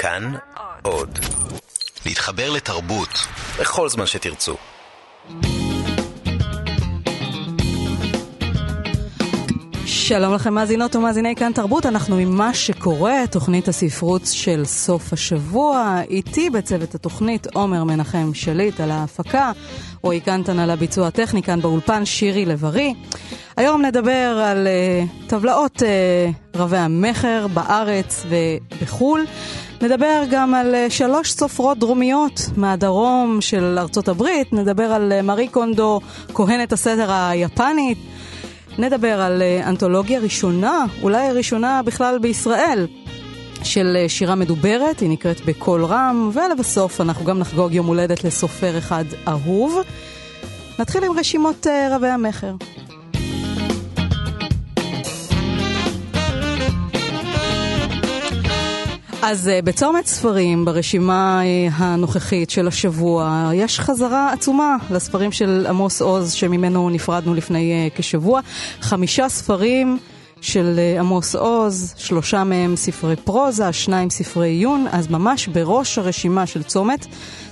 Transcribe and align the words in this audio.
כאן 0.00 0.32
עוד. 0.82 1.18
להתחבר 2.06 2.50
לתרבות 2.50 3.08
בכל 3.60 3.88
זמן 3.88 4.06
שתרצו. 4.06 4.56
שלום 9.86 10.34
לכם 10.34 10.54
מאזינות 10.54 10.96
ומאזיני 10.96 11.34
כאן 11.34 11.52
תרבות, 11.52 11.86
אנחנו 11.86 12.16
עם 12.16 12.36
מה 12.36 12.54
שקורה, 12.54 13.14
תוכנית 13.30 13.68
הספרות 13.68 14.22
של 14.24 14.64
סוף 14.64 15.12
השבוע. 15.12 16.00
איתי 16.10 16.50
בצוות 16.50 16.94
התוכנית 16.94 17.46
עומר 17.54 17.84
מנחם 17.84 18.34
שליט 18.34 18.80
על 18.80 18.90
ההפקה, 18.90 19.52
רועי 20.02 20.20
קנטן 20.20 20.58
על 20.58 20.70
הביצוע 20.70 21.06
הטכני 21.06 21.42
כאן 21.42 21.60
באולפן, 21.60 22.04
שירי 22.04 22.44
לב-ארי. 22.44 22.94
היום 23.56 23.84
נדבר 23.84 24.42
על 24.44 24.66
uh, 24.66 25.28
טבלאות 25.28 25.82
uh, 25.82 26.56
רבי 26.58 26.76
המכר 26.76 27.46
בארץ 27.46 28.26
ובחו"ל. 28.28 29.24
נדבר 29.82 30.22
גם 30.30 30.54
על 30.54 30.74
uh, 30.74 30.92
שלוש 30.92 31.32
סופרות 31.32 31.78
דרומיות 31.78 32.40
מהדרום 32.56 33.40
של 33.40 33.78
ארצות 33.78 34.08
הברית, 34.08 34.52
נדבר 34.52 34.84
על 34.84 35.12
uh, 35.18 35.22
מארי 35.22 35.48
קונדו, 35.48 36.00
כהנת 36.34 36.72
הסתר 36.72 37.12
היפנית. 37.12 37.98
נדבר 38.78 39.20
על 39.20 39.42
uh, 39.42 39.68
אנתולוגיה 39.68 40.18
ראשונה, 40.18 40.84
אולי 41.02 41.26
הראשונה 41.26 41.82
בכלל 41.82 42.18
בישראל, 42.18 42.86
של 43.62 43.96
שירה 44.08 44.34
מדוברת, 44.34 45.00
היא 45.00 45.10
נקראת 45.10 45.40
בקול 45.44 45.84
רם, 45.84 46.30
ולבסוף 46.32 47.00
אנחנו 47.00 47.24
גם 47.24 47.38
נחגוג 47.38 47.74
יום 47.74 47.86
הולדת 47.86 48.24
לסופר 48.24 48.78
אחד 48.78 49.04
אהוב. 49.28 49.78
נתחיל 50.78 51.04
עם 51.04 51.18
רשימות 51.18 51.66
רבי 51.90 52.08
המכר. 52.08 52.54
אז 59.22 59.48
uh, 59.48 59.64
בצומת 59.64 60.06
ספרים, 60.06 60.64
ברשימה 60.64 61.40
uh, 61.42 61.72
הנוכחית 61.76 62.50
של 62.50 62.68
השבוע, 62.68 63.50
יש 63.54 63.80
חזרה 63.80 64.32
עצומה 64.32 64.76
לספרים 64.90 65.32
של 65.32 65.66
עמוס 65.68 66.02
עוז, 66.02 66.32
שממנו 66.32 66.90
נפרדנו 66.90 67.34
לפני 67.34 67.90
uh, 67.94 67.98
כשבוע. 67.98 68.40
חמישה 68.80 69.28
ספרים 69.28 69.98
של 70.40 70.80
עמוס 70.98 71.34
עוז, 71.34 71.94
שלושה 71.96 72.44
מהם 72.44 72.76
ספרי 72.76 73.16
פרוזה, 73.16 73.72
שניים 73.72 74.10
ספרי 74.10 74.48
עיון, 74.48 74.86
אז 74.92 75.08
ממש 75.08 75.48
בראש 75.48 75.98
הרשימה 75.98 76.46
של 76.46 76.62
צומת, 76.62 77.06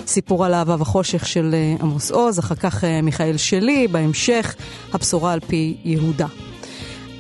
סיפור 0.06 0.44
על 0.44 0.55
אהבה 0.55 0.77
וחושך 0.78 1.27
של 1.27 1.55
עמוס 1.80 2.10
עוז, 2.10 2.38
אחר 2.38 2.55
כך 2.55 2.84
מיכאל 3.03 3.36
שלי, 3.36 3.88
בהמשך, 3.88 4.55
הבשורה 4.92 5.32
על 5.32 5.41
פי 5.41 5.77
יהודה. 5.84 6.47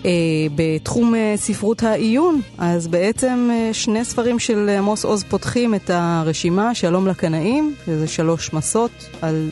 Uh, 0.02 0.06
בתחום 0.54 1.14
uh, 1.14 1.40
ספרות 1.40 1.82
העיון, 1.82 2.40
אז 2.58 2.86
בעצם 2.86 3.50
uh, 3.50 3.74
שני 3.74 4.04
ספרים 4.04 4.38
של 4.38 4.68
עמוס 4.78 5.04
עוז 5.04 5.24
פותחים 5.24 5.74
את 5.74 5.90
הרשימה, 5.90 6.74
שלום 6.74 7.06
לקנאים, 7.06 7.74
שזה 7.86 8.06
שלוש 8.08 8.52
מסות 8.52 8.90
על 9.22 9.50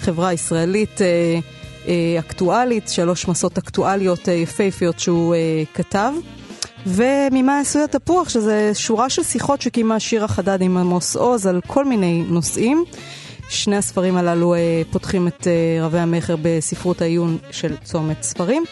חברה 0.00 0.32
ישראלית 0.32 1.00
אקטואלית, 2.18 2.88
שלוש 2.88 3.28
מסות 3.28 3.58
אקטואליות 3.58 4.28
יפהפיות 4.28 5.00
שהוא 5.00 5.34
כתב. 5.74 6.12
וממה 6.86 7.60
עשוי 7.60 7.82
התפוח, 7.82 8.28
שזה 8.28 8.70
שורה 8.74 9.10
של 9.10 9.22
שיחות 9.22 9.60
שקיימה 9.60 10.00
שירה 10.00 10.28
חדד 10.28 10.62
עם 10.62 10.76
עמוס 10.76 11.16
עוז 11.16 11.46
על 11.46 11.60
כל 11.66 11.84
מיני 11.84 12.24
נושאים. 12.28 12.84
שני 13.48 13.76
הספרים 13.76 14.16
הללו 14.16 14.54
פותחים 14.90 15.28
את 15.28 15.46
רבי 15.80 15.98
המכר 15.98 16.36
בספרות 16.42 17.02
העיון 17.02 17.38
של 17.50 17.76
צומת 17.84 18.22
ספרים. 18.22 18.64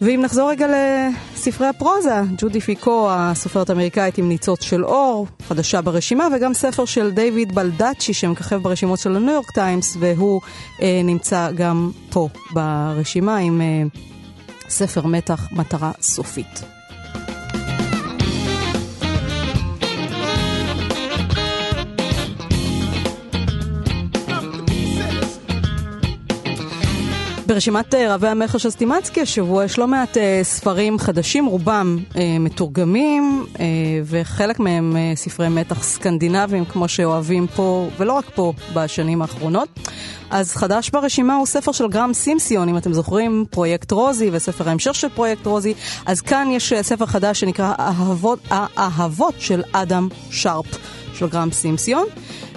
ואם 0.00 0.20
נחזור 0.22 0.50
רגע 0.50 0.66
לספרי 0.68 1.66
הפרוזה, 1.66 2.20
ג'ודי 2.36 2.60
פיקו, 2.60 3.08
הסופרת 3.10 3.70
האמריקאית 3.70 4.18
עם 4.18 4.28
ניצוץ 4.28 4.62
של 4.62 4.84
אור, 4.84 5.26
חדשה 5.48 5.80
ברשימה, 5.80 6.28
וגם 6.36 6.54
ספר 6.54 6.84
של 6.84 7.10
דיוויד 7.10 7.54
בלדאצ'י 7.54 8.14
שמככב 8.14 8.56
ברשימות 8.56 8.98
של 8.98 9.16
הניו 9.16 9.34
יורק 9.34 9.50
טיימס, 9.50 9.96
והוא 10.00 10.40
אה, 10.82 11.00
נמצא 11.04 11.50
גם 11.54 11.90
פה 12.10 12.28
ברשימה 12.52 13.36
עם 13.36 13.60
אה, 13.60 13.82
ספר 14.68 15.06
מתח 15.06 15.48
מטרה 15.52 15.92
סופית. 16.00 16.77
ברשימת 27.48 27.94
רבי 27.94 28.28
המכר 28.28 28.58
של 28.58 28.70
סטימצקי 28.70 29.20
השבוע 29.20 29.64
יש 29.64 29.78
לא 29.78 29.86
מעט 29.86 30.16
uh, 30.16 30.20
ספרים 30.42 30.98
חדשים, 30.98 31.46
רובם 31.46 31.98
uh, 32.12 32.16
מתורגמים, 32.40 33.46
וחלק 34.04 34.60
מהם 34.60 34.96
ספרי 35.14 35.48
מתח 35.48 35.82
סקנדינביים, 35.82 36.64
כמו 36.64 36.88
שאוהבים 36.88 37.46
פה, 37.46 37.88
ולא 37.98 38.12
רק 38.12 38.24
פה, 38.34 38.52
בשנים 38.74 39.22
האחרונות. 39.22 39.68
אז 40.30 40.52
חדש 40.52 40.90
ברשימה 40.90 41.36
הוא 41.36 41.46
ספר 41.46 41.72
של 41.72 41.88
גרם 41.88 42.12
סימסיון, 42.14 42.68
אם 42.68 42.76
אתם 42.76 42.92
זוכרים, 42.92 43.44
פרויקט 43.50 43.92
רוזי 43.92 44.30
וספר 44.32 44.68
ההמשך 44.68 44.94
של 44.94 45.08
פרויקט 45.08 45.46
רוזי. 45.46 45.74
אז 46.06 46.20
כאן 46.20 46.48
יש 46.50 46.72
ספר 46.82 47.06
חדש 47.06 47.40
שנקרא 47.40 47.72
האהבות, 47.78 48.38
האהבות 48.50 49.34
של 49.38 49.62
אדם 49.72 50.08
שרפ, 50.30 50.66
של 51.18 51.26
גרם 51.26 51.52
סימסיון. 51.52 52.06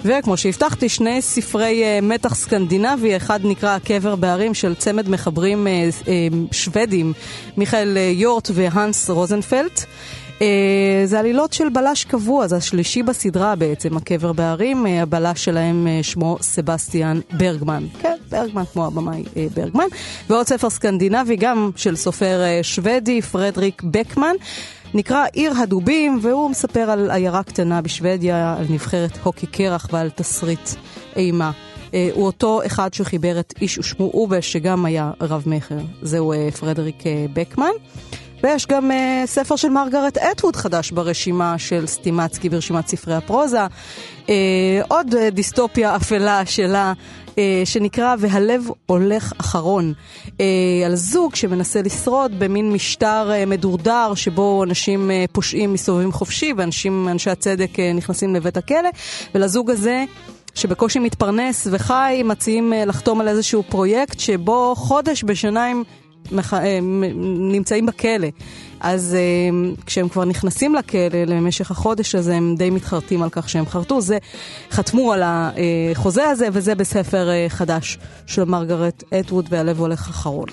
וכמו 0.04 0.36
שהבטחתי, 0.36 0.88
שני 0.88 1.22
ספרי 1.22 1.82
אה, 1.82 2.04
מתח 2.04 2.34
סקנדינבי, 2.34 3.16
אחד 3.16 3.40
נקרא 3.44 3.76
הקבר 3.76 4.16
בהרים 4.16 4.54
של 4.54 4.74
צמד 4.74 5.08
מחברים 5.08 5.66
אה, 5.66 6.04
אה, 6.04 6.06
שוודים, 6.52 7.12
מיכאל 7.56 7.96
אה, 7.96 8.20
יורט 8.20 8.50
והאנס 8.54 9.10
רוזנפלט. 9.10 9.84
אה, 10.38 10.42
זה 11.04 11.18
עלילות 11.18 11.52
של 11.52 11.68
בלש 11.68 12.04
קבוע, 12.04 12.46
זה 12.46 12.56
השלישי 12.56 13.02
בסדרה 13.02 13.56
בעצם, 13.56 13.96
הקבר 13.96 14.32
בהרים, 14.32 14.86
אה, 14.86 14.88
הבלש 14.88 15.44
שלהם 15.44 15.86
אה, 15.86 16.04
שמו 16.04 16.36
סבסטיאן 16.40 17.20
ברגמן. 17.32 17.84
כן, 18.00 18.16
ברגמן 18.30 18.64
כמו 18.72 18.86
הבמאי 18.86 19.24
ברגמן. 19.54 19.86
ועוד 20.30 20.46
ספר 20.46 20.70
סקנדינבי, 20.70 21.36
גם 21.36 21.70
של 21.76 21.96
סופר 21.96 22.40
שוודי, 22.62 23.22
פרדריק 23.22 23.82
בקמן. 23.84 24.34
נקרא 24.94 25.24
עיר 25.32 25.52
הדובים, 25.62 26.18
והוא 26.22 26.50
מספר 26.50 26.90
על 26.90 27.10
עיירה 27.10 27.42
קטנה 27.42 27.82
בשוודיה, 27.82 28.56
על 28.58 28.66
נבחרת 28.70 29.18
הוקי 29.22 29.46
קרח 29.46 29.88
ועל 29.92 30.10
תסריט 30.10 30.70
אימה. 31.16 31.50
אה, 31.94 32.10
הוא 32.14 32.26
אותו 32.26 32.60
אחד 32.66 32.94
שחיבר 32.94 33.40
את 33.40 33.54
איש 33.60 33.78
ושמו 33.78 34.10
אובש, 34.14 34.52
שגם 34.52 34.84
היה 34.84 35.10
רב 35.20 35.42
מכר. 35.46 35.78
זהו 36.02 36.32
אה, 36.32 36.50
פרדריק 36.50 37.06
אה, 37.06 37.26
בקמן. 37.32 37.72
ויש 38.42 38.66
גם 38.66 38.90
uh, 38.90 39.26
ספר 39.26 39.56
של 39.56 39.68
מרגרט 39.68 40.18
אטווד 40.18 40.56
חדש 40.56 40.90
ברשימה 40.90 41.58
של 41.58 41.86
סטימצקי 41.86 42.48
ברשימת 42.48 42.86
ספרי 42.86 43.14
הפרוזה. 43.14 43.66
Uh, 44.26 44.30
עוד 44.88 45.14
uh, 45.14 45.30
דיסטופיה 45.30 45.96
אפלה 45.96 46.46
שלה, 46.46 46.92
uh, 47.32 47.38
שנקרא 47.64 48.16
והלב 48.18 48.68
הולך 48.86 49.32
אחרון. 49.38 49.92
Uh, 50.26 50.32
על 50.86 50.94
זוג 50.94 51.34
שמנסה 51.34 51.82
לשרוד 51.82 52.38
במין 52.38 52.72
משטר 52.72 53.30
uh, 53.30 53.46
מדורדר 53.46 54.12
שבו 54.14 54.64
אנשים 54.64 55.10
uh, 55.10 55.32
פושעים 55.32 55.72
מסתובבים 55.72 56.12
חופשי 56.12 56.52
ואנשי 56.56 57.30
הצדק 57.30 57.70
uh, 57.74 57.96
נכנסים 57.96 58.34
לבית 58.34 58.56
הכלא, 58.56 58.88
ולזוג 59.34 59.70
הזה... 59.70 60.04
שבקושי 60.54 60.98
מתפרנס 60.98 61.68
וחי, 61.70 62.22
מציעים 62.24 62.72
לחתום 62.86 63.20
על 63.20 63.28
איזשהו 63.28 63.62
פרויקט 63.62 64.20
שבו 64.20 64.74
חודש 64.76 65.24
בשנה 65.24 65.66
הם 65.66 65.82
מח... 66.32 66.54
נמצאים 67.52 67.86
בכלא. 67.86 68.28
אז 68.82 69.16
כשהם 69.86 70.08
כבר 70.08 70.24
נכנסים 70.24 70.74
לכלא 70.74 71.24
למשך 71.26 71.70
החודש 71.70 72.14
הזה, 72.14 72.34
הם 72.34 72.54
די 72.58 72.70
מתחרטים 72.70 73.22
על 73.22 73.28
כך 73.32 73.48
שהם 73.48 73.66
חרטו. 73.66 74.00
זה, 74.00 74.18
חתמו 74.70 75.12
על 75.12 75.22
החוזה 75.24 76.24
הזה, 76.28 76.48
וזה 76.52 76.74
בספר 76.74 77.28
חדש 77.48 77.98
של 78.26 78.44
מרגרט 78.44 79.04
אטווד, 79.20 79.46
והלב 79.50 79.80
הולך 79.80 80.08
אחרון. 80.08 80.46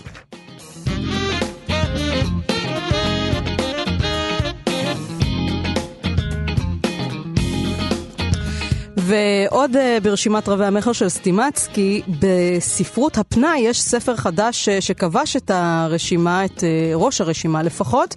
ועוד 9.09 9.75
uh, 9.75 10.03
ברשימת 10.03 10.49
רבי 10.49 10.65
המכר 10.65 10.91
של 10.91 11.09
סטימצקי, 11.09 12.01
בספרות 12.19 13.17
הפנאי 13.17 13.59
יש 13.59 13.81
ספר 13.81 14.15
חדש 14.15 14.69
uh, 14.69 14.81
שכבש 14.81 15.35
את 15.35 15.51
הרשימה, 15.53 16.45
את 16.45 16.57
uh, 16.57 16.63
ראש 16.95 17.21
הרשימה 17.21 17.63
לפחות. 17.63 18.15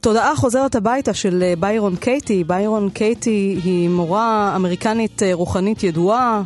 תודעה 0.00 0.36
חוזרת 0.36 0.74
הביתה 0.74 1.14
של 1.14 1.52
ביירון 1.60 1.96
קייטי. 1.96 2.44
ביירון 2.44 2.90
קייטי 2.90 3.60
היא 3.64 3.88
מורה 3.88 4.52
אמריקנית 4.56 5.22
רוחנית 5.32 5.82
ידועה, 5.84 6.42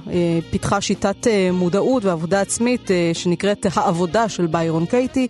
פיתחה 0.50 0.80
שיטת 0.80 1.26
מודעות 1.52 2.04
ועבודה 2.04 2.40
עצמית 2.40 2.90
שנקראת 3.12 3.66
העבודה 3.74 4.28
של 4.28 4.46
ביירון 4.46 4.86
קייטי, 4.86 5.28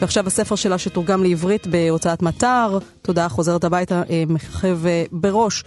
ועכשיו 0.00 0.26
הספר 0.26 0.54
שלה 0.54 0.78
שתורגם 0.78 1.22
לעברית 1.22 1.66
בהוצאת 1.66 2.22
מטר, 2.22 2.78
תודעה 3.02 3.28
חוזרת 3.28 3.64
הביתה, 3.64 4.02
מככב 4.28 4.78
בראש 5.12 5.64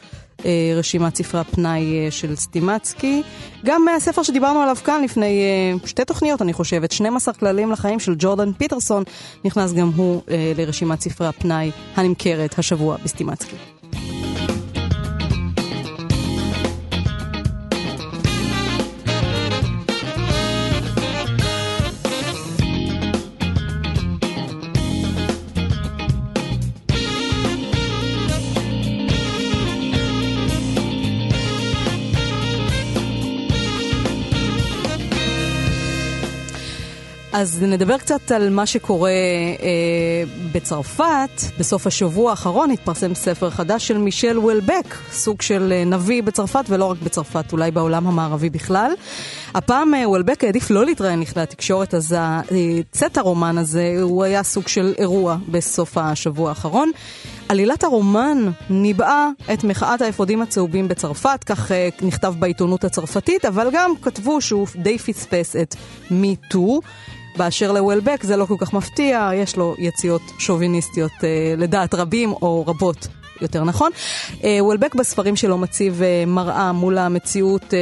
רשימת 0.75 1.15
ספרי 1.15 1.41
הפנאי 1.41 2.07
של 2.09 2.35
סטימצקי. 2.35 3.23
גם 3.65 3.85
הספר 3.97 4.23
שדיברנו 4.23 4.61
עליו 4.61 4.75
כאן 4.75 5.01
לפני 5.03 5.41
שתי 5.85 6.05
תוכניות, 6.05 6.41
אני 6.41 6.53
חושבת, 6.53 6.91
12 6.91 7.33
כללים 7.33 7.71
לחיים 7.71 7.99
של 7.99 8.15
ג'ורדן 8.17 8.53
פיטרסון, 8.53 9.03
נכנס 9.45 9.73
גם 9.73 9.91
הוא 9.95 10.21
לרשימת 10.57 11.01
ספרי 11.01 11.27
הפנאי 11.27 11.71
הנמכרת 11.95 12.59
השבוע 12.59 12.97
בסטימצקי. 13.03 13.76
אז 37.39 37.63
נדבר 37.63 37.97
קצת 37.97 38.31
על 38.31 38.49
מה 38.49 38.65
שקורה 38.65 39.09
אה, 39.09 40.23
בצרפת. 40.51 41.29
בסוף 41.59 41.87
השבוע 41.87 42.31
האחרון 42.31 42.71
התפרסם 42.71 43.15
ספר 43.15 43.49
חדש 43.49 43.87
של 43.87 43.97
מישל 43.97 44.39
וולבק, 44.39 44.95
סוג 45.11 45.41
של 45.41 45.73
אה, 45.75 45.83
נביא 45.85 46.23
בצרפת, 46.23 46.65
ולא 46.69 46.85
רק 46.85 46.97
בצרפת, 47.03 47.51
אולי 47.51 47.71
בעולם 47.71 48.07
המערבי 48.07 48.49
בכלל. 48.49 48.91
הפעם 49.53 49.93
אה, 49.93 50.09
וולבק 50.09 50.43
העדיף 50.43 50.71
לא 50.71 50.85
להתראיין 50.85 51.19
לכלי 51.19 51.41
התקשורת, 51.41 51.93
אז 51.93 52.15
צאת 52.91 53.17
הרומן 53.17 53.57
הזה 53.57 53.93
הוא 54.01 54.23
היה 54.23 54.43
סוג 54.43 54.67
של 54.67 54.93
אירוע 54.97 55.37
בסוף 55.47 55.97
השבוע 55.97 56.49
האחרון. 56.49 56.91
עלילת 57.49 57.83
הרומן 57.83 58.37
ניבאה 58.69 59.29
את 59.53 59.63
מחאת 59.63 60.01
האפודים 60.01 60.41
הצהובים 60.41 60.87
בצרפת, 60.87 61.43
כך 61.45 61.71
uh, 61.71 62.05
נכתב 62.05 62.33
בעיתונות 62.39 62.83
הצרפתית, 62.83 63.45
אבל 63.45 63.69
גם 63.71 63.91
כתבו 64.01 64.41
שהוא 64.41 64.67
די 64.75 64.97
פספס 64.97 65.55
את 65.55 65.75
מי 66.11 66.35
טו. 66.49 66.79
באשר 67.37 67.71
לוולבק 67.71 68.23
זה 68.23 68.37
לא 68.37 68.45
כל 68.45 68.55
כך 68.57 68.73
מפתיע, 68.73 69.29
יש 69.33 69.57
לו 69.57 69.75
יציאות 69.77 70.21
שוביניסטיות 70.37 71.11
uh, 71.11 71.23
לדעת 71.57 71.93
רבים 71.93 72.31
או 72.31 72.63
רבות 72.67 73.07
יותר 73.41 73.63
נכון. 73.63 73.91
אה, 74.43 74.57
וולבק 74.59 74.95
בספרים 74.95 75.35
שלו 75.35 75.57
מציב 75.57 76.01
אה, 76.01 76.23
מראה 76.27 76.71
מול 76.71 76.97
המציאות 76.97 77.73
אה, 77.73 77.79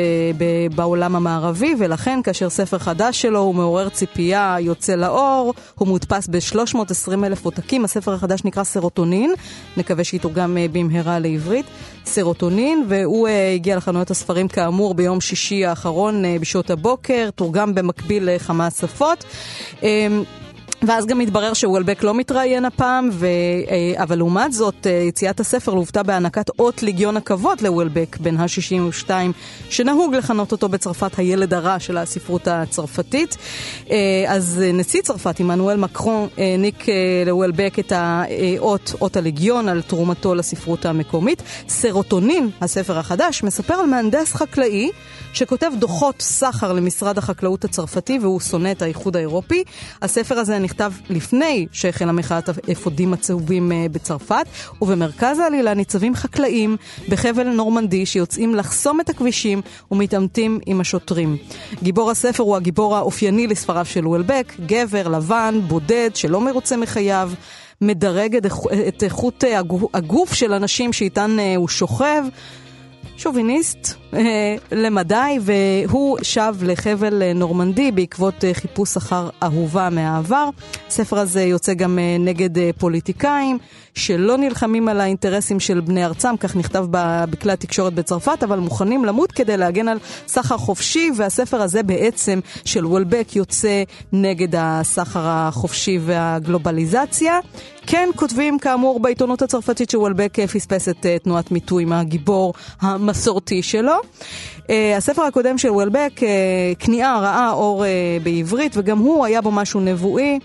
בעולם 0.76 1.16
המערבי, 1.16 1.76
ולכן 1.80 2.20
כאשר 2.24 2.50
ספר 2.50 2.80
חדש 2.80 3.22
שלו 3.22 3.40
הוא 3.40 3.56
מעורר 3.56 3.90
ציפייה, 3.90 4.58
יוצא 4.60 4.96
לאור, 4.96 5.54
הוא 5.76 5.88
מודפס 5.88 6.28
ב-320 6.28 7.26
אלף 7.26 7.46
עותקים. 7.46 7.86
הספר 7.86 8.14
החדש 8.14 8.44
נקרא 8.46 8.64
סרוטונין, 8.64 9.34
נקווה 9.78 10.04
שיתורגם 10.04 10.58
במהרה 10.72 11.20
לעברית. 11.20 11.66
סרוטונין, 12.06 12.86
והוא 12.90 13.28
הגיע 13.56 13.76
לחנויות 13.76 14.12
הספרים 14.12 14.48
כאמור 14.48 14.94
ביום 14.94 15.22
שישי 15.22 15.66
האחרון 15.66 16.24
בשעות 16.42 16.70
הבוקר, 16.70 17.30
תורגם 17.36 17.76
במקביל 17.76 18.30
לכמה 18.30 18.72
שפות. 18.72 19.26
ואז 20.82 21.06
גם 21.06 21.20
מתברר 21.20 21.54
שוולבק 21.54 22.04
לא 22.04 22.14
מתראיין 22.14 22.66
הפעם, 22.66 23.10
ו... 23.12 23.26
אה, 23.26 24.04
אבל 24.04 24.18
לעומת 24.18 24.54
זאת, 24.54 24.88
אה, 24.88 24.92
יציאת 24.92 25.40
הספר 25.40 25.74
לוותה 25.74 26.04
בהענקת 26.04 26.50
אות 26.60 26.84
ליגיון 26.84 27.18
הכבוד 27.18 27.62
לוולבק, 27.62 28.18
בן 28.20 28.38
ה-62, 28.38 29.10
שנהוג 29.70 30.16
לכנות 30.16 30.52
אותו 30.52 30.70
בצרפת 30.70 31.20
הילד 31.20 31.54
הרע 31.54 31.80
של 31.80 31.98
הספרות 31.98 32.48
הצרפתית. 32.48 33.38
אה, 33.92 34.26
אז 34.28 34.62
נשיא 34.74 35.02
צרפת, 35.02 35.40
עמנואל 35.40 35.78
מקרון, 35.78 36.28
העניק 36.38 36.86
לוולבק 37.26 37.80
את 37.80 37.94
האות, 37.96 38.94
אות 39.02 39.18
הליגיון, 39.18 39.70
על 39.70 39.82
תרומתו 39.82 40.36
לספרות 40.36 40.86
המקומית. 40.86 41.44
סרוטונין, 41.68 42.50
הספר 42.62 42.98
החדש, 42.98 43.44
מספר 43.44 43.74
על 43.74 43.86
מהנדס 43.86 44.34
חקלאי 44.34 44.92
שכותב 45.36 45.72
דוחות 45.80 46.22
סחר 46.22 46.74
למשרד 46.74 47.18
החקלאות 47.18 47.66
הצרפתי, 47.66 48.20
והוא 48.22 48.40
שונא 48.40 48.72
את 48.72 48.82
האיחוד 48.82 49.16
האירופי. 49.16 49.64
הספר 50.02 50.40
הזה 50.40 50.56
נכתב 50.66 50.92
לפני 51.10 51.68
שהחלה 51.72 52.12
מחאת 52.12 52.50
האפודים 52.50 53.14
הצהובים 53.14 53.72
אה, 53.72 53.86
בצרפת, 53.92 54.46
ובמרכז 54.82 55.40
העלילה 55.40 55.74
ניצבים 55.74 56.16
חקלאים 56.16 56.78
בחבל 57.10 57.48
נורמנדי 57.48 58.06
שיוצאים 58.06 58.56
לחסום 58.56 59.02
את 59.02 59.10
הכבישים 59.10 59.62
ומתעמתים 59.92 60.60
עם 60.66 60.82
השוטרים. 60.82 61.38
גיבור 61.84 62.12
הספר 62.12 62.44
הוא 62.44 62.56
הגיבור 62.56 62.98
האופייני 62.98 63.48
לספריו 63.48 63.86
של 63.86 64.08
וולבק, 64.08 64.54
גבר, 64.66 65.08
לבן, 65.08 65.60
בודד, 65.68 66.10
שלא 66.14 66.42
מרוצה 66.42 66.78
מחייו. 66.78 67.32
מדרג 67.82 68.36
את 68.88 69.04
איכות 69.04 69.44
הגוף 69.94 70.34
של 70.34 70.54
אנשים 70.54 70.94
שאיתן 70.94 71.40
אה, 71.40 71.56
הוא 71.56 71.68
שוכב. 71.68 72.24
שוביניסט 73.18 73.88
אה, 73.88 73.94
למדי, 74.72 75.40
והוא 75.42 76.18
שב 76.22 76.56
לחבל 76.62 77.24
אה, 77.24 77.34
נורמנדי 77.34 77.92
בעקבות 77.92 78.44
אה, 78.44 78.54
חיפוש 78.54 78.98
אחר 78.98 79.30
אהובה 79.44 79.90
מהעבר. 79.90 80.50
הספר 80.88 81.20
הזה 81.20 81.44
יוצא 81.44 81.74
גם 81.74 82.00
אה, 82.00 82.18
נגד 82.20 82.58
אה, 82.58 82.70
פוליטיקאים 82.78 83.58
שלא 83.96 84.38
נלחמים 84.38 84.88
על 84.88 85.02
האינטרסים 85.02 85.60
של 85.60 85.80
בני 85.80 86.06
ארצם, 86.06 86.38
כך 86.40 86.56
נכתב 86.56 86.86
בכלי 87.30 87.52
התקשורת 87.52 87.94
בצרפת, 87.94 88.44
אבל 88.44 88.60
מוכנים 88.60 89.06
למות 89.06 89.32
כדי 89.32 89.58
להגן 89.58 89.88
על 89.88 89.98
סחר 90.28 90.58
חופשי, 90.58 91.10
והספר 91.18 91.62
הזה 91.62 91.84
בעצם 91.84 92.40
של 92.66 92.86
וולבק 92.86 93.36
יוצא 93.36 93.84
נגד 94.14 94.56
הסחר 94.58 95.24
החופשי 95.24 96.00
והגלובליזציה. 96.06 97.40
כן 97.88 98.10
כותבים 98.16 98.60
כאמור 98.60 99.00
בעיתונות 99.00 99.42
הצרפתית 99.42 99.90
שוולבק 99.90 100.40
אה, 100.40 100.48
פספס 100.48 100.90
את 100.90 101.06
תנועת 101.24 101.52
מיטוי 101.52 101.84
עם 101.84 101.94
הגיבור 101.94 102.54
המסורתי 102.82 103.64
שלו. 103.64 103.96
Uh, 104.58 104.70
הספר 104.98 105.22
הקודם 105.22 105.58
של 105.58 105.70
וולבק, 105.70 106.12
uh, 106.18 106.24
כניעה 106.80 107.20
ראה 107.20 107.52
אור 107.52 107.84
uh, 107.84 108.24
בעברית, 108.24 108.78
וגם 108.78 108.98
הוא 108.98 109.26
היה 109.26 109.42
בו 109.42 109.52
משהו 109.52 109.80
נבואי. 109.80 110.40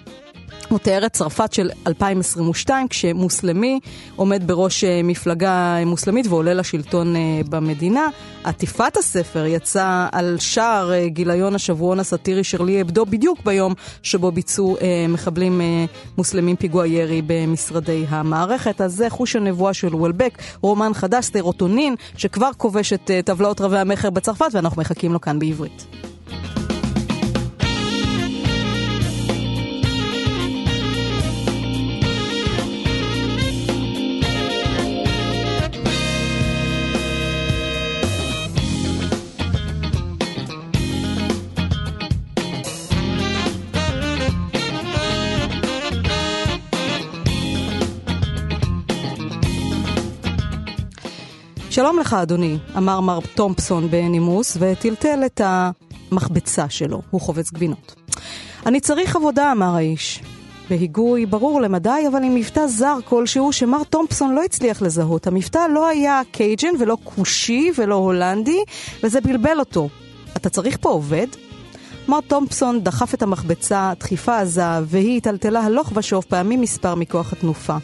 את 0.76 1.12
צרפת 1.12 1.52
של 1.52 1.70
2022, 1.87 2.88
כשמוסלמי 2.88 3.81
עומד 4.17 4.43
בראש 4.46 4.84
אה, 4.84 5.00
מפלגה 5.05 5.76
מוסלמית 5.87 6.26
ועולה 6.26 6.55
לשלטון 6.55 7.17
אה, 7.17 7.20
במדינה. 7.49 8.06
עטיפת 8.44 8.96
הספר 8.96 9.44
יצא 9.46 10.06
על 10.12 10.37
שער 10.38 10.93
אה, 10.93 11.08
גיליון 11.08 11.55
השבועון 11.55 12.00
הסאטירי 12.00 12.44
שרלי 12.44 12.81
אבדו 12.81 13.06
בדיוק 13.06 13.38
ביום 13.44 13.75
שבו 14.02 14.32
ביצעו 14.32 14.76
מחבלים 15.08 15.61
מוסלמים 16.19 16.56
פיגוע 16.56 16.87
ירי 16.87 17.23
במשרדי 17.26 18.05
המערכת. 18.08 18.81
אז 18.81 18.94
זה 18.94 19.11
חוש 19.11 19.37
הנבואה 19.37 19.75
של 19.75 19.94
וולבק, 19.94 20.38
רומן 20.61 20.94
חדש, 20.94 21.25
סטרוטונין, 21.25 21.94
שכבר 22.16 22.50
כובש 22.56 22.93
את 22.93 23.11
טבלאות 23.25 23.61
רבי 23.61 23.78
המכר 23.78 24.11
בצרפת, 24.11 24.49
ואנחנו 24.52 24.82
מחכים 24.82 25.12
לו 25.12 25.20
כאן 25.20 25.38
בעברית. 25.38 26.10
שלום 51.71 51.99
לך, 51.99 52.15
אדוני, 52.15 52.59
אמר 52.77 53.00
מר 53.00 53.19
תומפסון 53.35 53.91
בנימוס, 53.91 54.57
וטלטל 54.61 55.23
את 55.27 55.41
המחבצה 55.45 56.69
שלו, 56.69 57.03
הוא 57.11 57.21
חובץ 57.21 57.50
גבינות. 57.50 57.95
אני 58.67 58.81
צריך 58.81 59.17
עבודה, 59.17 59.53
אמר 59.53 59.77
האיש. 59.77 60.23
בהיגוי 60.71 61.27
ברור 61.27 61.61
למדי, 61.61 62.05
אבל 62.09 62.23
עם 62.25 62.35
מבטא 62.35 62.67
זר 62.67 62.97
כלשהו 63.05 63.53
שמר 63.53 63.85
תומפסון 63.85 64.35
לא 64.35 64.45
הצליח 64.45 64.83
לזהות. 64.83 65.27
המבטא 65.27 65.67
לא 65.75 65.87
היה 65.87 66.21
קייג'ן 66.31 66.75
ולא 66.79 66.97
כושי 67.05 67.71
ולא 67.77 67.95
הולנדי, 67.95 68.61
וזה 69.03 69.21
בלבל 69.21 69.59
אותו. 69.59 69.89
אתה 70.37 70.49
צריך 70.49 70.77
פה 70.81 70.89
עובד? 70.89 71.27
מר 72.09 72.21
תומפסון 72.21 72.85
דחף 72.85 73.15
את 73.15 73.23
המחבצה, 73.23 73.93
דחיפה 73.99 74.39
עזה, 74.39 74.65
והיא 74.85 75.15
היטלטלה 75.15 75.61
הלוך 75.61 75.93
ושוב 75.95 76.25
פעמים 76.29 76.61
מספר 76.61 76.95
מכוח 76.95 77.33
התנופה. 77.33 77.77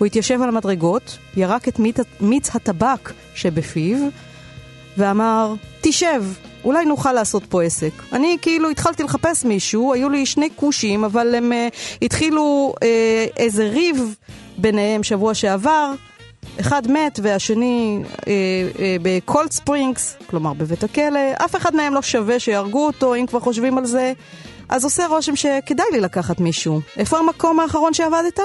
הוא 0.00 0.06
התיישב 0.06 0.42
על 0.42 0.48
המדרגות, 0.48 1.18
ירק 1.36 1.68
את 1.68 1.80
מיץ 2.20 2.56
הטבק 2.56 3.12
שבפיו, 3.34 3.98
ואמר, 4.96 5.54
תשב, 5.80 6.24
אולי 6.64 6.84
נוכל 6.84 7.12
לעשות 7.12 7.42
פה 7.48 7.62
עסק. 7.62 7.92
אני 8.12 8.36
כאילו 8.42 8.70
התחלתי 8.70 9.02
לחפש 9.02 9.44
מישהו, 9.44 9.94
היו 9.94 10.08
לי 10.08 10.26
שני 10.26 10.48
כושים, 10.56 11.04
אבל 11.04 11.34
הם 11.34 11.52
uh, 11.52 11.76
התחילו 12.02 12.74
uh, 12.76 12.82
איזה 13.36 13.68
ריב 13.68 14.14
ביניהם 14.58 15.02
שבוע 15.02 15.34
שעבר. 15.34 15.92
אחד 16.60 16.90
מת 16.90 17.20
והשני 17.22 18.02
אה, 18.26 18.32
אה, 18.78 18.96
בקולד 19.02 19.52
ספרינגס, 19.52 20.16
כלומר 20.26 20.52
בבית 20.52 20.84
הכלא, 20.84 21.20
אף 21.44 21.56
אחד 21.56 21.76
מהם 21.76 21.94
לא 21.94 22.02
שווה 22.02 22.38
שיהרגו 22.38 22.86
אותו, 22.86 23.14
אם 23.14 23.26
כבר 23.26 23.40
חושבים 23.40 23.78
על 23.78 23.86
זה. 23.86 24.12
אז 24.68 24.84
עושה 24.84 25.06
רושם 25.06 25.36
שכדאי 25.36 25.86
לי 25.92 26.00
לקחת 26.00 26.40
מישהו. 26.40 26.80
איפה 26.96 27.18
המקום 27.18 27.60
האחרון 27.60 27.94
שעבדת? 27.94 28.40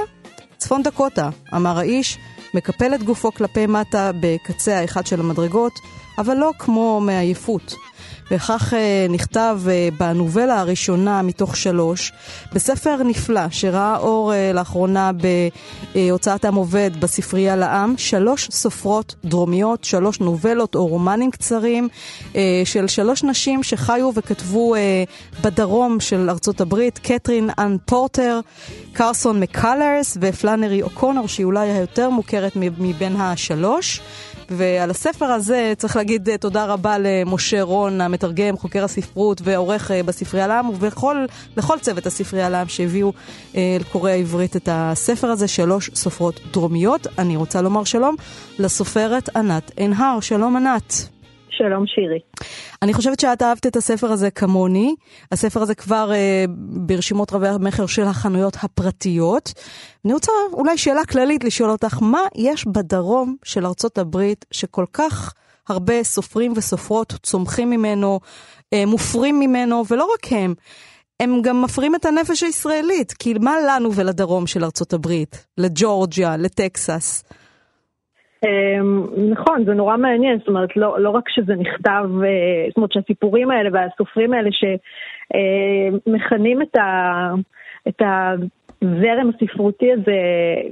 צפון 0.66 0.84
דקוטה, 0.84 1.30
אמר 1.56 1.80
האיש, 1.80 2.18
מקפל 2.54 2.96
את 2.96 3.04
גופו 3.04 3.32
כלפי 3.32 3.68
מטה 3.68 4.12
בקצה 4.20 4.80
האחד 4.80 5.08
של 5.08 5.20
המדרגות, 5.20 5.80
אבל 6.18 6.38
לא 6.38 6.52
כמו 6.60 7.02
מעייפות. 7.02 7.76
וכך 8.32 8.74
uh, 8.74 9.12
נכתב 9.12 9.60
uh, 9.66 9.96
בנובלה 10.00 10.60
הראשונה 10.60 11.22
מתוך 11.22 11.58
שלוש, 11.58 12.12
בספר 12.54 13.04
נפלא 13.04 13.50
שראה 13.50 13.98
אור 13.98 14.32
uh, 14.32 14.56
לאחרונה 14.56 15.12
בהוצאת 15.94 16.46
עם 16.46 16.56
עובד 16.56 16.92
בספרייה 17.00 17.56
לעם, 17.56 17.94
שלוש 17.98 18.50
סופרות 18.52 19.16
דרומיות, 19.26 19.84
שלוש 19.84 20.20
נובלות 20.20 20.76
או 20.76 20.88
רומנים 20.88 21.32
קצרים 21.32 21.90
של 22.66 22.88
שלוש 22.88 23.24
נשים 23.24 23.64
שחיו 23.64 24.12
וכתבו 24.16 24.76
בדרום 25.44 26.00
של 26.00 26.30
ארצות 26.30 26.62
הברית, 26.62 27.00
קתרין 27.00 27.50
אנ 27.60 27.78
פורטר, 27.86 28.40
קרסון 28.94 29.40
מקלרס 29.40 30.18
ופלאנרי 30.22 30.82
אוקונור, 30.82 31.28
שהיא 31.28 31.46
אולי 31.46 31.70
היותר 31.72 32.10
מוכרת 32.10 32.56
מבין 32.56 33.16
השלוש. 33.16 34.02
ועל 34.50 34.90
הספר 34.90 35.26
הזה 35.26 35.74
צריך 35.78 35.96
להגיד 35.96 36.30
תודה 36.40 36.66
רבה 36.66 36.98
למשה 37.00 37.62
רון, 37.62 38.02
המתרגם, 38.02 38.58
חוקר 38.58 38.84
הספרות 38.84 39.42
ועורך 39.44 39.92
בספרייה 40.06 40.48
לעם, 40.48 40.70
ולכל 40.80 41.76
צוות 41.82 42.06
הספרייה 42.06 42.50
לעם 42.50 42.68
שהביאו 42.68 43.14
לקוראי 43.56 44.12
העברית 44.12 44.56
את 44.56 44.70
הספר 44.72 45.28
הזה, 45.28 45.48
שלוש 45.48 45.90
סופרות 45.96 46.40
דרומיות. 46.54 47.08
אני 47.20 47.36
רוצה 47.36 47.62
לומר 47.62 47.84
שלום 47.84 48.16
לסופרת 48.60 49.36
ענת 49.36 49.72
עינהר. 49.76 50.20
שלום 50.20 50.56
ענת. 50.56 51.15
שלום 51.58 51.88
שירי. 51.88 52.20
אני 52.82 52.94
חושבת 52.94 53.20
שאת 53.20 53.42
אהבת 53.42 53.68
את 53.68 53.76
הספר 53.76 54.08
הזה 54.08 54.32
כמוני. 54.32 54.96
הספר 55.32 55.62
הזה 55.62 55.76
כבר 55.76 56.12
אה, 56.14 56.46
ברשימות 56.86 57.34
רבי 57.34 57.48
המכר 57.48 57.86
של 57.86 58.04
החנויות 58.04 58.58
הפרטיות. 58.64 59.54
אני 60.06 60.14
רוצה 60.14 60.32
אולי 60.54 60.78
שאלה 60.78 61.06
כללית 61.06 61.44
לשאול 61.44 61.70
אותך, 61.70 61.98
מה 62.02 62.22
יש 62.36 62.66
בדרום 62.68 63.36
של 63.44 63.66
ארצות 63.66 63.98
הברית 63.98 64.46
שכל 64.52 64.86
כך 64.94 65.34
הרבה 65.70 66.04
סופרים 66.04 66.54
וסופרות 66.56 67.14
צומחים 67.24 67.70
ממנו, 67.70 68.20
אה, 68.74 68.86
מופרים 68.86 69.40
ממנו, 69.40 69.84
ולא 69.90 70.08
רק 70.14 70.34
הם. 70.34 70.54
הם 71.20 71.42
גם 71.42 71.62
מפרים 71.62 71.96
את 71.96 72.06
הנפש 72.06 72.44
הישראלית, 72.44 73.14
כי 73.14 73.34
מה 73.34 73.56
לנו 73.68 73.94
ולדרום 73.94 74.48
של 74.48 74.64
ארצות 74.64 74.94
הברית? 74.94 75.46
לג'ורג'יה, 75.58 76.38
לטקסס? 76.38 77.24
אמ, 78.46 79.06
נכון, 79.30 79.66
זה 79.66 79.74
נורא 79.74 79.98
מעניין, 79.98 80.38
זאת 80.40 80.48
אומרת, 80.48 80.78
לא, 80.78 81.00
לא 81.00 81.10
רק 81.10 81.30
שזה 81.30 81.56
נכתב, 81.56 82.06
אה, 82.24 82.66
זאת 82.68 82.78
אומרת 82.78 82.92
שהסיפורים 82.92 83.52
האלה 83.52 83.70
והסופרים 83.74 84.34
האלה 84.34 84.50
שמכנים 86.08 86.62
את, 86.62 86.76
ה, 86.76 87.32
את 87.88 88.02
הזרם 88.02 89.30
הספרותי 89.30 89.94
הזה 89.94 90.18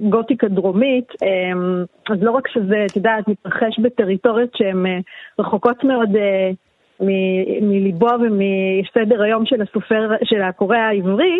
גותיקה 0.10 0.48
דרומית, 0.48 1.08
אמ, 1.24 1.84
אז 2.10 2.24
לא 2.24 2.32
רק 2.32 2.48
שזה, 2.48 2.86
את 2.86 2.96
יודעת, 2.96 3.28
מתרחש 3.28 3.80
בטריטוריות 3.80 4.56
שהן 4.56 4.86
אה, 4.86 5.00
רחוקות 5.40 5.84
מאוד 5.84 6.16
אה, 6.16 6.52
מליבו 7.62 8.08
ומסדר 8.08 9.22
היום 9.22 9.46
של 9.46 9.62
הסופר, 9.62 10.12
של 10.24 10.42
הקורא 10.42 10.78
העברי, 10.78 11.40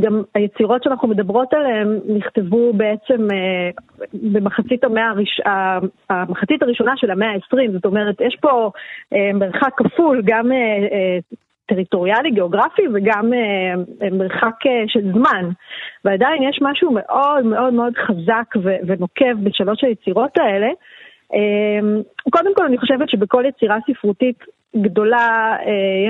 גם 0.00 0.22
היצירות 0.34 0.82
שאנחנו 0.82 1.08
מדברות 1.08 1.54
עליהן 1.54 2.00
נכתבו 2.08 2.72
בעצם 2.72 3.28
אה, 3.32 3.70
במחצית 4.14 4.84
המאה, 4.84 5.08
הראש... 5.10 5.40
המחצית 6.10 6.62
הראשונה 6.62 6.92
של 6.96 7.10
המאה 7.10 7.28
ה-20, 7.28 7.72
זאת 7.72 7.84
אומרת, 7.84 8.20
יש 8.20 8.36
פה 8.40 8.70
אה, 9.12 9.30
מרחק 9.34 9.70
כפול, 9.76 10.22
גם 10.24 10.50
טריטוריאלי, 11.66 12.30
גיאוגרפי, 12.30 12.82
וגם 12.94 13.32
מרחק 14.12 14.56
של 14.86 15.12
זמן. 15.12 15.48
ועדיין 16.04 16.42
יש 16.42 16.58
משהו 16.62 16.90
מאוד 16.94 17.44
מאוד 17.44 17.72
מאוד 17.72 17.92
חזק 17.96 18.54
ונוקב 18.86 19.34
בשלוש 19.42 19.84
היצירות 19.84 20.38
האלה. 20.38 20.68
קודם 22.30 22.54
כל, 22.54 22.64
אני 22.64 22.78
חושבת 22.78 23.08
שבכל 23.08 23.44
יצירה 23.48 23.76
ספרותית 23.90 24.38
גדולה, 24.76 25.56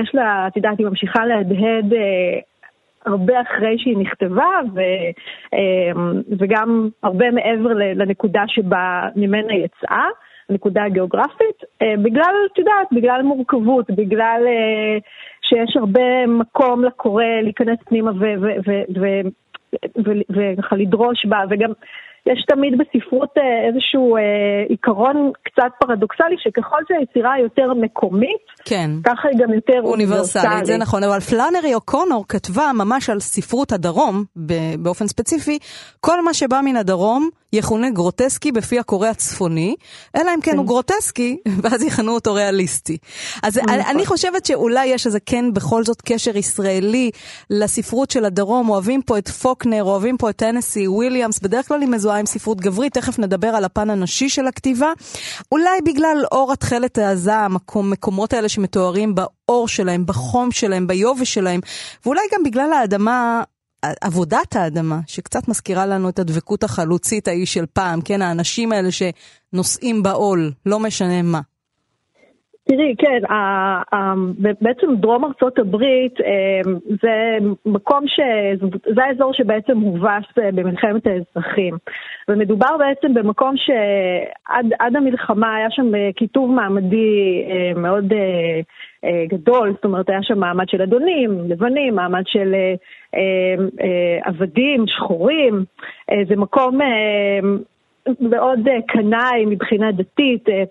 יש 0.01 0.15
לה, 0.15 0.47
את 0.47 0.57
יודעת, 0.57 0.77
היא 0.77 0.87
ממשיכה 0.87 1.25
להדהד 1.25 1.93
הרבה 3.05 3.41
אחרי 3.41 3.75
שהיא 3.77 3.97
נכתבה, 3.97 4.59
ו, 4.75 4.79
אמ, 5.53 6.21
וגם 6.39 6.89
הרבה 7.03 7.31
מעבר 7.31 7.73
לנקודה 7.73 8.43
שבה 8.47 9.09
ממנה 9.15 9.53
יצאה, 9.53 10.07
הנקודה 10.49 10.83
הגיאוגרפית, 10.83 11.63
אה, 11.81 11.93
בגלל, 12.03 12.35
את 12.53 12.57
יודעת, 12.57 12.87
בגלל 12.91 13.21
מורכבות, 13.21 13.91
בגלל 13.91 14.43
אה, 14.47 14.97
שיש 15.41 15.77
הרבה 15.77 16.27
מקום 16.27 16.83
לקורא 16.83 17.23
להיכנס 17.43 17.79
פנימה 17.85 18.11
וככה 20.29 20.75
לדרוש 20.75 21.25
בה, 21.25 21.39
וגם 21.49 21.71
יש 22.31 22.45
תמיד 22.47 22.73
בספרות 22.77 23.29
אה, 23.37 23.67
איזשהו 23.67 24.17
אה, 24.17 24.21
עיקרון 24.69 25.31
קצת 25.43 25.71
פרדוקסלי, 25.79 26.35
שככל 26.37 26.81
שהיצירה 26.87 27.39
יותר 27.39 27.73
מקומית, 27.73 28.45
כן. 28.65 28.89
ככה 29.03 29.27
היא 29.27 29.39
גם 29.39 29.53
יותר 29.53 29.79
אוניברסלית. 29.83 30.65
זה 30.65 30.77
נכון, 30.77 31.03
אבל 31.03 31.19
פלאנרי 31.19 31.73
אוקונור 31.73 32.25
כתבה 32.29 32.71
ממש 32.73 33.09
על 33.09 33.19
ספרות 33.19 33.71
הדרום, 33.71 34.23
באופן 34.79 35.07
ספציפי, 35.07 35.59
כל 35.99 36.23
מה 36.23 36.33
שבא 36.33 36.59
מן 36.65 36.75
הדרום 36.75 37.29
יכונה 37.53 37.89
גרוטסקי 37.89 38.51
בפי 38.51 38.79
הקורא 38.79 39.07
הצפוני, 39.07 39.75
אלא 40.15 40.31
אם 40.35 40.41
כן, 40.41 40.51
כן 40.51 40.57
הוא 40.57 40.65
גרוטסקי, 40.65 41.37
ואז 41.61 41.83
יכנו 41.83 42.11
אותו 42.11 42.33
ריאליסטי. 42.33 42.97
אז 43.43 43.57
נכון. 43.57 43.69
אני, 43.69 43.83
אני 43.89 44.05
חושבת 44.05 44.45
שאולי 44.45 44.85
יש 44.85 45.05
איזה 45.05 45.19
כן 45.19 45.53
בכל 45.53 45.83
זאת 45.83 46.01
קשר 46.01 46.37
ישראלי 46.37 47.11
לספרות 47.49 48.11
של 48.11 48.25
הדרום, 48.25 48.69
אוהבים 48.69 49.01
פה 49.01 49.17
את 49.17 49.27
פוקנר, 49.27 49.83
אוהבים 49.83 50.17
פה 50.17 50.29
את 50.29 50.35
טנסי, 50.35 50.87
וויליאמס, 50.87 51.39
בדרך 51.39 51.67
כלל 51.67 51.81
היא 51.81 51.89
מזוהה 51.89 52.14
עם 52.17 52.25
ספרות 52.25 52.61
גברית, 52.61 52.93
תכף 52.93 53.19
נדבר 53.19 53.47
על 53.47 53.65
הפן 53.65 53.89
הנשי 53.89 54.29
של 54.29 54.47
הכתיבה. 54.47 54.91
אולי 55.51 55.81
בגלל 55.85 56.23
אור 56.31 56.53
התכלת 56.53 56.97
העזה, 56.97 57.35
המקומות 57.35 58.33
האלה 58.33 58.49
שמתוארים 58.49 59.15
באור 59.15 59.67
שלהם, 59.67 60.05
בחום 60.05 60.51
שלהם, 60.51 60.87
ביובש 60.87 61.33
שלהם, 61.33 61.59
ואולי 62.05 62.21
גם 62.33 62.43
בגלל 62.43 62.73
האדמה 62.73 63.43
עבודת 64.01 64.55
האדמה, 64.55 64.99
שקצת 65.07 65.47
מזכירה 65.47 65.85
לנו 65.85 66.09
את 66.09 66.19
הדבקות 66.19 66.63
החלוצית 66.63 67.27
ההיא 67.27 67.45
של 67.45 67.65
פעם, 67.73 68.01
כן, 68.01 68.21
האנשים 68.21 68.71
האלה 68.71 68.89
שנושאים 68.91 70.03
בעול, 70.03 70.51
לא 70.65 70.79
משנה 70.79 71.21
מה. 71.21 71.41
תראי, 72.69 72.95
כן, 72.97 73.19
בעצם 74.61 74.95
דרום 74.95 75.25
ארצות 75.25 75.59
הברית 75.59 76.13
אמ, 76.21 76.73
זה 77.01 77.37
מקום 77.65 78.07
ש... 78.07 78.19
זה 78.95 79.03
האזור 79.03 79.33
שבעצם 79.33 79.77
הובס 79.77 80.23
במלחמת 80.37 81.07
האזרחים. 81.07 81.77
ומדובר 82.27 82.77
בעצם 82.79 83.13
במקום 83.13 83.55
שעד 83.57 84.95
המלחמה 84.95 85.55
היה 85.55 85.67
שם 85.71 85.91
כיתוב 86.15 86.51
מעמדי 86.51 87.43
אה, 87.49 87.81
מאוד 87.81 88.13
אה, 88.13 88.59
אה, 89.03 89.25
גדול, 89.27 89.71
זאת 89.75 89.85
אומרת 89.85 90.09
היה 90.09 90.23
שם 90.23 90.39
מעמד 90.39 90.69
של 90.69 90.81
אדונים, 90.81 91.39
לבנים, 91.49 91.95
מעמד 91.95 92.23
של 92.25 92.55
עבדים, 94.23 94.85
שחורים. 94.87 95.65
זה 96.29 96.35
מקום 96.35 96.79
מאוד 98.19 98.67
אה, 98.67 98.81
קנאי 98.87 99.45
מבחינה 99.45 99.91
דתית, 99.91 100.49
אה, 100.49 100.63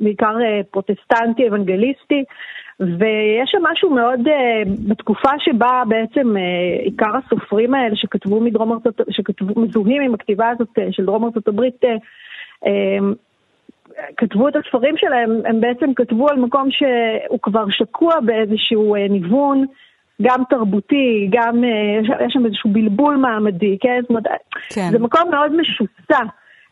בעיקר 0.00 0.34
אה, 0.42 0.60
פרוטסטנטי, 0.70 1.48
אוונגליסטי, 1.48 2.24
ויש 2.80 3.50
שם 3.50 3.58
משהו 3.72 3.90
מאוד, 3.90 4.20
בתקופה 4.88 5.30
שבה 5.38 5.82
בעצם 5.88 6.34
עיקר 6.82 7.16
הסופרים 7.16 7.74
האלה 7.74 7.96
שכתבו 7.96 8.40
מדרום 8.40 8.72
ארצות, 8.72 9.00
שכתבו, 9.10 9.60
מזוהים 9.60 10.02
עם 10.02 10.14
הכתיבה 10.14 10.48
הזאת 10.48 10.78
של 10.90 11.04
דרום 11.04 11.24
ארצות 11.24 11.48
הברית, 11.48 11.80
כתבו 14.16 14.48
את 14.48 14.56
הספרים 14.56 14.94
שלהם, 14.96 15.30
הם 15.44 15.60
בעצם 15.60 15.94
כתבו 15.94 16.28
על 16.28 16.36
מקום 16.36 16.68
שהוא 16.70 17.38
כבר 17.42 17.64
שקוע 17.70 18.20
באיזשהו 18.20 18.94
ניוון. 19.10 19.64
גם 20.22 20.42
תרבותי, 20.50 21.28
גם 21.30 21.64
יש 22.20 22.32
שם 22.32 22.46
איזשהו 22.46 22.70
בלבול 22.70 23.16
מעמדי, 23.16 23.78
כן? 23.80 23.98
זאת 24.00 24.10
אומרת, 24.10 24.24
כן. 24.74 24.88
זה 24.90 24.98
מקום 24.98 25.30
מאוד 25.30 25.52
משוסע. 25.56 26.22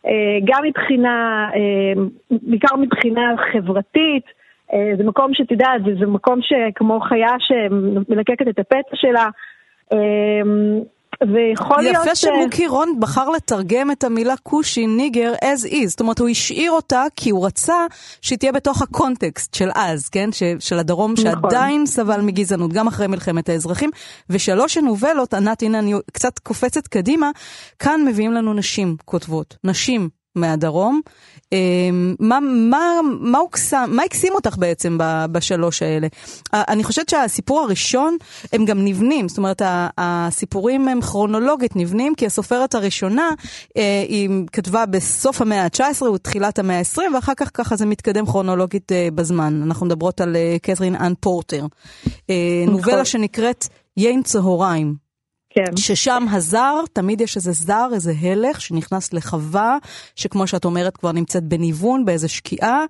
אה, 0.07 0.39
גם 0.45 0.63
מבחינה, 0.65 1.49
אה, 1.55 2.03
בעיקר 2.31 2.77
מבחינה 2.77 3.35
חברתית, 3.53 4.25
אה, 4.73 4.93
זה 4.97 5.05
מקום 5.05 5.35
שאת 5.35 5.51
יודעת, 5.51 5.85
זה, 5.85 5.91
זה 6.01 6.07
מקום 6.07 6.39
שכמו 6.43 7.01
חיה 7.01 7.35
שמלקקת 7.39 8.49
את 8.49 8.59
הפצע 8.59 8.95
שלה. 8.95 9.29
ויכול 11.23 11.83
להיות... 11.83 12.07
יפה 12.07 12.15
שמוקי 12.15 12.67
רון 12.67 13.01
בחר 13.01 13.31
לתרגם 13.31 13.91
את 13.91 14.05
המילה 14.05 14.35
כושי 14.43 14.87
ניגר 14.87 15.33
as 15.43 15.67
is, 15.67 15.87
זאת 15.87 16.01
אומרת 16.01 16.19
הוא 16.19 16.29
השאיר 16.29 16.73
אותה 16.73 17.05
כי 17.17 17.31
הוא 17.31 17.47
רצה 17.47 17.87
שהיא 18.23 18.39
תהיה 18.39 18.53
בתוך 18.53 18.83
הקונטקסט 18.83 19.55
של 19.55 19.69
אז, 19.75 20.09
כן? 20.09 20.33
ש, 20.33 20.43
של 20.59 20.79
הדרום 20.79 21.13
נכון. 21.13 21.25
שעדיין 21.25 21.87
סבל 21.87 22.21
מגזענות, 22.21 22.73
גם 22.73 22.87
אחרי 22.87 23.07
מלחמת 23.07 23.49
האזרחים. 23.49 23.91
ושלוש 24.31 24.77
הנובלות, 24.77 25.35
ענת, 25.35 25.63
הנה 25.63 25.79
אני 25.79 25.95
קצת 26.13 26.39
קופצת 26.39 26.87
קדימה, 26.87 27.31
כאן 27.79 28.05
מביאים 28.05 28.33
לנו 28.33 28.55
נשים 28.55 28.97
כותבות, 29.05 29.57
נשים 29.65 30.09
מהדרום. 30.35 31.01
אמ, 31.53 32.15
מה, 32.21 32.39
מה, 32.41 33.01
מה, 33.21 33.39
הוקסם, 33.39 33.91
מה 33.93 34.03
הקסים 34.03 34.33
אותך 34.35 34.57
בעצם 34.59 34.99
בשלוש 35.33 35.83
האלה? 35.83 36.07
אני 36.53 36.85
חושבת 36.85 37.09
שהסיפור 37.09 37.61
הראשון, 37.61 38.17
הם 38.53 38.65
גם 38.65 38.85
נבנים, 38.85 39.29
זאת 39.29 39.39
אומרת, 39.39 39.63
הסיפורים 39.99 40.89
הם 40.89 41.01
כרונולוגית 41.01 41.77
נבנים, 41.77 42.15
כי 42.15 42.27
הסופרת 42.27 42.75
הראשונה, 42.75 43.31
אה, 43.77 44.05
היא 44.09 44.31
כתבה 44.53 44.87
בסוף 44.87 45.41
המאה 45.41 45.65
ה-19 45.65 46.03
ותחילת 46.03 46.59
המאה 46.59 46.79
ה-20, 46.79 47.15
ואחר 47.15 47.35
כך 47.37 47.51
ככה 47.55 47.77
זה 47.77 47.87
מתקדם 47.87 48.27
כרונולוגית 48.27 48.93
אה, 48.93 49.09
בזמן. 49.15 49.63
אנחנו 49.63 49.87
מדברות 49.87 50.21
על 50.21 50.37
אה, 50.37 50.57
קתרין 50.63 50.95
אנ 50.95 51.13
פורטר. 51.21 51.67
נכון. 52.07 52.27
נובלה 52.67 53.05
שנקראת 53.05 53.69
יין 53.97 54.23
צהריים. 54.23 55.08
כן. 55.67 55.77
ששם 55.77 56.27
הזר, 56.31 56.81
תמיד 56.93 57.21
יש 57.21 57.37
איזה 57.37 57.53
זר, 57.53 57.89
איזה 57.95 58.13
הלך 58.21 58.61
שנכנס 58.61 59.13
לחווה, 59.13 59.77
שכמו 60.17 60.47
שאת 60.47 60.65
אומרת 60.65 60.97
כבר 60.97 61.13
נמצאת 61.13 61.45
בניוון, 61.45 62.05
באיזה 62.05 62.29
שקיעה, 62.29 62.85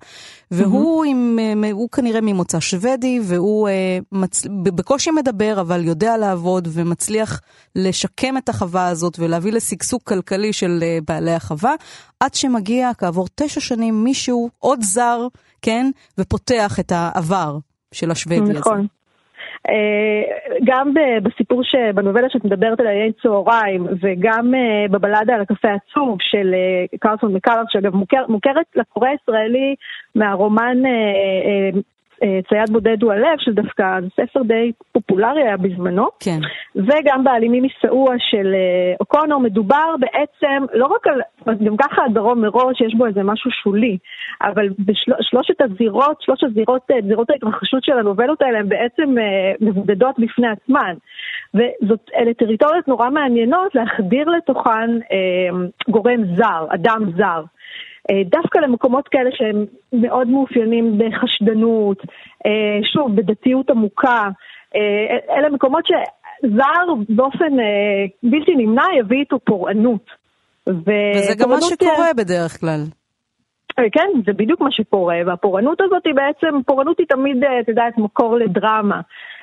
והוא 0.51 1.05
mm-hmm. 1.05 1.09
עם, 1.09 1.39
אה, 1.63 1.71
הוא 1.71 1.89
כנראה 1.89 2.21
ממוצא 2.21 2.59
שוודי, 2.59 3.19
והוא 3.23 3.69
אה, 3.69 3.97
מצ... 4.11 4.45
בקושי 4.63 5.11
מדבר, 5.11 5.61
אבל 5.61 5.85
יודע 5.85 6.17
לעבוד 6.17 6.67
ומצליח 6.71 7.41
לשקם 7.75 8.37
את 8.37 8.49
החווה 8.49 8.87
הזאת 8.87 9.19
ולהביא 9.19 9.51
לשגשוג 9.51 10.01
כלכלי 10.03 10.53
של 10.53 10.79
אה, 10.83 10.97
בעלי 11.07 11.33
החווה, 11.33 11.73
עד 12.19 12.33
שמגיע 12.33 12.91
כעבור 12.97 13.27
תשע 13.35 13.61
שנים 13.61 14.03
מישהו, 14.03 14.49
עוד 14.57 14.79
זר, 14.81 15.27
כן, 15.61 15.91
ופותח 16.17 16.79
את 16.79 16.91
העבר 16.91 17.57
של 17.91 18.11
השוודי 18.11 18.53
נכון. 18.53 18.79
הזה. 18.79 18.98
אה, 19.67 20.21
גם 20.63 20.93
בסיפור 21.23 21.63
שבנובלה 21.63 22.29
שאת 22.29 22.45
מדברת 22.45 22.79
עליה, 22.79 22.91
אין 22.91 23.11
צהריים, 23.21 23.87
וגם 24.01 24.55
אה, 24.55 24.85
בבלדה 24.91 25.35
על 25.35 25.41
הקפה 25.41 25.67
העצוב 25.67 26.17
של 26.21 26.53
אה, 26.53 26.97
קרסון 26.99 27.33
מקארס, 27.33 27.65
שאגב 27.69 27.95
מוכר, 27.95 28.25
מוכרת 28.27 28.65
לקורא 28.75 29.07
הישראלי 29.07 29.75
מהרומן 30.15 30.77
צייד 32.49 32.69
בודד 32.69 33.03
הוא 33.03 33.11
הלב, 33.11 33.37
שדווקא 33.37 33.99
זה 34.01 34.07
ספר 34.23 34.43
די 34.43 34.71
פופולרי 34.91 35.43
היה 35.43 35.57
בזמנו. 35.57 36.07
כן. 36.19 36.39
וגם 36.75 37.23
באלימים 37.23 37.63
מסעוע 37.63 38.15
של 38.17 38.53
אה, 38.53 38.95
אוקונור, 38.99 39.41
מדובר 39.41 39.95
בעצם 39.99 40.65
לא 40.73 40.85
רק 40.85 41.07
על, 41.07 41.21
גם 41.65 41.77
ככה 41.77 42.05
הדרום 42.05 42.41
מראש 42.41 42.81
יש 42.81 42.95
בו 42.95 43.05
איזה 43.05 43.23
משהו 43.23 43.51
שולי, 43.51 43.97
אבל 44.41 44.69
בשלושת 44.79 45.61
הזירות, 45.61 46.21
שלוש 46.21 46.43
הזירות, 46.43 46.91
אה, 46.91 46.95
זירות 47.07 47.29
ההתרחשות 47.29 47.83
של 47.83 47.99
הנובלות 47.99 48.41
האלה 48.41 48.59
הן 48.59 48.69
בעצם 48.69 49.15
מבודדות 49.61 50.15
בפני 50.19 50.47
עצמן. 50.47 50.93
וזאת, 51.53 52.09
אלה 52.15 52.33
טריטוריות 52.33 52.87
נורא 52.87 53.09
מעניינות 53.09 53.75
להחדיר 53.75 54.29
לתוכן 54.29 54.89
אה, 55.11 55.49
גורם 55.89 56.35
זר, 56.35 56.65
אדם 56.69 57.01
זר. 57.17 57.43
אה, 58.09 58.23
דווקא 58.25 58.59
למקומות 58.59 59.07
כאלה 59.07 59.29
שהם 59.33 59.65
מאוד 59.93 60.27
מאופיינים 60.27 60.97
בחשדנות, 60.97 61.97
אה, 62.45 62.79
שוב, 62.93 63.15
בדתיות 63.15 63.69
עמוקה. 63.69 64.29
אה, 64.75 65.35
אלה 65.37 65.49
מקומות 65.49 65.85
שזר 65.85 66.93
באופן 67.09 67.53
בלתי 68.23 68.55
נמנע 68.55 68.83
יביא 68.99 69.19
איתו 69.19 69.39
פורענות. 69.39 70.05
וזה 70.67 71.35
גם 71.39 71.49
מה 71.49 71.61
שקורה 71.61 72.13
בדרך 72.17 72.59
כלל. 72.59 72.83
כן, 73.91 74.09
זה 74.25 74.33
בדיוק 74.33 74.61
מה 74.61 74.71
שקורה, 74.71 75.15
והפורענות 75.25 75.81
הזאת 75.81 76.05
היא 76.05 76.13
בעצם, 76.15 76.63
פורענות 76.65 76.99
היא 76.99 77.07
תמיד, 77.09 77.37
את 77.61 77.67
יודעת, 77.67 77.97
מקור 77.97 78.37
לדרמה. 78.37 79.01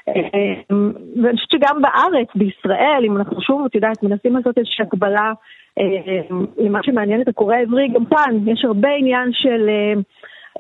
ואני 0.08 1.36
חושבת 1.36 1.50
שגם 1.50 1.82
בארץ, 1.82 2.28
בישראל, 2.34 3.02
אם 3.06 3.16
אנחנו 3.16 3.42
שוב, 3.42 3.64
את 3.66 3.75
יודעת, 3.75 4.02
מנסים 4.02 4.36
לעשות 4.36 4.58
איזושהי 4.58 4.84
הקבלה 4.84 5.32
אה, 5.78 6.36
למה 6.58 6.78
שמעניין 6.82 7.20
את 7.20 7.28
הקורא 7.28 7.54
העברי, 7.54 7.88
גם 7.88 8.04
כאן 8.04 8.48
יש 8.48 8.64
הרבה 8.64 8.88
עניין 8.98 9.30
של 9.32 9.68
אה, 9.68 10.00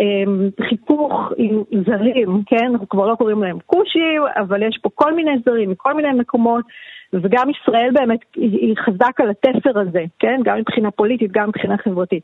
אה, 0.00 0.66
חיכוך 0.68 1.32
עם 1.36 1.62
זרים, 1.86 2.42
כן? 2.46 2.66
אנחנו 2.72 2.88
כבר 2.88 3.06
לא 3.06 3.14
קוראים 3.14 3.42
להם 3.42 3.58
כושים, 3.66 4.22
אבל 4.36 4.62
יש 4.62 4.78
פה 4.82 4.88
כל 4.94 5.14
מיני 5.14 5.38
זרים 5.44 5.70
מכל 5.70 5.94
מיני 5.94 6.12
מקומות, 6.12 6.64
וגם 7.12 7.50
ישראל 7.50 7.90
באמת 7.92 8.20
היא 8.36 8.76
חזק 8.76 9.20
על 9.20 9.30
התפר 9.30 9.80
הזה, 9.80 10.04
כן? 10.18 10.40
גם 10.44 10.58
מבחינה 10.58 10.90
פוליטית, 10.90 11.32
גם 11.32 11.48
מבחינה 11.48 11.76
חברתית. 11.78 12.22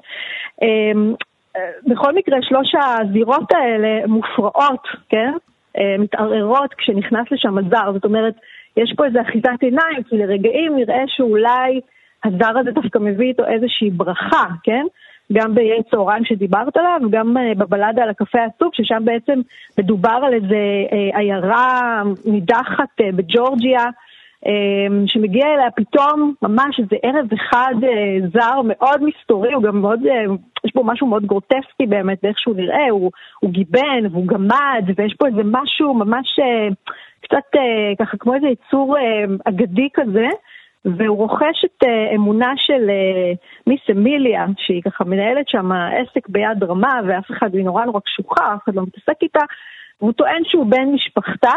בכל 1.86 2.14
מקרה, 2.14 2.38
שלוש 2.42 2.72
הזירות 2.74 3.52
האלה 3.52 4.06
מופרעות, 4.06 4.88
כן? 5.08 5.32
מתערערות 5.98 6.74
כשנכנס 6.74 7.26
לשם 7.30 7.58
הזר, 7.58 7.92
זאת 7.92 8.04
אומרת, 8.04 8.34
יש 8.76 8.92
פה 8.96 9.04
איזו 9.06 9.20
אחיזת 9.20 9.60
עיניים, 9.60 10.02
כי 10.08 10.16
לרגעים 10.16 10.76
נראה 10.76 11.04
שאולי 11.06 11.80
הזר 12.24 12.58
הזה 12.58 12.70
דווקא 12.70 12.98
מביא 12.98 13.28
איתו 13.28 13.44
איזושהי 13.46 13.90
ברכה, 13.90 14.44
כן? 14.62 14.84
גם 15.32 15.54
באיי 15.54 15.82
צהריים 15.90 16.24
שדיברת 16.24 16.76
עליו, 16.76 17.00
וגם 17.06 17.36
אה, 17.36 17.54
בבלדה 17.54 18.02
על 18.02 18.10
הקפה 18.10 18.38
העצוב, 18.40 18.70
ששם 18.72 19.04
בעצם 19.04 19.40
מדובר 19.78 20.20
על 20.26 20.34
איזה 20.34 20.62
אה, 20.92 21.18
עיירה 21.18 22.02
נידחת 22.24 23.00
אה, 23.00 23.12
בג'ורג'יה, 23.12 23.84
שמגיע 25.06 25.46
אליה 25.54 25.70
פתאום 25.70 26.34
ממש 26.42 26.80
איזה 26.80 26.96
ערב 27.02 27.26
אחד 27.32 27.74
זר 28.32 28.60
מאוד 28.64 29.02
מסתורי, 29.04 29.52
הוא 29.52 29.62
גם 29.62 29.80
מאוד, 29.80 30.00
יש 30.64 30.72
בו 30.74 30.84
משהו 30.84 31.06
מאוד 31.06 31.26
גרוטסקי 31.26 31.86
באמת, 31.88 32.18
באיך 32.22 32.38
שהוא 32.38 32.56
נראה, 32.56 32.90
הוא, 32.90 33.10
הוא 33.40 33.50
גיבן 33.50 34.06
והוא 34.10 34.26
גמד, 34.26 34.84
ויש 34.96 35.14
פה 35.18 35.26
איזה 35.26 35.42
משהו 35.44 35.94
ממש 35.94 36.40
קצת 37.20 37.60
ככה 37.98 38.16
כמו 38.16 38.34
איזה 38.34 38.46
יצור 38.46 38.96
אגדי 39.44 39.88
כזה. 39.94 40.28
והוא 40.84 41.16
רוכש 41.16 41.64
את 41.64 41.84
אמונה 42.14 42.52
של 42.56 42.90
מיס 43.66 43.80
אמיליה, 43.90 44.46
שהיא 44.58 44.82
ככה 44.82 45.04
מנהלת 45.04 45.48
שם 45.48 45.72
עסק 45.72 46.28
ביד 46.28 46.64
רמה, 46.64 47.00
ואף 47.06 47.30
אחד, 47.30 47.54
היא 47.54 47.64
נורא 47.64 47.84
נורא 47.84 48.00
קשוחה, 48.00 48.54
אף 48.54 48.58
אחד 48.64 48.74
לא 48.74 48.82
מתעסק 48.82 49.22
איתה, 49.22 49.40
והוא 50.00 50.12
טוען 50.12 50.42
שהוא 50.44 50.66
בן 50.66 50.88
משפחתה, 50.94 51.52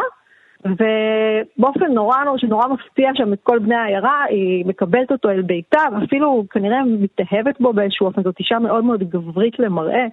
ובאופן 0.66 1.92
נורא 1.92 2.24
נורא 2.26 2.38
שנורא 2.38 2.68
מפתיע 2.68 3.10
שם 3.14 3.34
את 3.34 3.40
כל 3.44 3.60
בני 3.60 3.76
העיירה, 3.76 4.24
היא 4.30 4.66
מקבלת 4.66 5.12
אותו 5.12 5.30
אל 5.30 5.42
ביתה, 5.42 5.82
ואפילו 5.92 6.46
כנראה 6.50 6.80
מתאהבת 6.86 7.62
בו 7.62 7.74
באיזשהו 7.74 8.06
אופן, 8.06 8.24
זאת 8.24 8.40
אישה 8.40 8.60
מאוד 8.60 8.84
מאוד 8.84 9.04
גברית 9.04 9.60
למראה, 9.60 10.06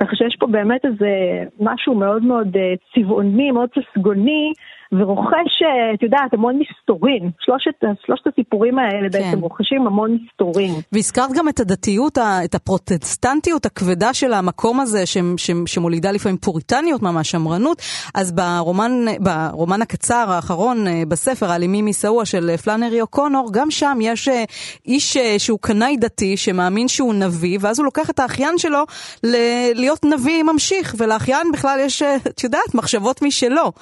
ככה 0.00 0.16
שיש 0.16 0.36
פה 0.40 0.46
באמת 0.46 0.84
איזה 0.84 1.08
משהו 1.60 1.94
מאוד 1.94 2.22
מאוד 2.22 2.56
אה, 2.56 2.74
צבעוני, 2.94 3.50
מאוד 3.50 3.68
ססגוני, 3.74 4.52
ורוכש, 4.92 5.62
אה, 5.62 5.94
את 5.94 6.02
יודעת, 6.02 6.34
המון 6.34 6.58
מסתורים. 6.58 7.30
שלושת, 7.40 7.74
שלושת 8.06 8.26
הסיפורים 8.26 8.78
האלה 8.78 9.08
כן. 9.12 9.18
בעצם 9.18 9.40
רוכשים 9.40 9.86
המון 9.86 10.18
מסתורים. 10.24 10.70
והזכרת 10.92 11.30
גם 11.34 11.48
את 11.48 11.60
הדתיות, 11.60 12.18
את 12.44 12.54
הפרוטסטנטיות 12.54 13.66
הכבדה 13.66 14.14
של 14.14 14.32
המקום 14.32 14.80
הזה, 14.80 15.06
ש, 15.06 15.16
ש, 15.36 15.50
שמולידה 15.66 16.10
לפעמים 16.12 16.38
פוריטניות 16.38 17.02
ממש, 17.02 17.30
שמרנות. 17.30 17.82
אז 18.14 18.32
ברומן, 18.32 19.04
ברומן 19.20 19.82
הקצר 19.82 20.24
האחרון 20.28 20.86
אה, 20.86 21.02
בספר, 21.08 21.50
האלימים 21.50 21.84
מסעוע 21.84 22.24
של 22.24 22.56
פלאנרי 22.56 23.00
אוקונור, 23.00 23.50
גם 23.52 23.70
שם 23.70 23.98
יש 24.00 24.28
איש 24.86 25.16
שהוא 25.38 25.58
קנאי 25.62 25.96
דתי, 25.96 26.36
שמאמין 26.36 26.88
שהוא 26.88 27.14
נביא, 27.14 27.58
ואז 27.60 27.78
הוא 27.78 27.84
לוקח 27.84 28.10
את 28.10 28.18
האחיין 28.18 28.58
שלו 28.58 28.84
ל- 29.24 29.72
להיות 29.74 30.04
נביא 30.04 30.42
ממשיך, 30.42 30.94
ולאחיין 30.98 31.46
בכלל 31.52 31.78
יש, 31.80 32.02
אה, 32.02 32.16
את 32.16 32.44
יודעת, 32.44 32.74
מחשבות 32.74 33.22
משלו. 33.22 33.72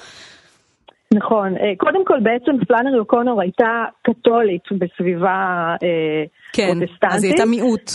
נכון. 1.13 1.57
אה, 1.57 1.73
קודם 1.77 2.05
כל, 2.05 2.19
בעצם 2.19 2.65
פלאנרי 2.67 2.99
אוקונור 2.99 3.41
הייתה 3.41 3.85
קתולית 4.03 4.63
בסביבה 4.71 5.75
אה, 5.83 6.23
כן, 6.53 6.63
פרוטסטנטית. 6.65 7.01
כן, 7.01 7.07
אז 7.07 7.23
היא 7.23 7.31
הייתה 7.31 7.45
מיעוט. 7.45 7.91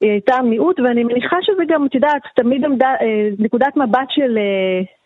היא 0.00 0.10
הייתה 0.10 0.42
מיעוט, 0.42 0.80
ואני 0.80 1.04
מניחה 1.04 1.36
שזה 1.42 1.62
גם, 1.68 1.86
את 1.86 1.94
יודעת, 1.94 2.22
תמיד 2.36 2.64
עמדה, 2.64 2.90
נקודת 3.38 3.76
מבט 3.76 4.08
של 4.10 4.38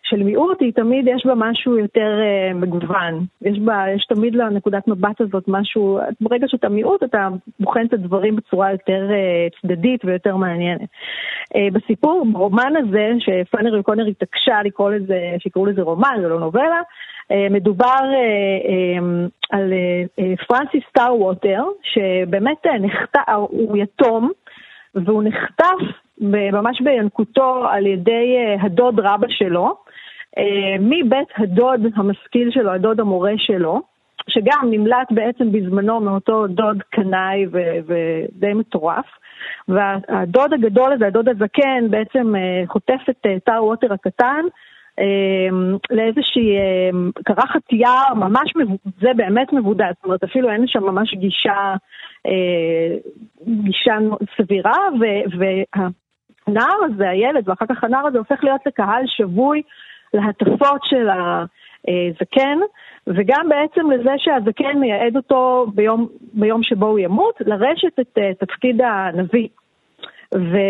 של 0.09 0.23
מיעוט, 0.23 0.61
היא 0.61 0.73
תמיד 0.73 1.07
יש 1.07 1.25
בה 1.25 1.33
משהו 1.35 1.77
יותר 1.77 2.19
uh, 2.19 2.55
מגוון. 2.55 3.25
יש 3.41 3.59
בה, 3.59 3.83
יש 3.95 4.05
תמיד 4.05 4.35
לנקודת 4.35 4.87
מבט 4.87 5.21
הזאת 5.21 5.43
משהו, 5.47 5.99
ברגע 6.21 6.47
שאתה 6.47 6.69
מיעוט 6.69 7.03
אתה 7.03 7.27
בוחן 7.59 7.85
את 7.85 7.93
הדברים 7.93 8.35
בצורה 8.35 8.71
יותר 8.71 9.09
uh, 9.09 9.61
צדדית 9.61 10.05
ויותר 10.05 10.35
מעניינת. 10.35 10.81
Uh, 10.81 11.73
בסיפור, 11.73 12.25
ברומן 12.31 12.73
הזה, 12.77 13.11
שפאנר 13.19 13.79
וקונר 13.79 14.05
התעקשה 14.05 14.63
לקרוא 14.63 14.91
לזה, 14.91 15.35
שיקראו 15.39 15.65
לזה 15.65 15.81
רומן, 15.81 16.17
זה 16.21 16.27
לא 16.27 16.39
נובלה, 16.39 16.81
uh, 16.81 17.35
מדובר 17.53 17.99
uh, 17.99 18.65
um, 18.99 19.29
על 19.51 19.73
uh, 19.73 20.45
פרנסיס 20.47 20.83
סטאר 20.89 21.15
ווטר, 21.15 21.63
שבאמת 21.83 22.65
uh, 22.65 22.79
נחת... 22.79 23.15
הוא 23.49 23.77
יתום, 23.77 24.31
והוא 24.95 25.23
נחטף 25.23 25.97
ממש 26.21 26.81
בינקותו 26.81 27.67
על 27.69 27.85
ידי 27.85 28.37
הדוד 28.61 28.99
רבא 28.99 29.27
שלו, 29.29 29.65
אה, 29.65 29.71
מבית 30.79 31.27
הדוד 31.37 31.81
המשכיל 31.95 32.51
שלו, 32.51 32.71
הדוד 32.71 32.99
המורה 32.99 33.33
שלו, 33.37 33.81
שגם 34.29 34.67
נמלט 34.71 35.11
בעצם 35.11 35.51
בזמנו 35.51 35.99
מאותו 35.99 36.47
דוד 36.47 36.81
קנאי 36.89 37.45
ודי 37.51 38.53
מטורף. 38.53 39.05
והדוד 39.67 40.53
הגדול 40.53 40.93
הזה, 40.93 41.07
הדוד 41.07 41.29
הזקן, 41.29 41.89
בעצם 41.89 42.35
אה, 42.35 42.63
חוטף 42.67 43.01
את 43.09 43.25
אה, 43.25 43.39
טאר 43.45 43.65
ווטר 43.65 43.93
הקטן 43.93 44.45
לאיזושהי 45.91 46.55
קרחת 47.25 47.61
יער, 47.71 48.13
ממש, 48.13 48.53
זה 49.01 49.09
באמת 49.15 49.53
מבודד, 49.53 49.91
זאת 49.95 50.05
אומרת 50.05 50.23
אפילו 50.23 50.49
אין 50.49 50.67
שם 50.67 50.83
ממש 50.83 51.13
גישה, 51.13 51.75
גישה 53.45 53.97
סבירה, 54.37 54.87
והנער 55.37 56.77
הזה, 56.85 57.09
הילד, 57.09 57.49
ואחר 57.49 57.65
כך 57.69 57.83
הנער 57.83 58.07
הזה 58.07 58.17
הופך 58.17 58.43
להיות 58.43 58.61
לקהל 58.65 59.03
שבוי 59.05 59.61
להטפות 60.13 60.81
של 60.83 61.09
הזקן, 61.09 62.59
וגם 63.07 63.49
בעצם 63.49 63.91
לזה 63.91 64.11
שהזקן 64.17 64.79
מייעד 64.79 65.15
אותו 65.15 65.65
ביום, 65.75 66.07
ביום 66.33 66.63
שבו 66.63 66.85
הוא 66.85 66.99
ימות, 66.99 67.35
לרשת 67.45 67.99
את 67.99 68.17
uh, 68.17 68.45
תפקיד 68.45 68.81
הנביא. 68.81 69.47
וטאו 70.31 70.61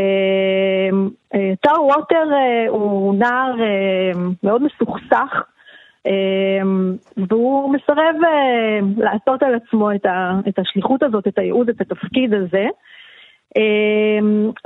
ווטר 1.88 2.30
uh, 2.30 2.70
הוא 2.70 3.16
נער 3.16 3.54
uh, 3.56 4.18
מאוד 4.44 4.64
מסוכסך, 4.64 5.44
והוא 7.30 7.74
מסרב 7.74 8.16
לעשות 8.98 9.44
על 9.44 9.56
עצמו 9.56 9.92
את 10.48 10.60
השליחות 10.60 11.04
הזאת, 11.04 11.28
את 11.28 11.40
הייעוד, 11.40 11.70
את 11.70 11.82
התפקיד 11.82 12.34
הזה. 12.34 12.66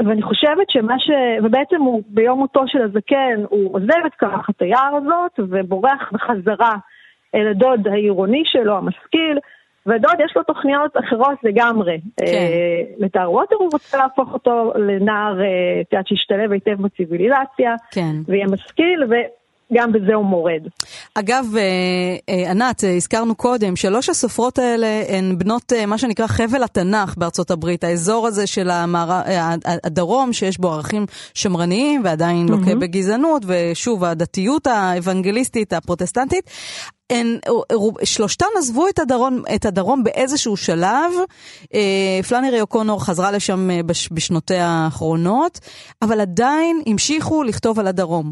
ואני 0.05 0.21
חושבת 0.21 0.69
שמה 0.69 0.99
ש... 0.99 1.09
ובעצם 1.43 1.81
הוא 1.81 2.03
ביום 2.07 2.39
מותו 2.39 2.61
של 2.67 2.81
הזקן, 2.81 3.43
הוא 3.49 3.75
עוזב 3.75 4.05
את 4.05 4.13
קרחת 4.15 4.61
היער 4.61 4.95
הזאת 4.95 5.39
ובורח 5.39 6.11
בחזרה 6.11 6.75
אל 7.35 7.47
הדוד 7.47 7.87
העירוני 7.87 8.43
שלו, 8.45 8.77
המשכיל, 8.77 9.39
ודוד 9.85 10.19
יש 10.25 10.33
לו 10.35 10.43
תוכניות 10.43 10.97
אחרות 10.97 11.37
לגמרי. 11.43 11.99
כן. 12.17 12.25
אה, 12.25 12.81
לטהר 12.97 13.31
ווטר 13.31 13.55
הוא 13.55 13.69
רוצה 13.71 13.97
להפוך 13.97 14.33
אותו 14.33 14.73
לנער, 14.75 15.41
אה, 15.41 15.47
את 15.81 15.93
יודעת, 15.93 16.07
שישתלב 16.07 16.51
היטב 16.51 16.81
בציוויליזציה, 16.81 17.75
כן. 17.91 18.15
ויהיה 18.27 18.45
משכיל, 18.45 19.03
גם 19.73 19.91
בזה 19.91 20.13
הוא 20.13 20.25
מורד. 20.25 20.61
אגב, 21.15 21.45
אה, 21.57 21.61
אה, 22.29 22.51
ענת, 22.51 22.83
אה, 22.83 22.95
הזכרנו 22.95 23.35
קודם, 23.35 23.75
שלוש 23.75 24.09
הסופרות 24.09 24.59
האלה 24.59 25.03
הן 25.07 25.37
בנות 25.37 25.73
מה 25.87 25.97
שנקרא 25.97 26.27
חבל 26.27 26.63
התנ"ך 26.63 27.17
בארצות 27.17 27.51
הברית, 27.51 27.83
האזור 27.83 28.27
הזה 28.27 28.47
של 28.47 28.69
המער... 28.69 29.21
הדרום, 29.65 30.33
שיש 30.33 30.57
בו 30.57 30.71
ערכים 30.73 31.05
שמרניים 31.33 32.01
ועדיין 32.03 32.47
mm-hmm. 32.47 32.51
לוקה 32.51 32.75
בגזענות, 32.75 33.43
ושוב, 33.45 34.03
הדתיות 34.03 34.67
האוונגליסטית 34.67 35.73
הפרוטסטנטית. 35.73 36.49
הן, 37.11 37.37
שלושתן 38.03 38.45
עזבו 38.57 38.87
את 38.89 38.99
הדרום, 38.99 39.41
את 39.55 39.65
הדרום 39.65 40.03
באיזשהו 40.03 40.57
שלב. 40.57 41.11
אה, 41.73 42.23
פלאנרי 42.29 42.61
אוקונור 42.61 43.05
חזרה 43.05 43.31
לשם 43.31 43.69
אה, 43.71 43.79
בש, 43.85 44.09
בשנותיה 44.11 44.67
האחרונות, 44.67 45.59
אבל 46.01 46.21
עדיין 46.21 46.81
המשיכו 46.87 47.43
לכתוב 47.43 47.79
על 47.79 47.87
הדרום. 47.87 48.31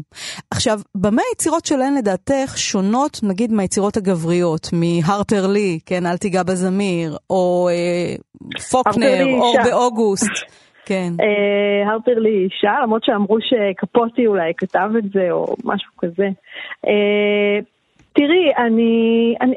עכשיו, 0.50 0.80
במה 0.94 1.22
היצירות 1.30 1.66
שלהן 1.66 1.94
לדעתך 1.94 2.52
שונות, 2.56 3.20
נגיד, 3.22 3.52
מהיצירות 3.52 3.96
הגבריות, 3.96 4.68
מהרפר 4.72 5.46
לי, 5.46 5.78
כן, 5.86 6.06
אל 6.06 6.16
תיגע 6.16 6.42
בזמיר, 6.42 7.16
או 7.30 7.68
אה, 7.72 8.14
פוקנר, 8.70 9.24
אור 9.40 9.56
באוגוסט. 9.64 10.30
כן. 10.90 11.12
אה, 11.20 11.92
הרפר 11.92 12.18
לי 12.18 12.44
אישה, 12.44 12.72
למרות 12.82 13.04
שאמרו 13.04 13.38
שקפוטי 13.40 14.26
אולי 14.26 14.52
כתב 14.56 14.90
את 14.98 15.04
זה, 15.12 15.30
או 15.30 15.54
משהו 15.64 15.92
כזה. 15.98 16.28
אה, 16.86 17.58
תראי, 18.12 18.52
אני, 18.58 19.34
אני, 19.40 19.54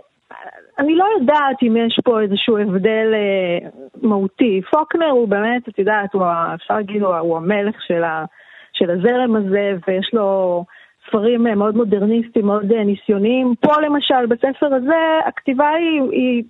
אני 0.79 0.95
לא 0.95 1.05
יודעת 1.19 1.63
אם 1.63 1.77
יש 1.77 1.99
פה 2.03 2.21
איזשהו 2.21 2.57
הבדל 2.57 3.13
אה, 3.13 3.69
מהותי. 4.01 4.61
פוקנר 4.71 5.09
הוא 5.09 5.27
באמת, 5.27 5.69
את 5.69 5.79
יודעת, 5.79 6.13
הוא, 6.13 6.23
אפשר 6.55 6.73
להגיד, 6.73 7.01
הוא, 7.01 7.15
הוא 7.15 7.37
המלך 7.37 7.75
של, 7.87 8.03
ה, 8.03 8.25
של 8.73 8.89
הזרם 8.89 9.35
הזה, 9.35 9.73
ויש 9.87 10.09
לו 10.13 10.65
ספרים 11.07 11.47
אה, 11.47 11.55
מאוד 11.55 11.75
מודרניסטיים, 11.75 12.45
מאוד 12.45 12.71
אה, 12.71 12.83
ניסיוניים. 12.83 13.53
פה 13.59 13.81
למשל, 13.81 14.25
בספר 14.25 14.73
הזה, 14.73 15.19
הכתיבה 15.25 15.69
היא, 15.69 16.01
היא, 16.11 16.43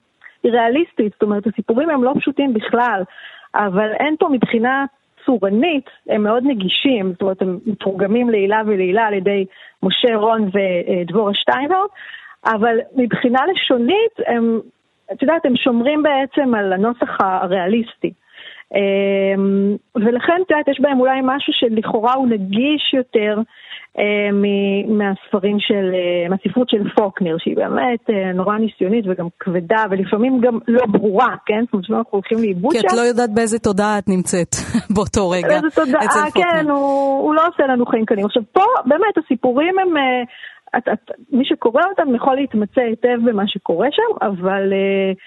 היא 0.44 0.52
ריאליסטית, 0.52 1.14
זאת 1.14 1.24
אומרת, 1.24 1.48
הסיפורים 1.48 1.90
הם 1.90 2.04
לא 2.04 2.14
פשוטים 2.20 2.54
בכלל, 2.54 3.04
אבל 3.56 3.92
אין 4.00 4.16
פה 4.20 4.30
מבחינה 4.32 4.86
צורנית, 5.26 5.90
הם 6.10 6.24
מאוד 6.24 6.44
נגישים, 6.46 7.12
זאת 7.12 7.22
אומרת, 7.22 7.42
הם 7.42 7.60
מתורגמים 7.66 8.30
לעילה 8.30 8.62
ולעילה 8.66 9.08
על 9.08 9.14
ידי 9.14 9.46
משה 9.84 10.16
רון 10.16 10.50
ודבורה 10.54 11.34
שטיינהארט, 11.34 11.90
אבל 12.46 12.78
מבחינה 12.96 13.40
לשונית, 13.54 14.14
הם, 14.28 14.60
את 15.12 15.22
יודעת, 15.22 15.46
הם 15.46 15.56
שומרים 15.56 16.04
בעצם 16.04 16.56
על 16.56 16.74
הנוסח 16.74 17.18
הריאליסטי. 17.20 18.14
אמ, 18.76 19.76
ולכן, 19.96 20.42
את 20.46 20.52
יודעת, 20.52 20.68
יש 20.68 20.80
בהם 20.82 21.00
אולי 21.00 21.20
משהו 21.24 21.54
שלכאורה 21.54 22.14
הוא 22.14 22.28
נגיש 22.28 22.94
יותר 22.94 23.38
אה, 23.38 23.44
מהספרים 24.88 25.58
של, 25.60 25.92
אה, 25.94 26.30
מהספרות 26.30 26.70
של 26.70 26.90
פוקנר, 26.96 27.36
שהיא 27.40 27.56
באמת 27.56 28.10
אה, 28.10 28.34
נורא 28.34 28.58
ניסיונית 28.58 29.06
וגם 29.08 29.28
כבדה, 29.40 29.84
ולפעמים 29.90 30.42
גם 30.42 30.60
לא 30.68 30.86
ברורה, 30.86 31.36
כן? 31.46 31.64
זאת 31.64 31.74
אומרת, 31.74 31.90
אנחנו 31.90 32.10
הולכים 32.12 32.38
לאיבוד 32.38 32.74
שם. 32.74 32.82
כי 32.82 32.88
את 32.88 32.94
לא 32.94 33.02
יודעת 33.02 33.30
באיזה 33.34 33.60
תודעה 33.60 33.98
את 33.98 34.10
נמצאת 34.10 34.56
באותו 34.96 35.30
רגע. 35.30 35.48
באיזה 35.48 35.70
תודעה, 35.76 36.32
כן, 36.34 36.70
הוא, 36.70 37.22
הוא 37.24 37.36
לא 37.36 37.48
עושה 37.48 37.64
לנו 37.64 37.86
חיים 37.86 38.06
קלים. 38.06 38.26
עכשיו, 38.26 38.44
פה 38.52 38.64
באמת 38.86 39.18
הסיפורים 39.26 39.80
הם... 39.80 39.94
את, 40.78 40.88
את, 40.94 41.12
מי 41.32 41.46
שקורא 41.46 41.82
אותם 41.90 42.16
יכול 42.16 42.36
להתמצא 42.36 42.82
היטב 42.82 43.18
במה 43.26 43.44
שקורה 43.48 43.88
שם, 43.92 44.28
אבל 44.28 44.74
uh, 44.74 45.18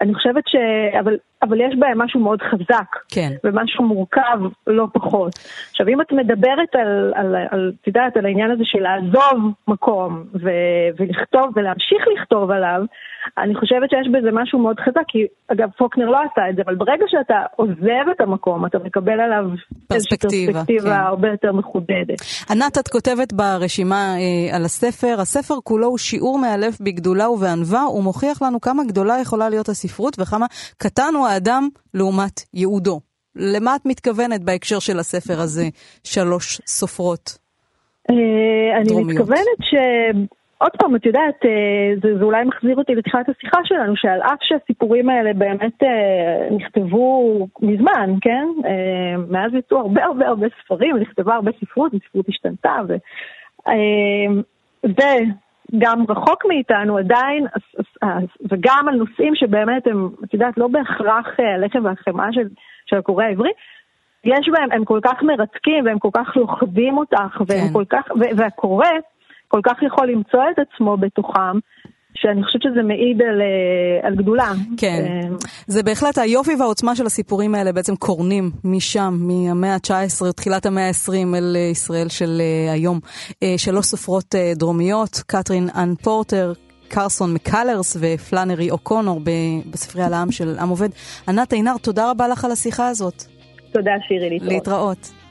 אני 0.00 0.14
חושבת 0.14 0.48
ש... 0.48 0.56
אבל, 1.00 1.16
אבל 1.42 1.60
יש 1.60 1.74
בהם 1.78 1.98
משהו 1.98 2.20
מאוד 2.20 2.42
חזק. 2.42 2.96
כן. 3.08 3.32
ומשהו 3.44 3.84
מורכב 3.84 4.38
לא 4.66 4.86
פחות. 4.92 5.32
עכשיו, 5.70 5.88
אם 5.88 6.00
את 6.00 6.12
מדברת 6.12 6.74
על, 6.74 7.12
על, 7.14 7.36
על, 7.50 7.72
את 7.80 7.86
יודעת, 7.86 8.16
על 8.16 8.26
העניין 8.26 8.50
הזה 8.50 8.64
של 8.64 8.80
לעזוב 8.80 9.52
מקום 9.68 10.24
ו, 10.42 10.50
ולכתוב 10.98 11.50
ולהמשיך 11.56 12.04
לכתוב 12.16 12.50
עליו, 12.50 12.82
אני 13.38 13.54
חושבת 13.54 13.90
שיש 13.90 14.08
בזה 14.12 14.28
משהו 14.32 14.58
מאוד 14.58 14.80
חזק, 14.80 15.02
כי 15.08 15.18
אגב, 15.48 15.68
פוקנר 15.78 16.04
לא 16.04 16.18
עשה 16.18 16.50
את 16.50 16.56
זה, 16.56 16.62
אבל 16.66 16.74
ברגע 16.74 17.04
שאתה 17.08 17.34
עוזב 17.56 18.08
את 18.16 18.20
המקום, 18.20 18.66
אתה 18.66 18.78
מקבל 18.78 19.20
עליו 19.20 19.44
פרספקטיבה, 19.88 20.52
פרספקטיבה 20.52 20.96
כן. 20.96 21.00
הרבה 21.00 21.28
יותר 21.28 21.52
מחודדת. 21.52 22.18
ענת, 22.50 22.78
את 22.78 22.88
כותבת 22.88 23.32
ברשימה 23.32 24.14
אה, 24.18 24.56
על 24.56 24.64
הספר, 24.64 25.16
הספר 25.20 25.54
כולו 25.64 25.86
הוא 25.86 25.98
שיעור 25.98 26.38
מאלף 26.38 26.80
בגדולה 26.80 27.30
ובענווה, 27.30 27.82
הוא 27.82 28.02
מוכיח 28.02 28.42
לנו 28.42 28.60
כמה 28.60 28.84
גדולה 28.84 29.20
יכולה 29.20 29.48
להיות 29.48 29.68
הספרות 29.68 30.16
וכמה 30.20 30.46
קטן 30.76 31.14
הוא 31.14 31.26
האדם 31.26 31.68
לעומת 31.94 32.40
ייעודו. 32.54 33.00
למה 33.36 33.76
את 33.76 33.86
מתכוונת 33.86 34.44
בהקשר 34.44 34.78
של 34.78 34.98
הספר 34.98 35.40
הזה, 35.40 35.64
שלוש 36.04 36.60
סופרות? 36.66 37.38
אה, 38.10 38.80
אני 38.80 39.04
מתכוונת 39.04 39.60
ש... 39.60 39.74
עוד 40.62 40.72
פעם, 40.78 40.96
את 40.96 41.06
יודעת, 41.06 41.44
אה, 41.44 41.94
זה, 42.02 42.18
זה 42.18 42.24
אולי 42.24 42.44
מחזיר 42.44 42.76
אותי 42.76 42.94
לתחילת 42.94 43.28
השיחה 43.28 43.58
שלנו, 43.64 43.96
שעל 43.96 44.20
אף 44.20 44.38
שהסיפורים 44.42 45.08
האלה 45.08 45.32
באמת 45.32 45.82
אה, 45.82 46.48
נכתבו 46.50 47.38
מזמן, 47.62 48.10
כן? 48.20 48.46
אה, 48.64 49.14
מאז 49.28 49.54
יצאו 49.54 49.78
הרבה 49.78 50.04
הרבה 50.04 50.28
הרבה 50.28 50.46
ספרים, 50.64 50.96
נכתבה 50.96 51.34
הרבה 51.34 51.50
ספרות, 51.60 51.92
הספרות 51.94 52.28
השתנתה, 52.28 52.76
ו, 52.88 52.96
וגם 54.84 56.04
רחוק 56.08 56.44
מאיתנו 56.48 56.98
עדיין, 56.98 57.46
וגם 58.50 58.84
על 58.88 58.94
נושאים 58.94 59.34
שבאמת 59.34 59.86
הם, 59.86 60.08
את 60.24 60.34
יודעת, 60.34 60.58
לא 60.58 60.68
בהכרח 60.68 61.26
הלחם 61.38 61.84
והחמאה 61.84 62.32
של, 62.32 62.48
של 62.86 62.96
הקורא 62.96 63.24
העברי, 63.24 63.50
יש 64.24 64.48
בהם, 64.52 64.72
הם 64.72 64.84
כל 64.84 65.00
כך 65.02 65.22
מרתקים 65.22 65.84
והם 65.84 65.98
כל 65.98 66.10
כך 66.12 66.36
לוכדים 66.36 66.98
אותך, 66.98 67.42
והם 67.46 67.66
כן. 67.66 67.72
כל 67.72 67.84
כך, 67.90 68.04
והקורא, 68.36 68.86
כל 69.54 69.60
כך 69.64 69.82
יכול 69.82 70.06
למצוא 70.06 70.40
את 70.52 70.58
עצמו 70.58 70.96
בתוכם. 70.96 71.58
שאני 72.14 72.44
חושבת 72.44 72.62
שזה 72.62 72.82
מעיד 72.82 73.22
על, 73.22 73.40
אה, 73.40 74.08
על 74.08 74.14
גדולה. 74.14 74.52
כן, 74.76 75.04
אה, 75.06 75.36
זה 75.66 75.82
בהחלט 75.82 76.18
היופי 76.18 76.54
והעוצמה 76.58 76.96
של 76.96 77.06
הסיפורים 77.06 77.54
האלה 77.54 77.72
בעצם 77.72 77.96
קורנים 77.96 78.50
משם, 78.64 79.14
מהמאה 79.20 79.74
ה-19, 79.74 80.32
תחילת 80.32 80.66
המאה 80.66 80.88
ה-20 80.88 81.36
אל 81.36 81.56
אה, 81.56 81.60
ישראל 81.60 82.08
של 82.08 82.42
היום. 82.72 83.00
שלוש 83.56 83.86
סופרות 83.86 84.34
דרומיות, 84.56 85.22
קתרין 85.26 85.68
אנ 85.76 85.94
פורטר, 85.94 86.52
קרסון 86.88 87.34
מקלרס 87.34 87.96
ופלאנרי 88.00 88.70
אוקונור 88.70 89.20
בספרי 89.70 90.02
על 90.02 90.12
העם 90.14 90.30
של 90.30 90.58
עם 90.60 90.68
עובד. 90.68 90.88
ענת 91.28 91.52
עינר, 91.52 91.76
תודה 91.82 92.10
רבה 92.10 92.28
לך 92.28 92.44
על 92.44 92.52
השיחה 92.52 92.88
הזאת. 92.88 93.22
תודה 93.72 93.92
שירי, 94.08 94.30
להתראות. 94.30 94.52
להתראות. 94.52 95.21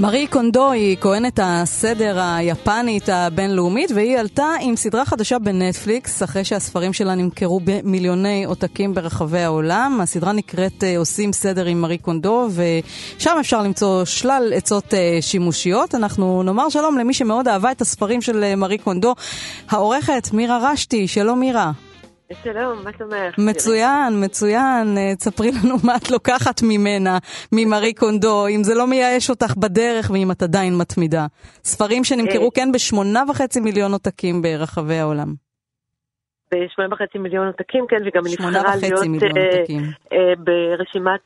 מארי 0.00 0.26
קונדו 0.26 0.70
היא 0.70 0.96
כהנת 1.00 1.40
הסדר 1.42 2.20
היפנית 2.20 3.08
הבינלאומית 3.08 3.90
והיא 3.94 4.18
עלתה 4.18 4.46
עם 4.60 4.76
סדרה 4.76 5.04
חדשה 5.04 5.38
בנטפליקס 5.38 6.22
אחרי 6.22 6.44
שהספרים 6.44 6.92
שלה 6.92 7.14
נמכרו 7.14 7.60
במיליוני 7.64 8.44
עותקים 8.44 8.94
ברחבי 8.94 9.38
העולם. 9.38 9.98
הסדרה 10.02 10.32
נקראת 10.32 10.84
אה, 10.84 10.98
עושים 10.98 11.32
סדר 11.32 11.66
עם 11.66 11.80
מארי 11.80 11.98
קונדו 11.98 12.48
ושם 12.54 13.36
אפשר 13.40 13.62
למצוא 13.62 14.04
שלל 14.04 14.52
עצות 14.54 14.94
אה, 14.94 15.18
שימושיות. 15.20 15.94
אנחנו 15.94 16.42
נאמר 16.42 16.68
שלום 16.68 16.98
למי 16.98 17.14
שמאוד 17.14 17.48
אהבה 17.48 17.72
את 17.72 17.80
הספרים 17.80 18.20
של 18.20 18.44
אה, 18.44 18.56
מארי 18.56 18.78
קונדו, 18.78 19.14
העורכת 19.70 20.28
מירה 20.32 20.72
רשתי. 20.72 21.08
שלום 21.08 21.40
מירה. 21.40 21.87
שלום, 22.32 22.84
מה 22.84 22.90
שלומך? 22.98 23.38
מצוין, 23.38 24.24
מצוין. 24.24 24.98
אה, 24.98 25.16
תספרי 25.16 25.50
לנו 25.50 25.74
מה 25.84 25.96
את 25.96 26.10
לוקחת 26.10 26.60
ממנה, 26.62 27.18
ממרי 27.52 27.94
קונדו, 27.94 28.46
אם 28.46 28.62
זה 28.62 28.74
לא 28.74 28.86
מייאש 28.86 29.30
אותך 29.30 29.56
בדרך 29.56 30.10
ואם 30.12 30.30
את 30.30 30.42
עדיין 30.42 30.72
מתמידה. 30.76 31.26
ספרים 31.64 32.04
שנמכרו 32.04 32.44
אה. 32.44 32.50
כן 32.54 32.72
בשמונה 32.72 33.22
וחצי 33.28 33.60
מיליון 33.60 33.92
עותקים 33.92 34.42
ברחבי 34.42 34.94
העולם. 34.94 35.34
בשמונה 36.54 36.94
וחצי 36.94 37.18
מיליון 37.18 37.46
עותקים, 37.46 37.86
כן, 37.88 38.02
וגם 38.06 38.22
נבחרה 38.26 38.76
להיות 38.76 39.02
אה, 40.12 40.32
ברשימת 40.38 41.20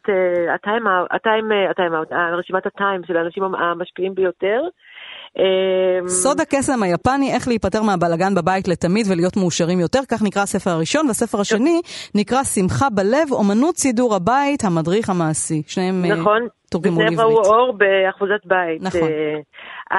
הטיים, 0.54 1.52
רשימת 2.38 2.66
הטיים 2.66 3.00
של 3.06 3.16
האנשים 3.16 3.42
המשפיעים 3.44 4.14
ביותר. 4.14 4.60
אמ, 5.38 6.08
סוד 6.08 6.40
הקסם 6.40 6.82
היפני, 6.82 7.34
איך 7.34 7.48
להיפטר 7.48 7.82
מהבלגן 7.82 8.34
בבית 8.34 8.68
לתמיד 8.68 9.06
ולהיות 9.10 9.36
מאושרים 9.36 9.80
יותר, 9.80 9.98
כך 10.10 10.22
נקרא 10.22 10.42
הספר 10.42 10.70
הראשון, 10.70 11.06
והספר 11.06 11.40
השני 11.40 11.80
נקרא 12.14 12.42
שמחה 12.42 12.86
בלב, 12.90 13.32
אומנות 13.32 13.76
סידור 13.76 14.14
הבית, 14.14 14.64
המדריך 14.64 15.10
המעשי. 15.10 15.62
שניהם 15.66 16.04
אה, 16.04 16.16
נכון. 16.16 16.48
תורגמו 16.70 17.00
לעברית. 17.00 17.18
נכון, 17.18 17.40
וזה 17.40 17.50
אור 17.50 17.72
באחוזת 17.72 18.44
בית. 18.44 18.82
נכון. 18.82 19.08
Uh, 19.92 19.96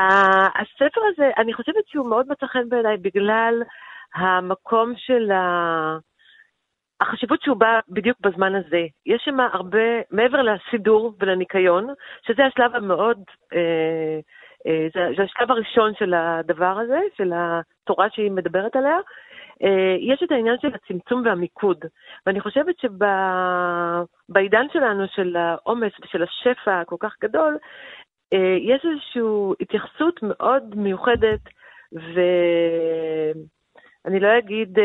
הספר 0.62 1.02
הזה, 1.14 1.30
אני 1.38 1.54
חושבת 1.54 1.84
שהוא 1.88 2.10
מאוד 2.10 2.26
מצא 2.30 2.46
חן 2.46 2.70
בעיניי 2.70 2.98
בגלל 2.98 3.54
המקום 4.16 4.94
של 4.98 5.32
ה... 5.32 5.98
החשיבות 7.02 7.42
שהוא 7.42 7.58
בא 7.58 7.80
בדיוק 7.90 8.18
בזמן 8.22 8.56
הזה. 8.56 8.84
יש 9.06 9.22
שם 9.26 9.40
הרבה, 9.54 9.88
מעבר 10.12 10.42
לסידור 10.42 11.14
ולניקיון, 11.20 11.88
שזה 12.28 12.42
השלב 12.46 12.76
המאוד... 12.76 13.18
אה, 13.54 14.20
זה, 14.66 15.08
זה 15.18 15.24
השלב 15.24 15.52
הראשון 15.52 15.94
של 16.00 16.14
הדבר 16.14 16.80
הזה, 16.80 17.00
של 17.18 17.32
התורה 17.36 18.08
שהיא 18.10 18.32
מדברת 18.32 18.76
עליה. 18.76 18.98
אה, 19.64 19.96
יש 20.00 20.24
את 20.24 20.32
העניין 20.32 20.56
של 20.62 20.72
הצמצום 20.76 21.26
והמיקוד, 21.26 21.86
ואני 22.26 22.40
חושבת 22.40 22.76
שבעידן 22.80 24.66
שלנו, 24.74 25.08
של 25.08 25.36
העומס 25.36 25.92
ושל 26.04 26.24
השפע 26.24 26.80
הכל 26.80 26.96
כך 27.00 27.16
גדול, 27.22 27.58
אה, 28.34 28.58
יש 28.60 28.86
איזושהי 28.86 29.22
התייחסות 29.62 30.20
מאוד 30.24 30.76
מיוחדת, 30.76 31.42
ו... 31.96 32.20
אני 34.06 34.20
לא 34.20 34.28
אגיד 34.40 34.80
אה, 34.80 34.84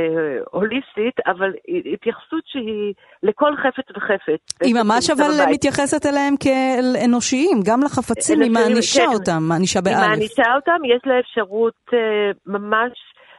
אה, 0.00 0.38
הוליסטית, 0.50 1.16
אבל 1.26 1.50
התייחסות 1.94 2.42
שהיא 2.46 2.94
לכל 3.22 3.52
חפץ 3.56 3.96
וחפץ. 3.96 4.60
היא 4.62 4.74
ממש 4.74 5.10
אבל 5.10 5.24
בבית. 5.34 5.48
מתייחסת 5.48 6.06
אליהם 6.06 6.34
כאל 6.36 6.96
אנושיים, 7.04 7.60
גם 7.64 7.82
לחפצים, 7.82 8.40
היא 8.40 8.50
מענישה 8.50 9.06
כן. 9.06 9.12
אותם, 9.12 9.42
מענישה 9.48 9.80
באלף. 9.80 9.96
היא 9.98 10.08
מענישה 10.08 10.54
אותם, 10.56 10.84
יש 10.84 11.02
לה 11.06 11.20
אפשרות 11.20 11.80
אה, 11.92 11.98
ממש 12.46 12.92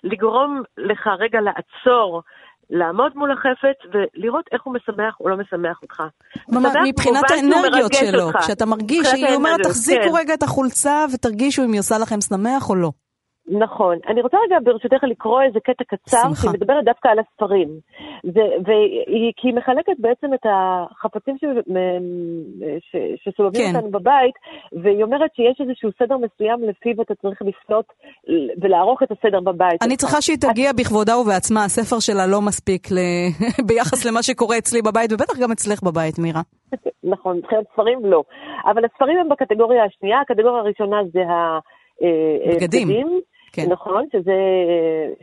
לגרום 0.04 0.62
לך 0.78 1.08
רגע 1.20 1.40
לעצור. 1.42 2.22
לעמוד 2.74 3.12
מול 3.16 3.32
החפץ 3.32 3.80
ולראות 3.94 4.46
איך 4.52 4.62
הוא 4.64 4.74
משמח 4.74 5.20
או 5.20 5.30
לא 5.30 5.38
משמח 5.38 5.80
אותך. 5.82 6.04
ממש, 6.50 6.74
מבחינת 6.88 7.32
האנרגיות 7.32 7.94
שלו, 7.94 8.30
כשאתה 8.40 8.66
מרגיש, 8.66 9.14
היא 9.14 9.36
אומרת, 9.36 9.60
תחזיקו 9.64 10.12
כן. 10.12 10.20
רגע 10.20 10.34
את 10.34 10.44
החולצה 10.44 11.06
ותרגישו 11.14 11.64
אם 11.64 11.72
היא 11.72 11.80
עושה 11.80 11.96
לכם 11.98 12.22
שמח 12.22 12.70
או 12.70 12.76
לא. 12.76 12.92
נכון. 13.60 13.98
אני 14.08 14.22
רוצה 14.22 14.38
רגע 14.46 14.58
ברשותך 14.64 15.04
לקרוא 15.04 15.42
איזה 15.42 15.60
קטע 15.60 15.84
קצר, 15.84 16.34
שהיא 16.42 16.52
מדברת 16.52 16.86
דווקא 16.86 17.08
על 17.08 17.20
הספרים. 17.20 17.70
זה, 18.24 18.42
והיא, 18.66 19.32
כי 19.38 19.48
היא 19.48 19.56
מחלקת 19.56 19.98
בעצם 20.00 20.34
את 20.34 20.46
החפצים 20.46 21.38
ש, 21.38 21.44
ש, 22.80 22.96
שסובבים 23.24 23.62
כן. 23.72 23.76
אותנו 23.76 23.92
בבית, 23.92 24.36
והיא 24.84 25.04
אומרת 25.04 25.32
שיש 25.36 25.62
איזשהו 25.62 25.90
סדר 26.00 26.18
מסוים 26.18 26.64
לפיו 26.64 27.02
אתה 27.02 27.16
צריך 27.16 27.42
לפנות 27.42 27.86
ולערוך 28.62 29.04
את 29.04 29.12
הסדר 29.12 29.40
בבית. 29.40 29.84
אני 29.84 29.98
צריכה 29.98 30.22
שהיא 30.22 30.38
תגיע 30.38 30.70
את... 30.70 30.76
בכבודה 30.76 31.18
ובעצמה, 31.18 31.64
הספר 31.64 32.00
שלה 32.00 32.28
לא 32.28 32.42
מספיק 32.42 32.92
ל... 32.92 32.98
ביחס 33.68 34.06
למה 34.06 34.24
שקורה 34.24 34.58
אצלי 34.58 34.82
בבית, 34.82 35.14
ובטח 35.14 35.40
גם 35.42 35.52
אצלך 35.52 35.84
בבית, 35.84 36.20
מירה. 36.20 36.42
נכון, 37.04 37.38
מבחינת 37.38 37.64
ספרים 37.74 38.06
לא. 38.06 38.24
אבל 38.66 38.86
הספרים 38.86 39.18
הם 39.18 39.30
בקטגוריה 39.30 39.84
השנייה, 39.84 40.22
הקטגוריה 40.22 40.62
הראשונה 40.62 40.98
זה 41.14 41.20
ה... 41.20 41.60
אה, 42.04 42.56
בגדים. 42.56 42.88
כן. 43.54 43.70
נכון, 43.70 44.06
שזה, 44.12 44.38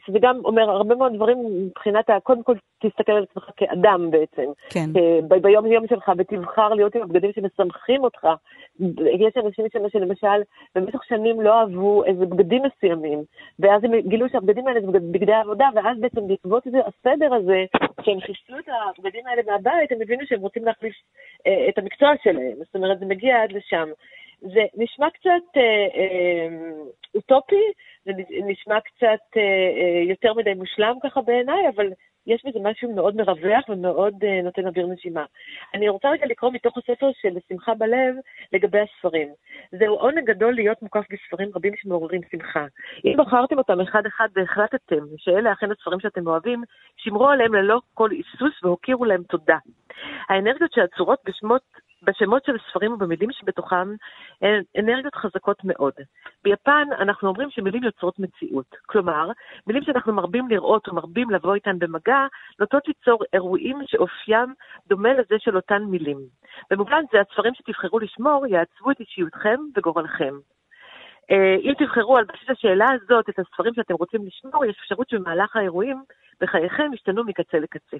שזה 0.06 0.18
גם 0.20 0.40
אומר 0.44 0.70
הרבה 0.70 0.94
מאוד 0.94 1.14
דברים 1.14 1.38
מבחינת, 1.66 2.10
ה, 2.10 2.20
קודם 2.20 2.42
כל 2.42 2.54
תסתכל 2.82 3.12
על 3.12 3.22
עצמך 3.30 3.50
כאדם 3.56 4.10
בעצם. 4.10 4.50
כן. 4.70 4.92
ב- 5.28 5.34
ביום 5.34 5.66
יום 5.66 5.86
שלך 5.88 6.12
ותבחר 6.18 6.68
להיות 6.68 6.94
עם 6.94 7.02
הבגדים 7.02 7.30
שמשמחים 7.32 8.04
אותך. 8.04 8.26
יש 9.18 9.36
אנשים 9.44 9.66
שם 9.72 9.88
שלמשל 9.88 10.42
במשך 10.74 11.04
שנים 11.08 11.40
לא 11.40 11.60
אהבו 11.60 12.04
איזה 12.04 12.26
בגדים 12.26 12.62
מסוימים, 12.62 13.22
ואז 13.58 13.84
הם 13.84 14.00
גילו 14.00 14.28
שהבגדים 14.28 14.66
האלה 14.66 14.80
זה 14.80 14.86
בגדי 14.86 15.32
עבודה, 15.32 15.68
ואז 15.74 15.98
בעצם 16.00 16.26
בעקבות 16.26 16.62
זה, 16.64 16.78
הסדר 16.86 17.34
הזה, 17.34 17.64
כשהם 18.00 18.20
חיסלו 18.20 18.58
את 18.58 18.68
הבגדים 18.98 19.26
האלה 19.26 19.42
מהבית, 19.46 19.92
הם 19.92 19.98
הבינו 20.02 20.26
שהם 20.26 20.40
רוצים 20.40 20.64
להחליף 20.64 20.94
אה, 21.46 21.68
את 21.68 21.78
המקצוע 21.78 22.08
שלהם. 22.22 22.56
זאת 22.64 22.74
אומרת, 22.74 22.98
זה 22.98 23.06
מגיע 23.06 23.42
עד 23.42 23.52
לשם. 23.52 23.88
זה 24.40 24.60
נשמע 24.76 25.10
קצת 25.10 25.56
אה, 25.56 25.62
אה, 25.96 26.48
אוטופי, 27.14 27.64
זה 28.04 28.12
נשמע 28.46 28.80
קצת 28.80 29.36
אה, 29.36 29.42
אה, 29.42 30.02
יותר 30.08 30.34
מדי 30.34 30.54
מושלם 30.54 30.94
ככה 31.02 31.22
בעיניי, 31.22 31.68
אבל 31.76 31.86
יש 32.26 32.42
בזה 32.46 32.58
משהו 32.62 32.94
מאוד 32.94 33.16
מרווח 33.16 33.68
ומאוד 33.68 34.14
אה, 34.24 34.42
נותן 34.42 34.66
אוויר 34.66 34.86
נשימה. 34.86 35.24
אני 35.74 35.88
רוצה 35.88 36.10
רגע 36.10 36.26
לקרוא 36.26 36.52
מתוך 36.52 36.78
הספר 36.78 37.10
של 37.20 37.36
שמחה 37.48 37.74
בלב 37.74 38.14
לגבי 38.52 38.78
הספרים. 38.80 39.28
זהו 39.78 39.94
עונג 39.94 40.24
גדול 40.24 40.54
להיות 40.54 40.82
מוקף 40.82 41.04
בספרים 41.10 41.50
רבים 41.54 41.72
שמעוררים 41.76 42.20
שמחה. 42.30 42.66
אם 43.04 43.14
בחרתם 43.18 43.58
אותם 43.58 43.80
אחד-אחד 43.80 44.28
והחלטתם 44.34 45.04
שאלה 45.16 45.52
אכן 45.52 45.70
הספרים 45.70 46.00
שאתם 46.00 46.26
אוהבים, 46.26 46.62
שמרו 46.96 47.28
עליהם 47.28 47.54
ללא 47.54 47.80
כל 47.94 48.10
היסוס 48.10 48.64
והוקירו 48.64 49.04
להם 49.04 49.22
תודה. 49.22 49.58
האנרגיות 50.28 50.72
שעצורות 50.72 51.18
בשמות 51.24 51.62
בשמות 52.02 52.44
של 52.44 52.56
ספרים 52.70 52.92
ובמילים 52.92 53.32
שבתוכם 53.32 53.94
הן 54.42 54.62
אנרגיות 54.78 55.14
חזקות 55.14 55.64
מאוד. 55.64 55.92
ביפן 56.44 56.88
אנחנו 56.98 57.28
אומרים 57.28 57.50
שמילים 57.50 57.84
יוצרות 57.84 58.18
מציאות. 58.18 58.76
כלומר, 58.86 59.30
מילים 59.66 59.82
שאנחנו 59.82 60.12
מרבים 60.12 60.48
לראות 60.48 60.88
או 60.88 60.94
מרבים 60.94 61.30
לבוא 61.30 61.54
איתן 61.54 61.78
במגע, 61.78 62.26
נוטות 62.60 62.88
ליצור 62.88 63.18
אירועים 63.32 63.78
שאופיים 63.86 64.54
דומה 64.88 65.12
לזה 65.12 65.36
של 65.38 65.56
אותן 65.56 65.82
מילים. 65.82 66.18
במובן 66.70 67.02
זה, 67.12 67.20
הספרים 67.20 67.54
שתבחרו 67.54 67.98
לשמור 67.98 68.46
יעצבו 68.46 68.90
את 68.90 69.00
אישיותכם 69.00 69.60
וגורלכם. 69.76 70.34
אה, 71.30 71.56
אם 71.62 71.72
תבחרו 71.78 72.16
על 72.16 72.24
בסיס 72.24 72.50
השאלה 72.50 72.86
הזאת 72.92 73.28
את 73.28 73.38
הספרים 73.38 73.74
שאתם 73.74 73.94
רוצים 73.94 74.26
לשמור, 74.26 74.64
יש 74.64 74.76
אפשרות 74.80 75.08
שבמהלך 75.08 75.56
האירועים 75.56 76.02
בחייכם 76.40 76.94
ישתנו 76.94 77.24
מקצה 77.24 77.58
לקצה. 77.58 77.96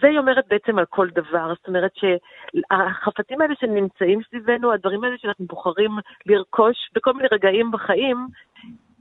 זה 0.00 0.06
היא 0.06 0.18
אומרת 0.18 0.44
בעצם 0.48 0.78
על 0.78 0.84
כל 0.84 1.08
דבר, 1.10 1.54
זאת 1.54 1.68
אומרת 1.68 1.92
שהחפצים 1.94 3.40
האלה 3.40 3.54
שנמצאים 3.60 4.20
סביבנו, 4.28 4.72
הדברים 4.72 5.04
האלה 5.04 5.18
שאנחנו 5.18 5.46
בוחרים 5.46 5.90
לרכוש 6.26 6.90
בכל 6.94 7.12
מיני 7.12 7.28
רגעים 7.32 7.70
בחיים, 7.70 8.26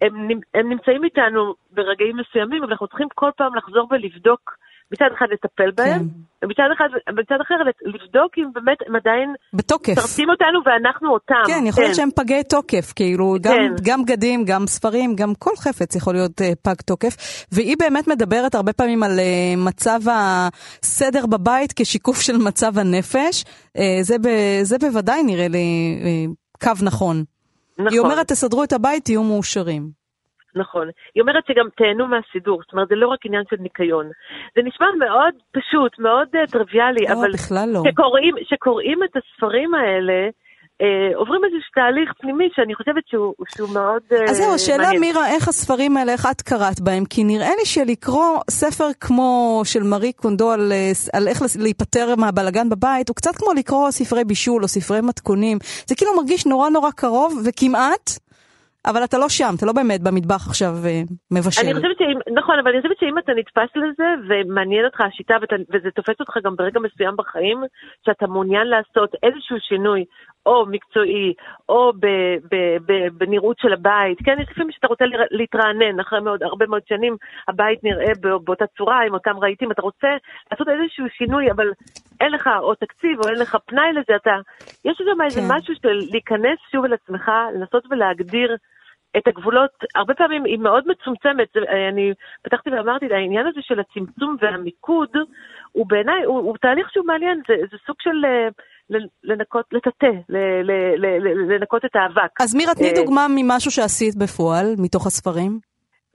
הם, 0.02 0.30
הם 0.54 0.70
נמצאים 0.70 1.04
איתנו 1.04 1.54
ברגעים 1.72 2.18
מסוימים, 2.18 2.64
אבל 2.64 2.72
אנחנו 2.72 2.88
צריכים 2.88 3.08
כל 3.16 3.30
פעם 3.38 3.56
לחזור 3.56 3.88
ולבדוק 3.92 4.58
מצד 4.92 5.06
אחד 5.18 5.26
לטפל 5.32 5.72
בהם, 5.76 6.00
כן. 6.00 6.46
ומצד 6.46 6.70
אחד, 6.78 6.90
מצד 7.22 7.36
אחר 7.42 7.56
לבדוק 7.82 8.32
אם 8.38 8.44
באמת 8.54 8.78
הם 8.88 8.96
עדיין... 8.96 9.34
בתוקף. 9.54 9.98
משרתים 9.98 10.30
אותנו 10.30 10.60
ואנחנו 10.66 11.14
אותם. 11.14 11.44
כן, 11.48 11.64
יכול 11.66 11.84
להיות 11.84 11.96
כן. 11.96 12.02
שהם 12.02 12.10
פגי 12.16 12.44
תוקף, 12.44 12.94
כאילו, 12.96 13.36
כן. 13.44 13.50
גם, 13.50 13.76
גם 13.82 14.04
בגדים, 14.04 14.46
גם 14.46 14.68
ספרים, 14.68 15.16
גם 15.16 15.34
כל 15.36 15.56
חפץ 15.58 15.96
יכול 15.96 16.14
להיות 16.14 16.42
uh, 16.42 16.44
פג 16.62 16.82
תוקף. 16.86 17.46
והיא 17.52 17.76
באמת 17.80 18.08
מדברת 18.08 18.56
הרבה 18.56 18.74
פעמים 18.74 19.04
על 19.04 19.20
uh, 19.20 19.60
מצב 19.68 20.00
הסדר 20.12 21.26
בבית 21.26 21.74
כשיקוף 21.76 22.22
של 22.22 22.38
מצב 22.38 22.78
הנפש. 22.78 23.44
Uh, 23.78 23.82
זה, 24.02 24.16
ב, 24.18 24.28
זה 24.62 24.78
בוודאי 24.78 25.24
נראה 25.24 25.48
לי 25.48 26.00
uh, 26.02 26.64
קו 26.64 26.72
נכון. 26.84 27.24
נכון. 27.80 27.94
היא 27.94 28.00
אומרת, 28.00 28.28
תסדרו 28.28 28.64
את 28.64 28.74
הבית, 28.74 29.06
תהיו 29.06 29.24
מאושרים. 29.24 29.99
נכון. 30.56 30.88
היא 31.16 31.22
אומרת 31.22 31.44
שגם 31.48 31.68
תהנו 31.78 32.08
מהסידור, 32.08 32.62
זאת 32.62 32.74
אומרת, 32.74 32.88
זה 32.88 32.96
לא 32.96 33.08
רק 33.08 33.26
עניין 33.26 33.44
של 33.50 33.56
ניקיון. 33.60 34.06
זה 34.56 34.62
נשמע 34.64 34.88
מאוד 35.00 35.34
פשוט, 35.52 36.00
מאוד 36.00 36.28
uh, 36.36 36.52
טריוויאלי, 36.52 37.06
לא, 37.10 37.14
אבל... 37.14 37.32
בכלל 37.34 37.70
לא. 37.74 37.82
שקוראים, 37.88 38.36
שקוראים 38.50 39.00
את 39.04 39.14
הספרים 39.18 39.76
האלה, 39.76 40.30
אה, 40.82 41.18
עוברים 41.18 41.42
איזשהו 41.46 41.72
תהליך 41.76 42.14
פנימי 42.22 42.50
שאני 42.56 42.76
חושבת 42.76 43.04
שהוא, 43.08 43.34
שהוא 43.56 43.70
מאוד 43.74 44.02
מעניין. 44.12 44.30
אז 44.30 44.38
זהו, 44.38 44.54
השאלה 44.54 45.00
מירה, 45.00 45.28
איך 45.28 45.48
הספרים 45.48 45.98
האלה, 45.98 46.12
איך 46.12 46.28
את 46.32 46.42
קראת 46.42 46.80
בהם? 46.80 47.06
כי 47.06 47.24
נראה 47.24 47.50
לי 47.60 47.66
שלקרוא 47.66 48.38
ספר 48.50 48.88
כמו 49.00 49.62
של 49.66 49.84
מארי 49.84 50.14
קונדו 50.14 50.52
על, 50.52 50.72
על 51.14 51.28
איך 51.28 51.42
להיפטר 51.60 52.16
מהבלגן 52.18 52.70
בבית, 52.70 53.10
הוא 53.10 53.16
קצת 53.16 53.36
כמו 53.36 53.54
לקרוא 53.54 53.92
ספרי 53.92 54.24
בישול 54.24 54.64
או 54.64 54.68
ספרי 54.68 55.02
מתכונים. 55.02 55.58
זה 55.88 55.96
כאילו 55.96 56.16
מרגיש 56.18 56.46
נורא 56.46 56.70
נורא 56.70 56.92
קרוב, 56.92 57.42
וכמעט 57.46 58.10
אבל 58.90 59.04
אתה 59.04 59.18
לא 59.18 59.30
שם, 59.30 59.54
אתה 59.58 59.66
לא 59.66 59.74
באמת 59.74 60.02
במטבח 60.02 60.48
עכשיו 60.48 60.74
אה, 60.86 61.02
מבשל. 61.32 61.62
אני 61.62 61.74
חושבת 61.74 61.98
שאם, 61.98 62.20
נכון, 62.40 62.60
אבל 62.60 62.72
אני 62.72 62.82
חושבת 62.82 62.98
שאם 63.00 63.18
אתה 63.18 63.32
נתפס 63.40 63.72
לזה 63.76 64.10
ומעניין 64.30 64.86
אותך 64.86 65.02
השיטה 65.02 65.36
ואתה, 65.42 65.56
וזה 65.74 65.90
תופס 65.96 66.20
אותך 66.20 66.34
גם 66.44 66.56
ברגע 66.56 66.80
מסוים 66.80 67.16
בחיים, 67.18 67.58
שאתה 68.06 68.28
מעוניין 68.28 68.68
לעשות 68.68 69.12
איזשהו 69.24 69.58
שינוי, 69.60 70.06
או 70.46 70.66
מקצועי, 70.66 71.34
או 71.70 71.94
ב, 71.94 72.06
ב, 72.52 72.56
ב, 72.86 73.08
בנראות 73.18 73.58
של 73.60 73.74
הבית, 73.74 74.18
כן, 74.26 74.36
יש 74.42 74.48
לפעמים 74.52 74.72
שאתה 74.72 74.88
רוצה 74.88 75.06
להתרענן, 75.32 76.00
אחרי 76.00 76.20
מאוד, 76.20 76.44
הרבה 76.44 76.66
מאוד 76.68 76.82
שנים 76.90 77.16
הבית 77.48 77.84
נראה 77.84 78.12
באותה 78.44 78.66
צורה, 78.78 79.06
עם 79.08 79.14
אותם 79.14 79.38
רהיטים, 79.42 79.72
אתה 79.72 79.82
רוצה 79.82 80.08
לעשות 80.52 80.68
איזשהו 80.70 81.06
שינוי, 81.18 81.52
אבל 81.52 81.68
אין 82.22 82.32
לך 82.32 82.50
או 82.60 82.76
תקציב 82.76 83.20
או 83.24 83.30
אין 83.30 83.40
לך 83.40 83.58
פנאי 83.66 83.94
לזה, 83.94 84.16
אתה, 84.16 84.36
יש 84.86 84.98
שם 84.98 85.04
כן. 85.18 85.26
איזה 85.26 85.42
משהו 85.48 85.74
של 85.82 86.00
להיכנס 86.12 86.60
שוב 86.72 86.86
אל 86.86 86.94
עצמך, 86.94 87.32
לנסות 87.56 87.84
ולהגדיר 87.92 88.56
את 89.18 89.28
הגבולות, 89.28 89.72
הרבה 89.96 90.14
פעמים 90.14 90.46
היא 90.46 90.60
מאוד 90.60 90.84
מצומצמת, 90.88 91.58
אני 91.90 92.14
פתחתי 92.42 92.70
ואמרתי, 92.70 93.06
העניין 93.14 93.48
הזה 93.48 93.60
של 93.62 93.80
הצמצום 93.80 94.36
והמיקוד, 94.42 95.10
הוא 95.72 95.86
בעיניי, 95.90 96.24
הוא, 96.24 96.40
הוא 96.40 96.58
תהליך 96.62 96.90
שהוא 96.92 97.06
מעניין, 97.06 97.42
זה, 97.48 97.54
זה 97.72 97.78
סוג 97.86 97.96
של 98.00 98.26
uh, 98.26 98.64
לנקות, 99.24 99.66
לטאטא, 99.72 100.12
לנקות 101.50 101.86
את 101.86 101.96
האבק. 101.96 102.42
אז 102.42 102.56
מירה, 102.56 102.76
תני 102.76 102.94
דוגמה 102.96 103.28
ממשהו 103.30 103.72
שעשית 103.72 104.16
בפועל, 104.16 104.66
מתוך 104.78 105.08
הספרים. 105.08 105.60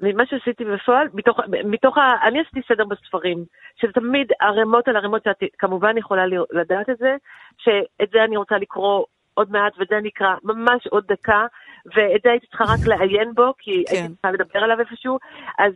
ממה 0.00 0.26
שעשיתי 0.26 0.64
בפועל, 0.64 1.08
מתוך, 1.14 1.40
מתוך 1.64 1.98
ה... 1.98 2.28
אני 2.28 2.40
עשיתי 2.40 2.60
סדר 2.68 2.84
בספרים, 2.84 3.44
שזה 3.76 3.92
תמיד 3.92 4.26
ערימות 4.40 4.88
על 4.88 4.96
ערימות, 4.96 5.22
שאת 5.24 5.50
כמובן 5.58 5.98
יכולה 5.98 6.22
לדעת 6.52 6.90
את 6.90 6.98
זה, 6.98 7.16
שאת 7.58 8.08
זה 8.12 8.24
אני 8.24 8.36
רוצה 8.36 8.58
לקרוא 8.58 9.04
עוד 9.34 9.50
מעט, 9.50 9.72
ואת 9.78 9.88
זה 9.90 9.98
אני 9.98 10.08
אקרא 10.08 10.34
ממש 10.44 10.86
עוד 10.86 11.04
דקה, 11.08 11.46
ואת 11.86 12.20
זה 12.24 12.30
הייתי 12.30 12.46
צריכה 12.46 12.64
רק 12.64 12.86
לעיין 12.90 13.34
בו, 13.34 13.52
כי 13.58 13.84
כן. 13.88 13.96
הייתי 13.96 14.14
צריכה 14.14 14.30
לדבר 14.30 14.58
עליו 14.58 14.80
איפשהו. 14.80 15.18
אז 15.58 15.72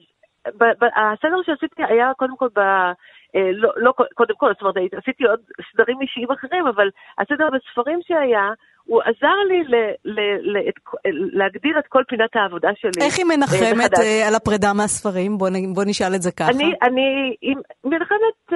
הסדר 0.97 1.37
שעשיתי 1.47 1.83
היה 1.89 2.13
קודם 2.17 2.37
כל 2.37 2.49
ב... 2.55 2.59
אה, 3.37 3.51
לא, 3.53 3.71
לא 3.77 3.93
קודם 4.15 4.35
כל, 4.37 4.53
זאת 4.53 4.63
אומרת, 4.63 4.95
עשיתי 5.03 5.25
עוד 5.25 5.41
סדרים 5.73 6.01
אישיים 6.01 6.31
אחרים, 6.31 6.67
אבל 6.67 6.89
הסדר 7.19 7.49
בספרים 7.53 7.99
שהיה, 8.03 8.51
הוא 8.85 9.03
עזר 9.03 9.37
לי 9.49 9.65
ל, 9.65 9.75
ל, 10.05 10.21
ל, 10.53 10.69
את, 10.69 10.75
להגדיר 11.11 11.79
את 11.79 11.87
כל 11.89 12.03
פינת 12.09 12.37
העבודה 12.37 12.69
שלי. 12.77 13.05
איך 13.07 13.19
היא 13.19 13.27
מנחמת 13.27 13.95
uh, 13.95 14.29
על 14.29 14.35
הפרידה 14.35 14.73
מהספרים? 14.73 15.39
בוא, 15.39 15.49
בוא 15.75 15.85
נשאל 15.87 16.15
את 16.15 16.23
זה 16.23 16.33
ככה. 16.33 16.51
אני, 16.51 16.73
אני 16.83 17.37
היא 17.43 17.57
מנחמת... 17.85 18.39
Uh, 18.51 18.55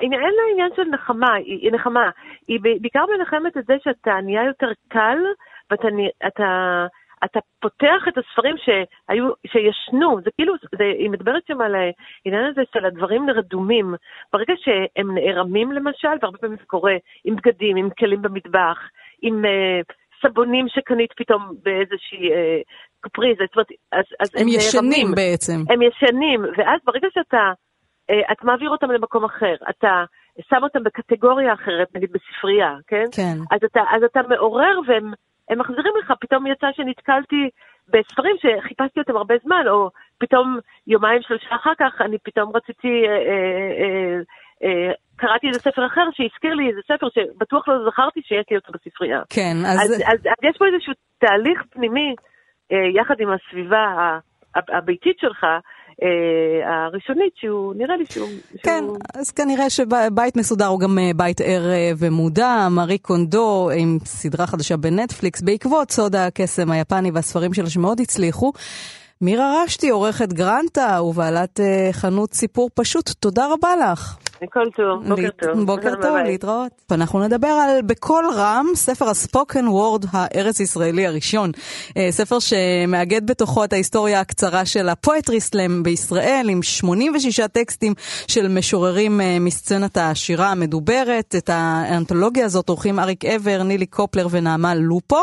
אין 0.00 0.12
לה 0.12 0.42
עניין 0.52 0.70
של 0.76 0.82
נחמה, 0.82 1.34
היא 1.34 1.72
נחמה. 1.72 2.10
היא 2.48 2.60
בעיקר 2.60 3.04
מנחמת 3.16 3.56
את 3.56 3.66
זה 3.66 3.74
שאתה 3.84 4.12
נהיה 4.22 4.44
יותר 4.44 4.70
קל, 4.88 5.18
ואתה 5.70 5.88
אתה, 6.26 6.86
אתה 7.24 7.40
פותח 7.60 8.02
את 8.08 8.18
הספרים 8.18 8.56
שהיו, 8.58 9.28
שישנו, 9.46 10.20
זה 10.24 10.30
כאילו, 10.36 10.54
זה, 10.78 10.84
היא 10.84 11.10
מדברת 11.10 11.42
שם 11.46 11.60
על 11.60 11.74
העניין 11.74 12.44
הזה 12.50 12.62
של 12.72 12.84
הדברים 12.84 13.30
רדומים. 13.30 13.94
ברגע 14.32 14.54
שהם 14.56 15.14
נערמים 15.14 15.72
למשל, 15.72 16.08
והרבה 16.22 16.38
פעמים 16.38 16.56
זה 16.56 16.64
קורה 16.66 16.96
עם 17.24 17.36
בגדים, 17.36 17.76
עם 17.76 17.88
כלים 17.98 18.22
במטבח, 18.22 18.78
עם 19.22 19.44
uh, 19.44 19.92
סבונים 20.22 20.66
שקנית 20.68 21.12
פתאום 21.16 21.42
באיזושהי 21.62 22.28
uh, 22.30 22.62
קפריזה, 23.00 23.44
זאת 23.46 23.56
אומרת, 23.56 23.68
אז, 23.92 24.04
אז 24.20 24.30
הם, 24.34 24.42
הם 24.42 24.48
ישנים 24.48 24.90
נערמים. 24.90 25.14
בעצם. 25.14 25.58
הם 25.70 25.82
ישנים, 25.82 26.40
ואז 26.56 26.80
ברגע 26.84 27.08
שאתה, 27.14 27.52
uh, 28.10 28.32
את 28.32 28.44
מעביר 28.44 28.70
אותם 28.70 28.90
למקום 28.90 29.24
אחר, 29.24 29.54
אתה 29.70 30.04
שם 30.48 30.62
אותם 30.62 30.84
בקטגוריה 30.84 31.54
אחרת, 31.54 31.88
נגיד 31.94 32.10
בספרייה, 32.12 32.76
כן? 32.86 33.04
כן. 33.12 33.36
אז 33.50 33.60
אתה, 33.64 33.80
אז 33.90 34.02
אתה 34.02 34.20
מעורר 34.28 34.80
והם... 34.86 35.12
הם 35.50 35.58
מחזירים 35.58 35.92
לך, 36.02 36.12
פתאום 36.20 36.46
יצא 36.46 36.66
שנתקלתי 36.76 37.50
בספרים 37.88 38.36
שחיפשתי 38.42 39.00
אותם 39.00 39.16
הרבה 39.16 39.34
זמן, 39.44 39.64
או 39.68 39.90
פתאום 40.18 40.58
יומיים 40.86 41.22
שלושה 41.22 41.56
אחר 41.56 41.72
כך 41.78 42.00
אני 42.00 42.18
פתאום 42.18 42.56
רציתי, 42.56 42.88
אה, 43.08 43.10
אה, 43.12 43.70
אה, 43.80 44.18
אה, 44.64 44.92
קראתי 45.16 45.48
איזה 45.48 45.60
ספר 45.60 45.86
אחר 45.86 46.06
שהזכיר 46.12 46.54
לי 46.54 46.68
איזה 46.68 46.80
ספר 46.84 47.08
שבטוח 47.14 47.68
לא 47.68 47.90
זכרתי 47.90 48.20
שיש 48.22 48.44
לי 48.50 48.56
אותו 48.56 48.72
בספרייה. 48.72 49.22
כן, 49.30 49.56
אז... 49.66 49.78
אז, 49.80 49.90
אז, 49.90 50.20
אז 50.26 50.40
יש 50.42 50.56
פה 50.58 50.64
איזשהו 50.66 50.92
תהליך 51.18 51.62
פנימי, 51.70 52.14
אה, 52.72 53.00
יחד 53.00 53.14
עם 53.20 53.28
הסביבה 53.32 54.18
הביתית 54.54 55.18
שלך, 55.18 55.46
אה, 56.02 56.86
הראשונית, 56.86 57.32
שהוא 57.36 57.74
נראה 57.76 57.96
לי 57.96 58.04
שהוא... 58.10 58.28
כן, 58.62 58.82
שהוא... 58.86 58.98
אז 59.14 59.30
כנראה 59.30 59.70
שבית 59.70 60.36
מסודר 60.36 60.66
הוא 60.66 60.80
גם 60.80 60.98
אה, 60.98 61.10
בית 61.16 61.40
ער 61.40 61.70
אה, 61.70 61.92
ומודע, 61.98 62.68
מארי 62.70 62.98
קונדו 62.98 63.70
עם 63.76 63.98
סדרה 64.04 64.46
חדשה 64.46 64.76
בנטפליקס, 64.76 65.42
בעקבות 65.42 65.90
סוד 65.90 66.16
הקסם 66.16 66.70
היפני 66.70 67.10
והספרים 67.10 67.54
שלה 67.54 67.70
שמאוד 67.70 68.00
הצליחו. 68.00 68.52
מירה 69.20 69.62
רשתי, 69.64 69.88
עורכת 69.88 70.32
גרנטה 70.32 71.02
ובעלת 71.02 71.60
חנות 71.92 72.34
סיפור 72.34 72.70
פשוט, 72.74 73.10
תודה 73.10 73.46
רבה 73.52 73.76
לך. 73.76 74.29
הכל 74.42 74.66
טוב, 74.76 75.08
בוקר 75.08 75.30
טוב. 75.30 75.66
בוקר 75.66 75.94
טוב, 76.02 76.16
להתראות. 76.16 76.72
ואנחנו 76.90 77.20
נדבר 77.20 77.48
על 77.48 77.82
בקול 77.82 78.24
רם, 78.36 78.66
ספר 78.74 79.08
הספוקן 79.08 79.68
וורד 79.68 80.04
הארץ 80.12 80.60
ישראלי 80.60 81.06
הראשון. 81.06 81.50
אה, 81.96 82.08
ספר 82.10 82.38
שמאגד 82.38 83.26
בתוכו 83.26 83.64
את 83.64 83.72
ההיסטוריה 83.72 84.20
הקצרה 84.20 84.64
של 84.64 84.88
הפואטרי 84.88 85.40
סלאם 85.40 85.82
בישראל, 85.82 86.46
עם 86.50 86.62
86 86.62 87.40
טקסטים 87.40 87.94
של 88.28 88.48
משוררים 88.48 89.20
אה, 89.20 89.38
מסצנת 89.40 89.96
השירה 89.96 90.50
המדוברת. 90.50 91.34
את 91.38 91.50
האנתולוגיה 91.52 92.44
הזאת 92.44 92.68
עורכים 92.68 92.98
אריק 92.98 93.24
אבר, 93.24 93.62
נילי 93.62 93.86
קופלר 93.86 94.26
ונעמה 94.30 94.74
לופו. 94.74 95.22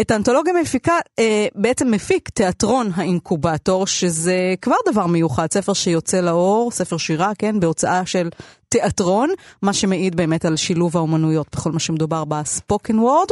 את 0.00 0.10
האנתולוגיה 0.10 0.52
מפיקה, 0.62 0.94
אה, 1.18 1.46
בעצם 1.54 1.90
מפיק 1.90 2.28
תיאטרון 2.28 2.90
האינקובטור, 2.94 3.86
שזה 3.86 4.54
כבר 4.62 4.76
דבר 4.86 5.06
מיוחד, 5.06 5.46
ספר 5.52 5.72
שיוצא 5.72 6.20
לאור, 6.20 6.70
ספר 6.70 6.96
שירה, 6.96 7.32
כן, 7.38 7.60
בהוצאה 7.60 8.06
של 8.06 8.28
תיאטרון, 8.74 9.28
מה 9.62 9.72
שמעיד 9.72 10.16
באמת 10.16 10.44
על 10.44 10.56
שילוב 10.56 10.96
האומנויות 10.96 11.46
בכל 11.54 11.70
מה 11.72 11.80
שמדובר 11.80 12.22
בספוקן 12.30 12.98
וורד. 12.98 13.28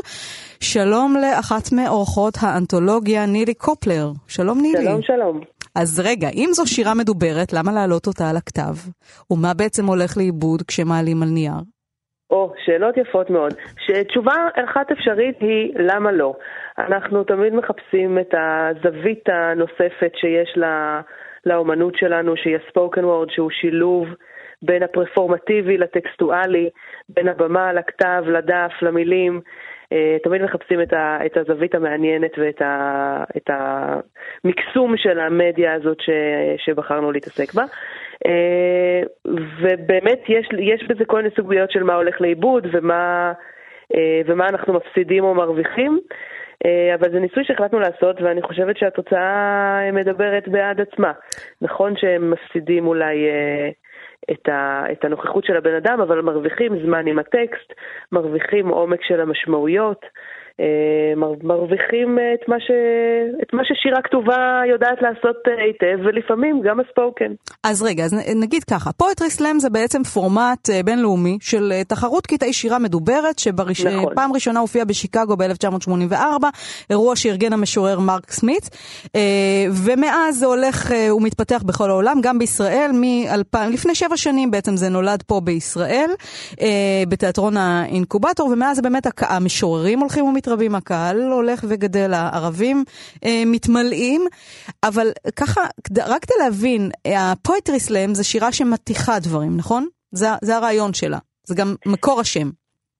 שלום 0.61 1.15
לאחת 1.23 1.73
מאורחות 1.77 2.35
האנתולוגיה, 2.43 3.27
נילי 3.27 3.55
קופלר. 3.55 4.07
שלום 4.29 4.59
נילי. 4.63 4.85
שלום, 4.85 5.03
שלום. 5.03 5.41
אז 5.75 6.01
רגע, 6.05 6.29
אם 6.35 6.49
זו 6.53 6.67
שירה 6.67 6.95
מדוברת, 6.95 7.53
למה 7.53 7.73
להעלות 7.73 8.07
אותה 8.07 8.31
על 8.31 8.37
הכתב? 8.37 8.75
ומה 9.31 9.55
בעצם 9.59 9.87
הולך 9.87 10.17
לאיבוד 10.17 10.63
כשמעלים 10.63 11.23
על 11.23 11.29
נייר? 11.29 11.61
או, 12.31 12.53
שאלות 12.65 12.97
יפות 12.97 13.31
מאוד. 13.31 13.55
תשובה 14.09 14.35
אחת 14.65 14.91
אפשרית 14.91 15.37
היא 15.41 15.73
למה 15.77 16.13
לא. 16.13 16.33
אנחנו 16.79 17.25
תמיד 17.25 17.55
מחפשים 17.55 18.19
את 18.19 18.35
הזווית 18.35 19.25
הנוספת 19.29 20.13
שיש 20.21 20.53
לה, 20.57 21.01
לאומנות 21.47 21.95
שלנו, 21.97 22.37
שהיא 22.37 22.57
הספוקן 22.57 23.05
וורד, 23.05 23.29
שהוא 23.31 23.51
שילוב 23.51 24.07
בין 24.63 24.83
הפרפורמטיבי 24.83 25.79
לטקסטואלי, 25.79 26.71
בין 27.09 27.29
הבמה 27.29 27.73
לכתב, 27.73 28.25
לדף, 28.27 28.73
למילים. 28.83 29.41
אה, 29.93 30.17
תמיד 30.23 30.43
מחפשים 30.43 30.83
את, 30.83 30.93
ה, 30.93 31.19
את 31.27 31.37
הזווית 31.37 31.75
המעניינת 31.75 32.31
ואת 32.39 32.63
ה, 32.63 33.25
את 33.37 33.51
המקסום 33.51 34.97
של 34.97 35.21
המדיה 35.21 35.75
הזאת 35.75 36.01
ש, 36.01 36.11
שבחרנו 36.57 37.13
להתעסק 37.13 37.55
בה. 37.55 37.65
אה, 38.27 39.03
ובאמת 39.63 40.21
יש, 40.29 40.49
יש 40.59 40.85
בזה 40.89 41.05
כל 41.05 41.17
מיני 41.17 41.31
סוגיות 41.37 41.71
של 41.71 41.83
מה 41.83 41.95
הולך 41.95 42.21
לאיבוד 42.21 42.67
ומה, 42.73 43.33
אה, 43.95 44.21
ומה 44.27 44.49
אנחנו 44.49 44.73
מפסידים 44.73 45.25
או 45.25 45.35
מרוויחים. 45.35 45.99
אבל 46.95 47.11
זה 47.11 47.21
ניסוי 47.21 47.45
שהחלטנו 47.45 47.81
לעשות, 47.81 48.21
ואני 48.21 48.43
חושבת 48.43 48.77
שהתוצאה 48.77 49.91
מדברת 49.93 50.49
בעד 50.49 50.81
עצמה. 50.81 51.13
נכון 51.63 51.97
שהם 51.97 52.31
מפסידים 52.31 52.87
אולי 52.87 53.27
את, 54.31 54.49
ה, 54.49 54.85
את 54.93 55.05
הנוכחות 55.05 55.45
של 55.45 55.57
הבן 55.57 55.75
אדם, 55.75 56.01
אבל 56.01 56.21
מרוויחים 56.21 56.83
זמן 56.87 57.07
עם 57.07 57.19
הטקסט, 57.19 57.73
מרוויחים 58.13 58.69
עומק 58.69 59.03
של 59.03 59.21
המשמעויות. 59.21 60.07
אה, 60.61 61.15
מרוויחים 61.43 62.19
את 62.35 62.49
מה, 62.49 62.57
ש... 62.61 62.71
את 63.43 63.53
מה 63.53 63.63
ששירה 63.65 64.03
כתובה 64.03 64.61
יודעת 64.71 64.99
לעשות 65.03 65.37
אה, 65.49 65.65
היטב, 65.65 66.07
ולפעמים 66.07 66.61
גם 66.65 66.81
הספוקן. 66.81 67.33
אז 67.65 67.83
רגע, 67.83 68.05
אז 68.05 68.15
נגיד 68.37 68.65
ככה, 68.65 68.93
פואטרי 68.93 69.31
סלאם 69.31 69.59
זה 69.59 69.71
בעצם 69.71 70.03
פורמט 70.03 70.71
אה, 70.71 70.83
בינלאומי 70.83 71.39
של 71.41 71.73
תחרות 71.89 72.27
קטעי 72.27 72.53
שירה 72.53 72.79
מדוברת, 72.79 73.39
שפעם 73.39 73.75
שבראש... 73.75 73.87
נכון. 73.87 74.31
ראשונה 74.35 74.61
הופיעה 74.61 74.85
בשיקגו 74.85 75.37
ב-1984, 75.37 76.15
אירוע 76.91 77.17
שארגן 77.17 77.53
המשורר 77.53 78.01
מרק 78.01 78.31
סמית, 78.31 78.71
ומאז 79.85 80.39
זה 80.39 80.47
הולך 80.47 80.91
ומתפתח 81.17 81.63
בכל 81.67 81.91
העולם, 81.91 82.19
גם 82.23 82.39
בישראל, 82.39 82.91
מ-2000, 82.93 83.59
לפני 83.73 83.95
שבע 83.95 84.17
שנים 84.17 84.51
בעצם 84.51 84.77
זה 84.77 84.89
נולד 84.89 85.23
פה 85.23 85.41
בישראל, 85.45 86.11
בתיאטרון 87.09 87.57
האינקובטור, 87.57 88.49
ומאז 88.49 88.77
זה 88.77 88.83
באמת 88.83 89.07
המשוררים 89.21 90.01
הולכים 90.01 90.25
ומתפתחים. 90.25 90.48
מתרבים, 90.49 90.75
הקהל 90.75 91.17
הולך 91.33 91.65
וגדל, 91.69 92.11
הערבים 92.15 92.77
אה, 93.25 93.43
מתמלאים, 93.47 94.23
אבל 94.89 95.07
ככה, 95.37 95.61
רק 96.07 96.23
כדי 96.25 96.35
להבין, 96.45 96.91
ה 97.33 97.39
poetry 97.39 97.79
slam 97.79 98.15
זה 98.15 98.25
שירה 98.25 98.53
שמטיחה 98.53 99.13
דברים, 99.23 99.57
נכון? 99.57 99.87
זה, 100.11 100.27
זה 100.43 100.57
הרעיון 100.57 100.93
שלה, 100.95 101.19
זה 101.49 101.55
גם 101.59 101.75
מקור 101.87 102.21
השם. 102.21 102.49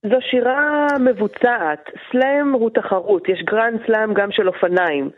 זו 0.03 0.17
שירה 0.31 0.87
מבוצעת, 0.99 1.83
slam 2.11 2.53
הוא 2.53 2.69
תחרות, 2.69 3.29
יש 3.29 3.43
גרנד 3.51 3.79
סלאם 3.85 4.13
גם 4.13 4.31
של 4.31 4.47
אופניים. 4.47 5.09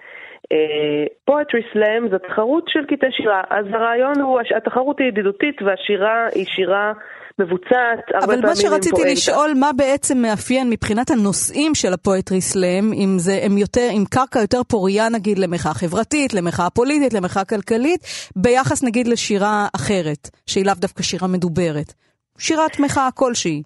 poetry 1.25 1.61
slam 1.73 2.09
זו 2.11 2.17
תחרות 2.17 2.63
של 2.67 2.85
קטעי 2.85 3.11
שירה, 3.11 3.41
אז 3.49 3.65
הרעיון 3.73 4.21
הוא, 4.21 4.39
התחרות 4.57 4.99
היא 4.99 5.07
ידידותית 5.07 5.61
והשירה 5.61 6.27
היא 6.35 6.45
שירה 6.45 6.93
מבוצעת, 7.39 8.03
הרבה 8.13 8.25
פעמים 8.25 8.39
אבל 8.39 8.49
מה 8.49 8.55
שרציתי 8.55 9.01
לשאול, 9.11 9.51
מה 9.59 9.69
בעצם 9.77 10.17
מאפיין 10.17 10.69
מבחינת 10.69 11.09
הנושאים 11.09 11.75
של 11.75 11.93
הפואטרי 11.93 12.41
סלאם, 12.41 12.85
אם 12.93 13.15
זה, 13.17 13.31
הם 13.45 13.57
יותר, 13.57 13.87
עם 13.95 14.03
קרקע 14.05 14.39
יותר 14.39 14.63
פוריה 14.63 15.09
נגיד 15.09 15.39
למחאה 15.39 15.73
חברתית, 15.73 16.33
למחאה 16.33 16.69
פוליטית, 16.69 17.13
למחאה 17.13 17.45
כלכלית, 17.45 18.01
ביחס 18.35 18.83
נגיד 18.83 19.07
לשירה 19.07 19.67
אחרת, 19.75 20.23
שהיא 20.45 20.65
לאו 20.65 20.73
דווקא 20.81 21.03
שירה 21.03 21.27
מדוברת. 21.27 21.93
שירת 22.39 22.79
מחאה 22.79 23.09
כלשהי. 23.15 23.61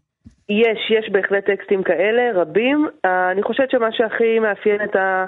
יש, 0.50 0.80
יש 0.98 1.10
בהחלט 1.12 1.46
טקסטים 1.46 1.84
כאלה, 1.84 2.42
רבים. 2.42 2.88
Uh, 2.88 3.10
אני 3.32 3.44
חושבת 3.44 3.72
שמה 3.72 3.88
שהכי 3.92 4.40
מאפיין 4.40 4.82
את, 4.84 4.96
ה, 4.96 5.26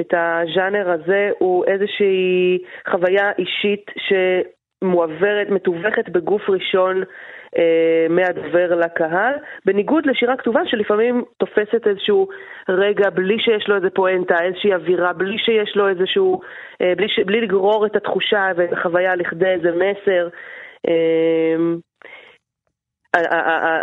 את 0.00 0.14
הז'אנר 0.14 0.90
הזה 0.90 1.30
הוא 1.38 1.64
איזושהי 1.64 2.58
חוויה 2.90 3.32
אישית 3.38 3.90
ש... 3.98 4.12
מועברת, 4.84 5.50
מתווכת 5.50 6.08
בגוף 6.08 6.50
ראשון 6.50 7.02
אה, 7.58 8.06
מהדובר 8.10 8.74
לקהל, 8.74 9.34
בניגוד 9.64 10.06
לשירה 10.06 10.36
כתובה 10.36 10.60
שלפעמים 10.66 11.24
תופסת 11.36 11.86
איזשהו 11.86 12.28
רגע 12.68 13.10
בלי 13.10 13.38
שיש 13.38 13.68
לו 13.68 13.76
איזה 13.76 13.90
פואנטה, 13.90 14.44
איזושהי 14.44 14.74
אווירה, 14.74 15.12
בלי 15.12 15.38
שיש 15.38 15.76
לו 15.76 15.88
איזשהו, 15.88 16.40
אה, 16.82 16.92
בלי, 16.96 17.08
ש, 17.08 17.20
בלי 17.20 17.40
לגרור 17.40 17.86
את 17.86 17.96
התחושה 17.96 18.50
ואת 18.56 18.72
החוויה 18.72 19.16
לכדי 19.16 19.48
איזה 19.48 19.70
מסר. 19.72 20.28
אה, 20.88 21.56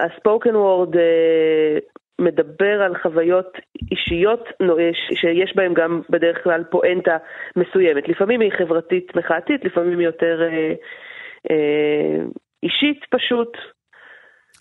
הספוקן 0.06 0.56
וורד 0.56 0.97
אה, 0.97 1.78
מדבר 2.22 2.82
על 2.86 2.94
חוויות 3.02 3.58
אישיות 3.92 4.44
שיש 5.14 5.56
בהן 5.56 5.74
גם 5.74 6.02
בדרך 6.10 6.44
כלל 6.44 6.64
פואנטה 6.64 7.18
מסוימת. 7.56 8.08
לפעמים 8.08 8.42
היא 8.42 8.52
חברתית 8.58 9.16
מחאתית, 9.16 9.66
לפעמים 9.66 10.00
היא 10.00 10.08
יותר 10.08 10.42
אה, 10.42 10.74
אה, 11.52 12.24
אישית 12.64 13.00
פשוט. 13.10 13.58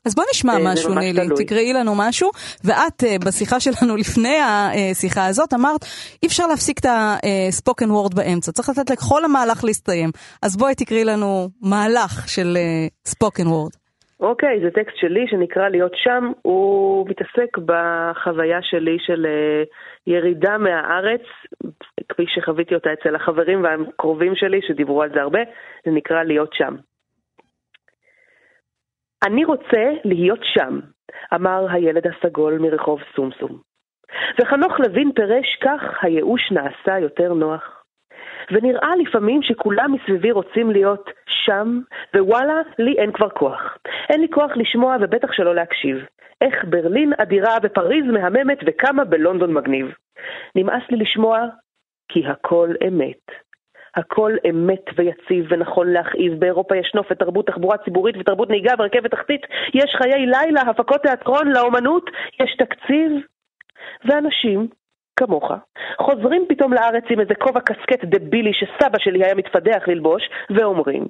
אז 0.04 0.14
בוא 0.14 0.24
נשמע 0.30 0.52
אה, 0.52 0.72
משהו, 0.72 0.94
נילי, 0.94 1.28
תקראי 1.36 1.72
לנו 1.72 1.94
משהו. 1.96 2.30
ואת, 2.64 3.04
אה, 3.04 3.16
בשיחה 3.26 3.60
שלנו 3.60 3.96
לפני 4.02 4.36
השיחה 4.40 5.26
הזאת, 5.26 5.54
אמרת, 5.54 5.84
אי 6.22 6.28
אפשר 6.28 6.46
להפסיק 6.46 6.78
את 6.78 6.86
הספוקן 6.88 7.90
וורד 7.90 8.14
באמצע, 8.14 8.52
צריך 8.52 8.68
לתת 8.68 8.90
לכל 8.90 9.24
המהלך 9.24 9.64
להסתיים. 9.64 10.10
אז 10.42 10.56
בואי 10.56 10.74
תקראי 10.74 11.04
לנו 11.04 11.48
מהלך 11.62 12.28
של 12.28 12.58
ספוקן 13.06 13.46
וורד. 13.46 13.79
אוקיי, 14.20 14.60
זה 14.60 14.70
טקסט 14.70 14.96
שלי 14.96 15.26
שנקרא 15.28 15.68
להיות 15.68 15.92
שם, 15.94 16.32
הוא 16.42 17.08
מתעסק 17.08 17.58
בחוויה 17.58 18.62
שלי 18.62 18.96
של 19.00 19.26
uh, 19.26 19.68
ירידה 20.06 20.58
מהארץ, 20.58 21.22
כפי 22.08 22.24
שחוויתי 22.26 22.74
אותה 22.74 22.92
אצל 22.92 23.14
החברים 23.14 23.64
והקרובים 23.64 24.34
שלי 24.36 24.60
שדיברו 24.62 25.02
על 25.02 25.10
זה 25.14 25.20
הרבה, 25.20 25.40
זה 25.84 25.90
נקרא 25.90 26.22
להיות 26.22 26.52
שם. 26.52 26.74
אני 29.26 29.44
רוצה 29.44 29.90
להיות 30.04 30.40
שם, 30.42 30.80
אמר 31.34 31.66
הילד 31.70 32.06
הסגול 32.06 32.58
מרחוב 32.58 33.00
סומסום. 33.16 33.58
וחנוך 34.40 34.80
לוין 34.80 35.12
פירש 35.12 35.58
כך 35.62 36.04
הייאוש 36.04 36.52
נעשה 36.52 36.98
יותר 36.98 37.32
נוח. 37.34 37.79
ונראה 38.50 38.96
לפעמים 38.96 39.42
שכולם 39.42 39.92
מסביבי 39.92 40.30
רוצים 40.30 40.70
להיות 40.70 41.10
שם, 41.26 41.80
ווואלה, 42.16 42.60
לי 42.78 42.94
אין 42.98 43.12
כבר 43.12 43.28
כוח. 43.28 43.78
אין 44.10 44.20
לי 44.20 44.28
כוח 44.28 44.50
לשמוע 44.56 44.96
ובטח 45.00 45.32
שלא 45.32 45.54
להקשיב. 45.54 45.96
איך 46.40 46.64
ברלין 46.64 47.12
אדירה 47.18 47.56
ופריז 47.62 48.04
מהממת 48.04 48.58
וכמה 48.66 49.04
בלונדון 49.04 49.52
מגניב. 49.52 49.94
נמאס 50.54 50.82
לי 50.90 50.96
לשמוע 50.96 51.46
כי 52.08 52.26
הכל 52.26 52.68
אמת. 52.88 53.50
הכל 53.96 54.32
אמת 54.50 54.84
ויציב 54.96 55.46
ונכון 55.48 55.92
להכאיב. 55.92 56.40
באירופה 56.40 56.76
יש 56.76 56.92
נופת, 56.94 57.18
תרבות 57.18 57.46
תחבורה 57.46 57.78
ציבורית 57.78 58.16
ותרבות 58.16 58.50
נהיגה 58.50 58.72
ורכבת 58.78 59.10
תחתית. 59.10 59.40
יש 59.74 59.94
חיי 59.96 60.26
לילה, 60.26 60.60
הפקות 60.60 61.02
תיאטרון, 61.02 61.52
לאומנות, 61.52 62.10
יש 62.40 62.56
תקציב. 62.58 63.12
ואנשים 64.04 64.68
כמוך, 65.20 65.52
חוזרים 65.98 66.44
פתאום 66.48 66.72
לארץ 66.72 67.04
עם 67.10 67.20
איזה 67.20 67.34
כובע 67.34 67.60
קסקט 67.60 68.04
דבילי 68.04 68.52
שסבא 68.52 68.98
שלי 68.98 69.24
היה 69.24 69.34
מתפדח 69.34 69.82
ללבוש, 69.86 70.22
ואומרים, 70.50 71.06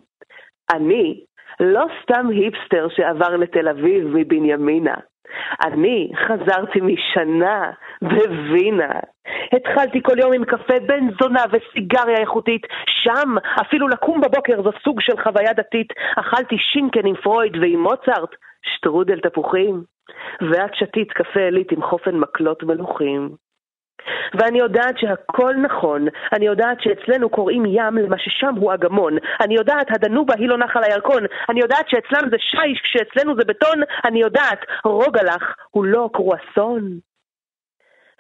אני 0.74 1.20
לא 1.60 1.84
סתם 2.02 2.28
היפסטר 2.28 2.88
שעבר 2.88 3.36
לתל 3.36 3.68
אביב 3.68 4.06
מבנימינה. 4.06 4.94
אני 5.64 6.10
חזרתי 6.26 6.80
משנה 6.80 7.70
בווינה. 8.02 8.92
התחלתי 9.52 10.02
כל 10.02 10.18
יום 10.18 10.32
עם 10.32 10.44
קפה 10.44 10.80
בן 10.86 11.04
זונה 11.22 11.44
וסיגריה 11.50 12.16
איכותית. 12.20 12.66
שם, 12.86 13.34
אפילו 13.60 13.88
לקום 13.88 14.20
בבוקר 14.20 14.62
זו 14.62 14.70
סוג 14.84 15.00
של 15.00 15.22
חוויה 15.22 15.52
דתית. 15.52 15.92
אכלתי 16.16 16.56
שינקן 16.58 17.06
עם 17.06 17.14
פרויד 17.16 17.56
ועם 17.56 17.82
מוצרט, 17.82 18.30
שטרודל 18.62 19.20
תפוחים. 19.20 19.82
ואת 20.50 20.74
שתית 20.74 21.12
קפה 21.12 21.40
עילית 21.40 21.72
עם 21.72 21.82
חופן 21.82 22.16
מקלות 22.16 22.62
מלוכים. 22.62 23.30
ואני 24.34 24.58
יודעת 24.58 24.98
שהכל 24.98 25.54
נכון, 25.54 26.06
אני 26.32 26.46
יודעת 26.46 26.82
שאצלנו 26.82 27.28
קוראים 27.28 27.66
ים 27.66 27.98
למה 27.98 28.18
ששם 28.18 28.54
הוא 28.54 28.74
אגמון, 28.74 29.16
אני 29.40 29.54
יודעת 29.54 29.86
הדנובה 29.90 30.34
היא 30.38 30.48
לא 30.48 30.58
נחל 30.58 30.84
הירקון, 30.84 31.22
אני 31.48 31.60
יודעת 31.60 31.88
שאצלם 31.88 32.30
זה 32.30 32.36
שיש 32.38 32.80
כשאצלנו 32.82 33.36
זה 33.36 33.42
בטון, 33.46 33.82
אני 34.04 34.20
יודעת 34.20 34.58
רוגלח 34.84 35.54
הוא 35.70 35.84
לא 35.84 36.10
קרואסון. 36.12 37.00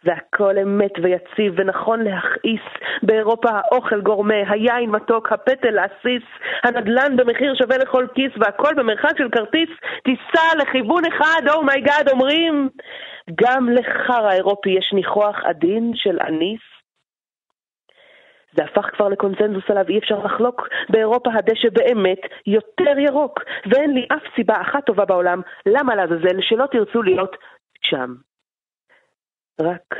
והכל 0.04 0.58
אמת 0.58 0.92
ויציב 1.02 1.54
ונכון 1.56 2.04
להכעיס. 2.04 2.60
באירופה 3.02 3.48
האוכל 3.50 4.00
גורמה, 4.00 4.34
היין 4.48 4.90
מתוק, 4.90 5.32
הפטל 5.32 5.70
להסיס, 5.70 6.22
הנדלן 6.62 7.16
במחיר 7.16 7.54
שווה 7.54 7.78
לכל 7.78 8.06
כיס, 8.14 8.32
והכל 8.36 8.74
במרחק 8.76 9.18
של 9.18 9.28
כרטיס, 9.28 9.68
תיסע 10.04 10.56
לכיוון 10.58 11.02
אחד, 11.04 11.42
אומייגאד, 11.48 12.08
oh 12.08 12.12
אומרים. 12.12 12.68
גם 13.34 13.68
לחר 13.68 14.26
האירופי 14.26 14.70
יש 14.70 14.92
ניחוח 14.92 15.36
עדין 15.44 15.92
של 15.94 16.18
אניס. 16.20 16.60
זה 18.56 18.64
הפך 18.64 18.86
כבר 18.96 19.08
לקונצנזוס 19.08 19.64
עליו, 19.68 19.88
אי 19.88 19.98
אפשר 19.98 20.18
לחלוק. 20.18 20.68
באירופה 20.88 21.30
הדשא 21.34 21.68
באמת 21.72 22.20
יותר 22.46 22.98
ירוק, 22.98 23.40
ואין 23.70 23.94
לי 23.94 24.06
אף 24.12 24.22
סיבה 24.36 24.60
אחת 24.60 24.86
טובה 24.86 25.04
בעולם 25.04 25.40
למה 25.66 25.94
לעזאזל 25.94 26.40
שלא 26.40 26.66
תרצו 26.66 27.02
להיות 27.02 27.36
שם. 27.82 28.14
רק 29.60 29.94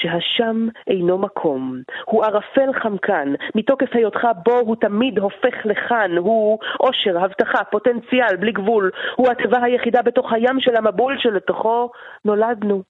שהשם 0.00 0.68
אינו 0.86 1.18
מקום, 1.18 1.80
הוא 2.04 2.24
ערפל 2.24 2.72
חמקן, 2.82 3.34
מתוקף 3.54 3.88
היותך 3.92 4.26
בו 4.44 4.58
הוא 4.58 4.76
תמיד 4.76 5.18
הופך 5.18 5.54
לכאן, 5.64 6.16
הוא 6.16 6.58
עושר, 6.78 7.24
הבטחה, 7.24 7.64
פוטנציאל, 7.64 8.36
בלי 8.36 8.52
גבול, 8.52 8.90
הוא 9.16 9.30
התיבה 9.30 9.62
היחידה 9.62 10.02
בתוך 10.02 10.32
הים 10.32 10.60
של 10.60 10.76
המבול 10.76 11.18
שלתוכו 11.18 11.90
נולדנו. 12.24 12.82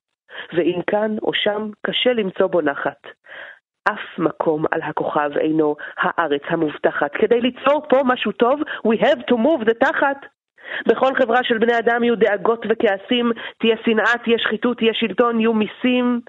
ואם 0.53 0.81
כאן 0.87 1.17
או 1.23 1.35
שם 1.35 1.71
קשה 1.87 2.13
למצוא 2.13 2.47
בו 2.47 2.61
נחת. 2.61 3.07
אף 3.89 4.19
מקום 4.19 4.65
על 4.71 4.83
הכוכב 4.83 5.31
אינו 5.41 5.77
הארץ 5.99 6.43
המובטחת. 6.49 7.13
כדי 7.13 7.41
ליצור 7.41 7.87
פה 7.89 8.01
משהו 8.05 8.33
טוב, 8.33 8.61
we 8.89 9.01
have 9.01 9.21
to 9.31 9.35
move 9.35 9.65
the 9.65 9.75
תחת. 9.81 10.27
בכל 10.87 11.15
חברה 11.15 11.45
של 11.45 11.59
בני 11.59 11.79
אדם 11.79 12.05
יהיו 12.05 12.17
דאגות 12.17 12.67
וכעסים, 12.69 13.33
תהיה 13.59 13.77
שנאה, 13.85 14.19
תהיה 14.25 14.39
שחיתות, 14.39 14.77
תהיה 14.79 14.95
שלטון, 14.95 15.41
יהיו 15.41 15.53
מיסים, 15.53 16.21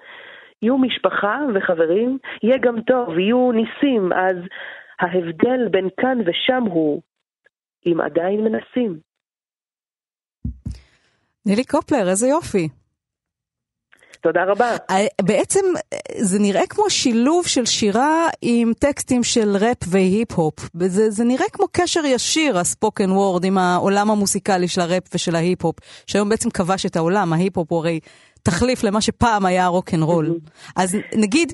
יהיו 0.62 0.78
משפחה 0.78 1.38
וחברים, 1.54 2.18
יהיה 2.42 2.58
גם 2.58 2.80
טוב, 2.80 3.18
יהיו 3.18 3.52
ניסים, 3.52 4.12
אז 4.12 4.36
ההבדל 5.00 5.68
בין 5.70 5.88
כאן 6.00 6.18
ושם 6.20 6.62
הוא 6.62 7.02
אם 7.86 8.00
עדיין 8.00 8.40
מנסים. 8.40 8.98
נילי 11.46 11.64
קופלר, 11.64 12.08
איזה 12.08 12.26
יופי. 12.28 12.68
תודה 14.20 14.44
רבה. 14.44 14.76
אה, 14.90 15.06
בעצם 15.22 15.60
זה 16.18 16.38
נראה 16.38 16.66
כמו 16.66 16.90
שילוב 16.90 17.46
של 17.46 17.64
שירה 17.64 18.28
עם 18.42 18.72
טקסטים 18.78 19.24
של 19.24 19.56
ראפ 19.60 19.78
והיפ-הופ. 19.90 20.54
זה, 20.74 21.10
זה 21.10 21.24
נראה 21.24 21.46
כמו 21.52 21.66
קשר 21.72 22.00
ישיר, 22.04 22.58
ה 22.58 22.65
spoken 22.65 23.10
word, 23.10 23.44
עם 23.44 23.58
העולם 23.58 24.10
המוסיקלי 24.10 24.68
של 24.68 24.80
הראפ 24.80 25.14
ושל 25.14 25.34
ההיפ-הופ, 25.34 25.76
שהיום 26.06 26.28
בעצם 26.28 26.50
כבש 26.50 26.86
את 26.86 26.96
העולם, 26.96 27.32
ההיפ-הופ 27.32 27.72
הוא 27.72 27.78
הרי 27.78 28.00
תחליף 28.46 28.84
למה 28.84 29.00
שפעם 29.00 29.46
היה 29.46 29.66
רוק 29.66 29.94
אנד 29.94 30.02
רול. 30.02 30.26
אז 30.76 30.96
נגיד, 31.16 31.52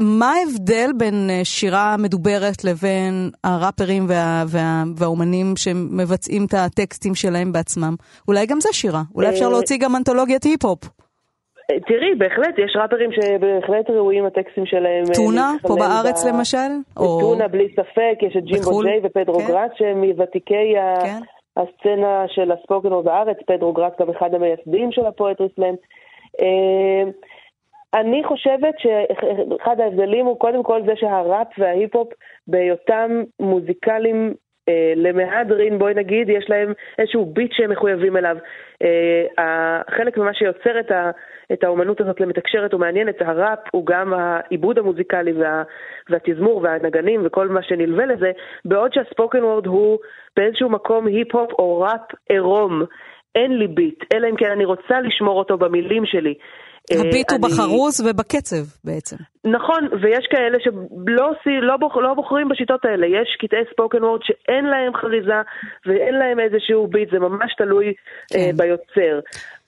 מה 0.00 0.32
ההבדל 0.32 0.90
בין 0.98 1.30
אה, 1.30 1.40
שירה 1.44 1.96
מדוברת 1.98 2.64
לבין 2.64 3.30
הראפרים 3.44 4.04
וה, 4.08 4.44
וה, 4.48 4.82
והאומנים 4.96 5.46
שמבצעים 5.56 6.44
את 6.46 6.54
הטקסטים 6.54 7.14
שלהם 7.14 7.52
בעצמם? 7.52 7.94
אולי 8.28 8.46
גם 8.46 8.60
זה 8.60 8.68
שירה, 8.72 9.02
אולי 9.14 9.28
אפשר 9.28 9.44
אה, 9.44 9.50
להוציא 9.50 9.78
גם 9.80 9.96
אנתולוגיית 9.96 10.44
היפ-הופ. 10.44 10.78
תראי, 11.86 12.14
בהחלט, 12.18 12.54
יש 12.58 12.76
ראפרים 12.76 13.10
שבהחלט 13.12 13.90
ראויים 13.90 14.26
הטקסטים 14.26 14.66
שלהם. 14.66 15.04
אה, 15.08 15.14
טונה, 15.14 15.54
פה 15.62 15.76
בארץ 15.78 16.24
ב... 16.24 16.28
למשל? 16.28 16.70
טונה, 16.94 17.48
בלי 17.48 17.68
ספק, 17.72 18.16
יש 18.22 18.36
את 18.38 18.44
ג'ימבו 18.44 18.78
ג'יי 18.78 19.00
ופדרו 19.04 19.38
כן. 19.40 19.46
גראט, 19.46 19.70
שהם 19.76 20.04
מוותיקי 20.04 20.74
כן. 21.02 21.20
הסצנה 21.58 22.24
של 22.28 22.52
ה 22.52 22.57
spoken 22.57 22.84
word 22.84 23.02
בארץ, 23.02 23.36
פדרו 23.46 23.72
גראט 23.72 24.00
גם 24.00 24.10
אחד 24.10 24.34
המייסדים 24.34 24.92
של 24.92 25.06
ה 25.06 25.12
poetry 25.12 25.48
slam. 25.56 25.74
אה, 26.40 27.10
אני 27.94 28.24
חושבת 28.24 28.74
שאחד 28.78 29.80
ההבדלים 29.80 30.26
הוא 30.26 30.38
קודם 30.38 30.62
כל 30.62 30.82
זה 30.86 30.92
שהראפ 30.96 31.46
וההיפ-הופ 31.58 32.08
בהיותם 32.46 33.22
מוזיקליים 33.40 34.26
אה, 34.26 34.47
למהדרין, 34.96 35.78
בואי 35.78 35.94
נגיד, 35.94 36.28
יש 36.28 36.50
להם 36.50 36.72
איזשהו 36.98 37.26
ביט 37.26 37.52
שהם 37.52 37.70
מחויבים 37.70 38.16
אליו. 38.16 38.36
אה, 39.38 39.80
חלק 39.96 40.18
ממה 40.18 40.34
שיוצר 40.34 40.80
את, 40.80 40.90
ה, 40.90 41.10
את 41.52 41.64
האומנות 41.64 42.00
הזאת 42.00 42.20
למתקשרת 42.20 42.74
ומעניינת, 42.74 43.22
הראפ 43.22 43.58
הוא 43.72 43.86
גם 43.86 44.14
העיבוד 44.14 44.78
המוזיקלי 44.78 45.32
וה, 45.32 45.62
והתזמור 46.08 46.60
והנגנים 46.62 47.20
וכל 47.24 47.48
מה 47.48 47.62
שנלווה 47.62 48.06
לזה, 48.06 48.32
בעוד 48.64 48.92
שהספוקן 48.92 49.44
וורד 49.44 49.66
הוא 49.66 49.98
באיזשהו 50.36 50.70
מקום 50.70 51.06
היפ-הופ 51.06 51.52
או 51.52 51.80
ראפ 51.80 52.14
עירום. 52.28 52.82
אין 53.34 53.58
לי 53.58 53.66
ביט, 53.66 54.04
אלא 54.14 54.28
אם 54.28 54.36
כן 54.36 54.50
אני 54.50 54.64
רוצה 54.64 55.00
לשמור 55.00 55.38
אותו 55.38 55.58
במילים 55.58 56.06
שלי. 56.06 56.34
הביט 56.90 57.32
הוא 57.32 57.40
בחרוז 57.40 58.00
ובקצב 58.00 58.64
בעצם. 58.84 59.16
נכון, 59.44 59.88
ויש 60.02 60.26
כאלה 60.30 60.58
שלא 60.60 61.32
לא 61.62 61.76
בוח, 61.76 61.96
לא 61.96 62.14
בוחרים 62.14 62.48
בשיטות 62.48 62.84
האלה. 62.84 63.06
יש 63.06 63.36
קטעי 63.40 63.64
ספוקן 63.72 64.04
וורד 64.04 64.20
שאין 64.22 64.64
להם 64.64 64.92
חריזה 64.94 65.40
ואין 65.86 66.14
להם 66.14 66.40
איזשהו 66.40 66.86
ביט, 66.86 67.10
זה 67.10 67.18
ממש 67.18 67.54
תלוי 67.58 67.94
כן. 68.32 68.50
uh, 68.50 68.56
ביוצר. 68.56 69.20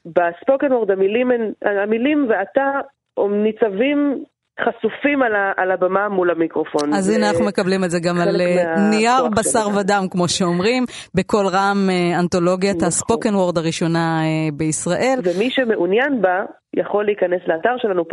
בספוקן 0.06 0.72
וורד 0.72 0.90
המילים, 0.90 1.30
המילים 1.62 2.26
ואתה 2.28 2.80
ניצבים 3.18 4.24
חשופים 4.64 5.22
על, 5.22 5.34
ה, 5.34 5.52
על 5.56 5.70
הבמה 5.70 6.08
מול 6.08 6.30
המיקרופון. 6.30 6.94
אז 6.94 7.10
הנה 7.10 7.30
אנחנו 7.30 7.44
מקבלים 7.44 7.84
את 7.84 7.90
זה 7.90 7.98
גם 8.00 8.20
על 8.20 8.40
אה, 8.40 8.90
נייר 8.90 9.28
בשר 9.36 9.64
שלנו. 9.64 9.76
ודם, 9.76 10.04
כמו 10.10 10.28
שאומרים, 10.28 10.84
בקול 11.14 11.46
רם 11.46 11.88
אה, 11.90 12.20
אנתולוגיית 12.20 12.76
נכון. 12.76 12.88
הספוקן 12.88 13.34
וורד 13.34 13.58
הראשונה 13.58 14.20
אה, 14.22 14.48
בישראל. 14.52 15.18
ומי 15.24 15.50
שמעוניין 15.50 16.22
בה, 16.22 16.44
יכול 16.76 17.04
להיכנס 17.04 17.40
לאתר 17.46 17.74
שלנו, 17.78 18.04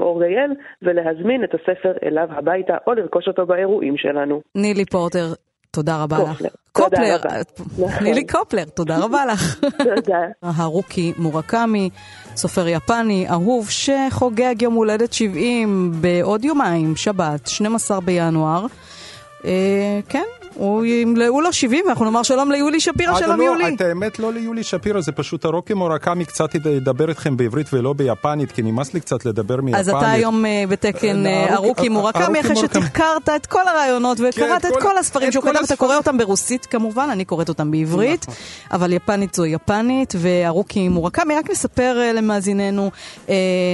אור.גייל, 0.00 0.52
ולהזמין 0.82 1.44
את 1.44 1.54
הספר 1.54 1.92
אליו 2.06 2.28
הביתה, 2.38 2.76
או 2.86 2.94
לרכוש 2.94 3.28
אותו 3.28 3.46
באירועים 3.46 3.96
שלנו. 3.96 4.40
נילי 4.54 4.84
פורטר, 4.84 5.26
תודה 5.70 6.02
רבה 6.02 6.18
לך. 6.18 6.42
קופלר, 6.72 7.16
נילי 8.00 8.26
קופלר, 8.26 8.64
תודה 8.64 8.98
רבה 8.98 9.26
לך. 9.32 9.60
תודה. 9.78 10.18
הרוקי 10.42 11.12
מורקמי, 11.18 11.90
סופר 12.36 12.68
יפני, 12.68 13.26
אהוב, 13.30 13.70
שחוגג 13.70 14.62
יום 14.62 14.74
הולדת 14.74 15.12
70 15.12 15.92
בעוד 16.00 16.44
יומיים, 16.44 16.96
שבת, 16.96 17.46
12 17.46 18.00
בינואר. 18.00 18.66
אה, 19.44 19.50
כן, 20.08 20.24
ימלאו 20.84 21.40
לו 21.40 21.52
70, 21.52 21.84
ואנחנו 21.86 22.04
נאמר 22.04 22.22
שלום 22.22 22.52
ליולי 22.52 22.80
שפירא, 22.80 23.18
שלום 23.18 23.40
לא, 23.40 23.44
יולי. 23.44 23.74
את 23.74 23.80
האמת 23.80 24.18
לא 24.18 24.32
ליולי 24.32 24.62
שפירא, 24.62 25.00
זה 25.00 25.12
פשוט 25.12 25.44
הרוקי 25.44 25.74
מורקמי 25.74 26.24
קצת 26.24 26.54
ידבר 26.54 27.08
איתכם 27.08 27.36
בעברית 27.36 27.66
ולא 27.72 27.92
ביפנית, 27.92 28.52
כי 28.52 28.62
נמאס 28.62 28.94
לי 28.94 29.00
קצת 29.00 29.24
לדבר 29.24 29.56
מיפנית. 29.56 29.74
אז 29.74 29.88
אתה 29.88 30.10
היום 30.10 30.46
אה, 30.46 30.64
בתקן 30.68 31.24
הרוקי 31.26 31.88
אה, 31.88 31.92
מורקמי, 31.92 32.40
אחרי 32.40 32.56
שתחקרת 32.56 33.28
את 33.36 33.46
כל 33.46 33.68
הרעיונות 33.68 34.18
כן, 34.18 34.24
וקראת 34.28 34.64
את 34.64 34.76
כל 34.82 34.98
הספרים 34.98 35.32
שהוא 35.32 35.44
כתב, 35.44 35.60
אתה 35.64 35.76
קורא 35.76 35.96
אותם 35.96 36.18
ברוסית 36.18 36.66
כמובן, 36.66 37.08
אני 37.12 37.24
קוראת 37.24 37.48
אותם 37.48 37.70
בעברית, 37.70 38.22
נכון. 38.22 38.34
אבל 38.72 38.92
יפנית 38.92 39.34
זו 39.34 39.46
יפנית, 39.46 40.14
והרוקי 40.18 40.88
מורקמי, 40.88 41.34
רק 41.34 41.50
נספר 41.50 41.98
אה, 42.00 42.12
למאזיננו, 42.12 42.90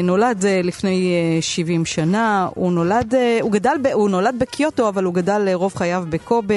נולד 0.02 0.44
לפני 0.64 1.14
70 1.40 1.84
שנה, 1.84 2.48
הוא 2.54 2.72
נולד, 2.72 3.14
הוא 3.40 3.52
גדל, 3.52 3.76
הוא 3.92 4.10
נולד 4.10 4.34
בקיוטו, 4.38 4.88
אבל 4.88 5.04
הוא 5.04 5.14
גדל 5.14 5.48
רוב 5.54 5.74
חייו 5.74 6.04
בקובה. 6.08 6.54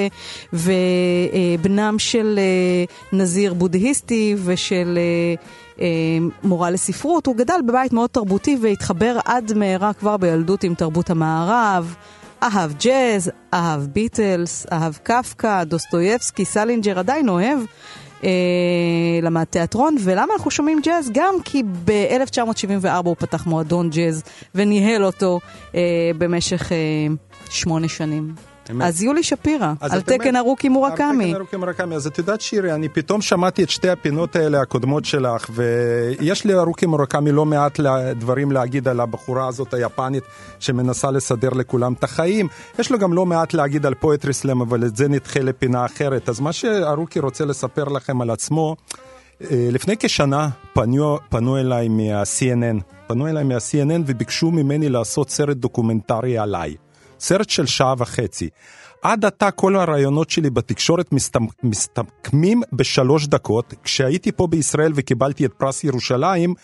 ובנם 0.52 1.98
של 1.98 2.38
אה, 2.38 3.18
נזיר 3.18 3.54
בודהיסטי 3.54 4.36
ושל 4.44 4.98
אה, 4.98 5.34
אה, 5.80 5.86
מורה 6.42 6.70
לספרות. 6.70 7.26
הוא 7.26 7.36
גדל 7.36 7.60
בבית 7.66 7.92
מאוד 7.92 8.10
תרבותי 8.10 8.56
והתחבר 8.60 9.18
עד 9.24 9.52
מהרה 9.52 9.92
כבר 9.92 10.16
בילדות 10.16 10.64
עם 10.64 10.74
תרבות 10.74 11.10
המערב. 11.10 11.94
אהב 12.42 12.72
ג'אז, 12.84 13.30
אהב 13.54 13.80
ביטלס, 13.80 14.66
אהב 14.72 14.94
קפקא, 15.02 15.64
דוסטויבסקי, 15.64 16.44
סלינג'ר, 16.44 16.98
עדיין 16.98 17.28
אוהב. 17.28 17.58
אה, 18.24 18.30
למד 19.22 19.44
תיאטרון, 19.44 19.96
ולמה 20.00 20.34
אנחנו 20.36 20.50
שומעים 20.50 20.80
ג'אז? 20.82 21.10
גם 21.14 21.34
כי 21.44 21.62
ב-1974 21.84 22.88
הוא 23.04 23.16
פתח 23.18 23.46
מועדון 23.46 23.90
ג'אז 23.90 24.22
וניהל 24.54 25.04
אותו 25.04 25.40
אה, 25.74 25.80
במשך 26.18 26.72
שמונה 27.50 27.88
שנים. 27.88 28.49
אמת. 28.70 28.86
אז 28.86 29.02
יולי 29.02 29.22
שפירא, 29.22 29.72
על 29.80 30.00
תקן 30.00 30.36
הרוקי 30.36 30.68
מורקמי. 30.68 31.24
על 31.24 31.30
תקן 31.30 31.36
הרוקי 31.36 31.56
מורקמי. 31.56 31.94
אז 31.94 32.06
את 32.06 32.18
יודעת 32.18 32.40
שירי, 32.40 32.72
אני 32.72 32.88
פתאום 32.88 33.22
שמעתי 33.22 33.62
את 33.62 33.70
שתי 33.70 33.88
הפינות 33.88 34.36
האלה 34.36 34.60
הקודמות 34.60 35.04
שלך, 35.04 35.46
ויש 35.50 36.44
לי 36.44 36.54
הרוקי 36.54 36.86
מורקמי 36.86 37.32
לא 37.32 37.46
מעט 37.46 37.80
דברים 38.18 38.52
להגיד 38.52 38.88
על 38.88 39.00
הבחורה 39.00 39.48
הזאת 39.48 39.74
היפנית, 39.74 40.24
שמנסה 40.58 41.10
לסדר 41.10 41.50
לכולם 41.50 41.92
את 41.92 42.04
החיים. 42.04 42.48
יש 42.78 42.90
לו 42.90 42.98
גם 42.98 43.12
לא 43.12 43.26
מעט 43.26 43.54
להגיד 43.54 43.86
על 43.86 43.94
poetry 43.94 44.32
slam, 44.32 44.60
אבל 44.60 44.84
את 44.84 44.96
זה 44.96 45.08
נדחה 45.08 45.40
לפינה 45.40 45.84
אחרת. 45.84 46.28
אז 46.28 46.40
מה 46.40 46.52
שהרוקי 46.52 47.20
רוצה 47.20 47.44
לספר 47.44 47.84
לכם 47.84 48.20
על 48.20 48.30
עצמו, 48.30 48.76
אה, 49.42 49.68
לפני 49.72 49.94
כשנה 49.98 50.48
פנו, 50.72 51.18
פנו 51.28 51.58
אליי 51.58 51.88
מה-CNN, 51.88 52.82
פנו 53.06 53.26
אליי 53.28 53.44
מה-CNN 53.44 54.02
וביקשו 54.06 54.50
ממני 54.50 54.88
לעשות 54.88 55.30
סרט 55.30 55.56
דוקומנטרי 55.56 56.38
עליי. 56.38 56.74
סרט 57.20 57.50
של 57.50 57.66
שעה 57.66 57.94
וחצי. 57.98 58.48
עד 59.02 59.24
עתה 59.24 59.50
כל 59.50 59.76
הרעיונות 59.76 60.30
שלי 60.30 60.50
בתקשורת 60.50 61.10
מסתמקמים 61.62 62.62
בשלוש 62.72 63.26
דקות. 63.26 63.74
כשהייתי 63.84 64.32
פה 64.32 64.46
בישראל 64.46 64.92
וקיבלתי 64.94 65.44
את 65.44 65.52
פרס 65.52 65.84
ירושלים, 65.84 66.54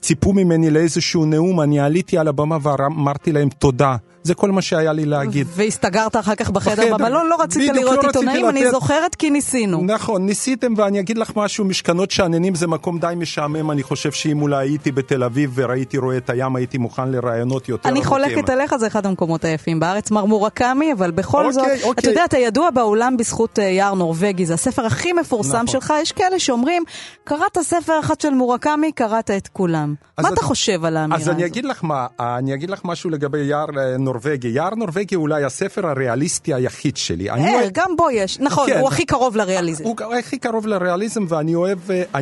ציפו 0.00 0.32
ממני 0.32 0.70
לאיזשהו 0.70 1.24
נאום, 1.24 1.60
אני 1.60 1.80
עליתי 1.80 2.18
על 2.18 2.28
הבמה 2.28 2.58
ואמרתי 2.62 3.32
להם 3.32 3.48
תודה. 3.48 3.96
זה 4.22 4.34
כל 4.34 4.50
מה 4.50 4.62
שהיה 4.62 4.92
לי 4.92 5.06
להגיד. 5.06 5.46
והסתגרת 5.50 6.16
אחר 6.16 6.34
כך 6.34 6.50
בחדר 6.50 6.96
במלון, 6.96 7.28
לא 7.28 7.42
רצית 7.42 7.72
לראות 7.74 8.04
לא 8.04 8.08
עיתונאים, 8.08 8.48
אני 8.48 8.60
לתת... 8.60 8.70
זוכרת 8.70 9.14
כי 9.14 9.30
ניסינו. 9.30 9.82
נכון, 9.82 10.26
ניסיתם 10.26 10.74
ואני 10.76 11.00
אגיד 11.00 11.18
לך 11.18 11.32
משהו, 11.36 11.64
משכנות 11.64 12.10
שאננים 12.10 12.54
זה 12.54 12.66
מקום 12.66 12.98
די 12.98 13.14
משעמם, 13.16 13.70
אני 13.70 13.82
חושב 13.82 14.12
שאם 14.12 14.42
אולי 14.42 14.68
הייתי 14.68 14.92
בתל 14.92 15.24
אביב 15.24 15.52
וראיתי 15.54 15.98
רואה 15.98 16.16
את 16.16 16.30
הים, 16.30 16.56
הייתי 16.56 16.78
מוכן 16.78 17.08
לרעיונות 17.08 17.68
יותר 17.68 17.88
אני 17.88 18.04
חולקת 18.04 18.48
עליך, 18.48 18.76
זה 18.76 18.86
אחד 18.86 19.06
המקומות 19.06 19.44
היפים 19.44 19.80
בארץ, 19.80 20.10
מר 20.10 20.24
מורקמי, 20.24 20.92
אבל 20.92 21.10
בכל 21.10 21.46
אוקיי, 21.46 21.52
זאת, 21.52 21.64
אוקיי. 21.84 22.02
אתה 22.02 22.10
יודע, 22.10 22.24
אתה 22.24 22.38
ידוע 22.38 22.70
בעולם 22.70 23.16
בזכות 23.16 23.58
uh, 23.58 23.62
יער 23.62 23.94
נורבגי, 23.94 24.46
זה 24.46 24.54
הספר 24.54 24.86
הכי 24.86 25.12
מפורסם 25.12 25.52
נכון. 25.52 25.66
שלך, 25.66 25.94
יש 26.02 26.12
כאלה 26.12 26.38
שאומרים, 26.38 26.82
קראת 27.24 27.58
ספר 27.62 28.00
אחד 28.00 28.20
של 28.20 28.30
מורקמי, 28.30 28.92
קראת 28.92 29.30
את 29.30 29.48
כולם. 29.48 29.94
מה 30.20 30.28
אתה 30.28 30.42
חושב 30.42 30.84
על 30.84 30.96
האמירה 30.96 31.20
הזאת? 31.20 31.28
אז 31.28 31.34
אני 31.34 32.54
אגיד 32.54 32.70
לך 32.70 32.84
משהו 32.84 33.10
לגבי 33.10 33.38
יער 33.38 33.66
אה, 33.78 33.96
נורבגי. 34.12 34.48
יער 34.48 34.74
נורבגי 34.74 35.16
אולי 35.16 35.44
הספר 35.44 35.86
הריאליסטי 35.86 36.54
היחיד 36.54 36.96
שלי. 36.96 37.30
אה, 37.30 37.54
אוהב... 37.54 37.70
גם 37.72 37.96
בו 37.96 38.10
יש, 38.10 38.40
נכון, 38.40 38.70
כן, 38.70 38.78
הוא 38.78 38.88
הכי 38.88 39.04
קרוב 39.04 39.36
לריאליזם. 39.36 39.84
הוא 39.84 39.96
הכי 40.18 40.38
קרוב 40.38 40.66
לריאליזם 40.66 41.24
ואני 41.28 41.54
אוהב, 41.54 41.78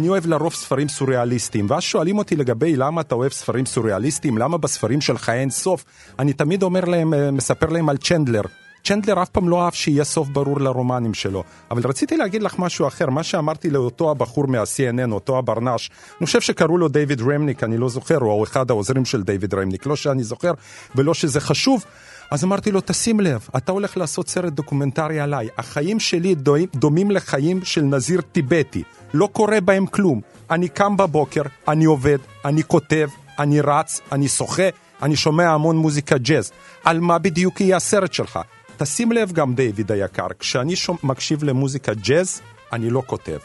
אוהב 0.09 0.27
לרוב 0.27 0.55
ספרים 0.55 0.89
סוריאליסטיים. 0.89 1.67
ואז 1.71 1.83
שואלים 1.83 2.19
אותי 2.19 2.37
לגבי 2.37 2.77
למה 2.77 3.01
אתה 3.01 3.15
אוהב 3.15 3.33
ספרים 3.33 3.67
סוריאליסטיים, 3.67 4.39
למה 4.39 4.59
בספרים 4.59 5.01
שלך 5.01 5.29
אין 5.29 5.51
סוף. 5.51 5.85
אני 6.19 6.33
תמיד 6.33 6.63
אומר 6.63 6.85
להם, 6.85 7.15
אה, 7.15 7.31
מספר 7.31 7.67
להם 7.67 7.89
על 7.89 7.97
צ'נדלר. 7.97 8.43
צ'נדלר 8.89 9.23
אף 9.23 9.29
פעם 9.29 9.49
לא 9.49 9.65
אהב 9.65 9.73
שיהיה 9.73 10.05
סוף 10.05 10.29
ברור 10.29 10.61
לרומנים 10.61 11.15
שלו. 11.15 11.45
אבל 11.71 11.83
רציתי 11.85 12.17
להגיד 12.17 12.43
לך 12.43 12.59
משהו 12.59 12.87
אחר, 12.89 13.11
מה 13.11 13.23
שאמרתי 13.23 13.71
לאותו 13.71 14.11
הבחור 14.11 14.47
מה-CNN, 14.47 15.13
אותו 15.13 15.39
הברנש, 15.39 15.91
אני 16.21 16.27
חושב 16.27 16.41
שקראו 16.41 16.79
לו 16.79 16.89
דיוויד 16.89 17.21
רמניק, 17.23 17.65
אני 17.65 17.79
לא 17.79 17.89
זוכר, 17.89 18.17
הוא 18.17 18.45
אחד 18.45 18.71
העוזרים 18.71 19.05
של 19.05 19.23
דיוויד 19.23 19.55
רמניק, 19.55 19.87
לא 19.87 19.97
שאני 19.97 20.25
זוכר 20.25 20.53
ולא 20.95 21.15
שזה 21.15 21.41
חשוב. 21.41 21.85
אז 22.31 22.45
אמרתי 22.45 22.71
לו, 22.71 22.81
תשים 22.85 23.21
לב, 23.21 23.49
אתה 23.57 23.73
הולך 23.73 23.97
לעשות 23.97 24.29
סרט 24.29 24.53
דוקומנטרי 24.53 25.21
עליי. 25.21 25.49
החיים 25.59 26.01
שלי 26.01 26.35
דומים 26.75 27.11
לחיים 27.11 27.65
של 27.65 27.83
נזיר 27.83 28.21
טיבטי. 28.21 28.83
לא 29.15 29.29
קורה 29.33 29.61
בהם 29.61 29.87
כלום. 29.87 30.21
אני 30.51 30.69
קם 30.69 30.97
בבוקר, 30.97 31.43
אני 31.69 31.85
עובד, 31.85 32.19
אני 32.45 32.63
כותב, 32.63 33.09
אני 33.39 33.61
רץ, 33.61 34.01
אני 34.13 34.29
שוחה, 34.29 34.69
אני 35.03 35.17
שומע 35.17 35.51
המון 35.51 35.77
מוזיקה 35.77 36.19
ג'אז. 36.19 36.53
על 36.85 37.01
מה 37.01 37.19
בדיוק 37.19 37.61
יהיה 37.61 37.77
הסרט 37.77 38.13
שלך? 38.13 38.39
תשים 38.79 39.13
לב 39.13 39.33
גם, 39.33 39.55
דיוויד 39.55 39.93
היקר, 39.93 40.27
כשאני 40.39 40.75
מקשיב 41.03 41.45
למוזיקה 41.45 41.95
ג'אז, 41.95 42.41
אני 42.73 42.91
לא 42.91 43.03
כותב. 43.07 43.39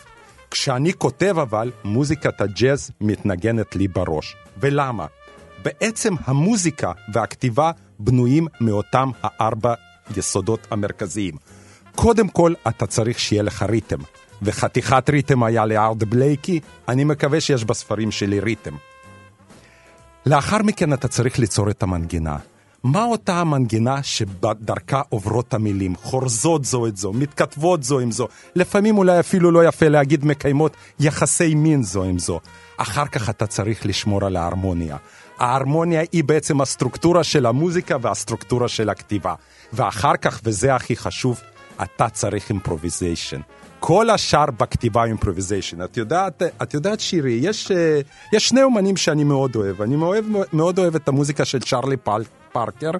כשאני 0.51 0.93
כותב 0.93 1.35
אבל, 1.41 1.71
מוזיקת 1.83 2.41
הג'אז 2.41 2.91
מתנגנת 3.01 3.75
לי 3.75 3.87
בראש. 3.87 4.35
ולמה? 4.57 5.05
בעצם 5.63 6.13
המוזיקה 6.25 6.91
והכתיבה 7.13 7.71
בנויים 7.99 8.47
מאותם 8.61 9.09
הארבע 9.21 9.73
יסודות 10.17 10.67
המרכזיים. 10.71 11.37
קודם 11.95 12.27
כל, 12.27 12.53
אתה 12.67 12.87
צריך 12.87 13.19
שיהיה 13.19 13.43
לך 13.43 13.63
ריתם. 13.63 13.99
וחתיכת 14.41 15.09
ריתם 15.09 15.43
היה 15.43 15.65
לארד 15.65 16.03
בלייקי, 16.03 16.59
אני 16.87 17.03
מקווה 17.03 17.41
שיש 17.41 17.63
בספרים 17.63 18.11
שלי 18.11 18.39
ריתם. 18.39 18.75
לאחר 20.25 20.57
מכן 20.63 20.93
אתה 20.93 21.07
צריך 21.07 21.39
ליצור 21.39 21.69
את 21.69 21.83
המנגינה. 21.83 22.37
מה 22.83 23.03
אותה 23.03 23.41
המנגינה 23.41 24.03
שבדרכה 24.03 25.01
עוברות 25.09 25.53
המילים, 25.53 25.95
חורזות 25.95 26.65
זו 26.65 26.87
את 26.87 26.97
זו, 26.97 27.13
מתכתבות 27.13 27.83
זו 27.83 27.99
עם 27.99 28.11
זו, 28.11 28.27
לפעמים 28.55 28.97
אולי 28.97 29.19
אפילו 29.19 29.51
לא 29.51 29.65
יפה 29.65 29.87
להגיד 29.87 30.25
מקיימות 30.25 30.77
יחסי 30.99 31.55
מין 31.55 31.83
זו 31.83 32.03
עם 32.03 32.19
זו. 32.19 32.39
אחר 32.77 33.05
כך 33.05 33.29
אתה 33.29 33.47
צריך 33.47 33.85
לשמור 33.85 34.25
על 34.25 34.35
ההרמוניה. 34.35 34.97
ההרמוניה 35.39 36.01
היא 36.11 36.23
בעצם 36.23 36.61
הסטרוקטורה 36.61 37.23
של 37.23 37.45
המוזיקה 37.45 37.97
והסטרוקטורה 38.01 38.67
של 38.67 38.89
הכתיבה. 38.89 39.33
ואחר 39.73 40.15
כך, 40.15 40.41
וזה 40.43 40.75
הכי 40.75 40.95
חשוב, 40.95 41.41
אתה 41.83 42.09
צריך 42.09 42.49
improvisation. 42.49 43.41
כל 43.79 44.09
השאר 44.09 44.45
בכתיבה 44.45 45.03
improvisation. 45.03 45.83
את 45.83 45.97
יודעת, 45.97 46.41
את 46.61 46.73
יודעת 46.73 46.99
שירי, 46.99 47.39
יש, 47.41 47.71
יש 48.33 48.49
שני 48.49 48.63
אומנים 48.63 48.97
שאני 48.97 49.23
מאוד 49.23 49.55
אוהב. 49.55 49.81
אני 49.81 49.95
מאוד, 49.95 50.25
מאוד 50.53 50.79
אוהב 50.79 50.95
את 50.95 51.07
המוזיקה 51.07 51.45
של 51.45 51.59
צ'ארלי 51.59 51.97
פל, 51.97 52.23
פארקר, 52.53 52.91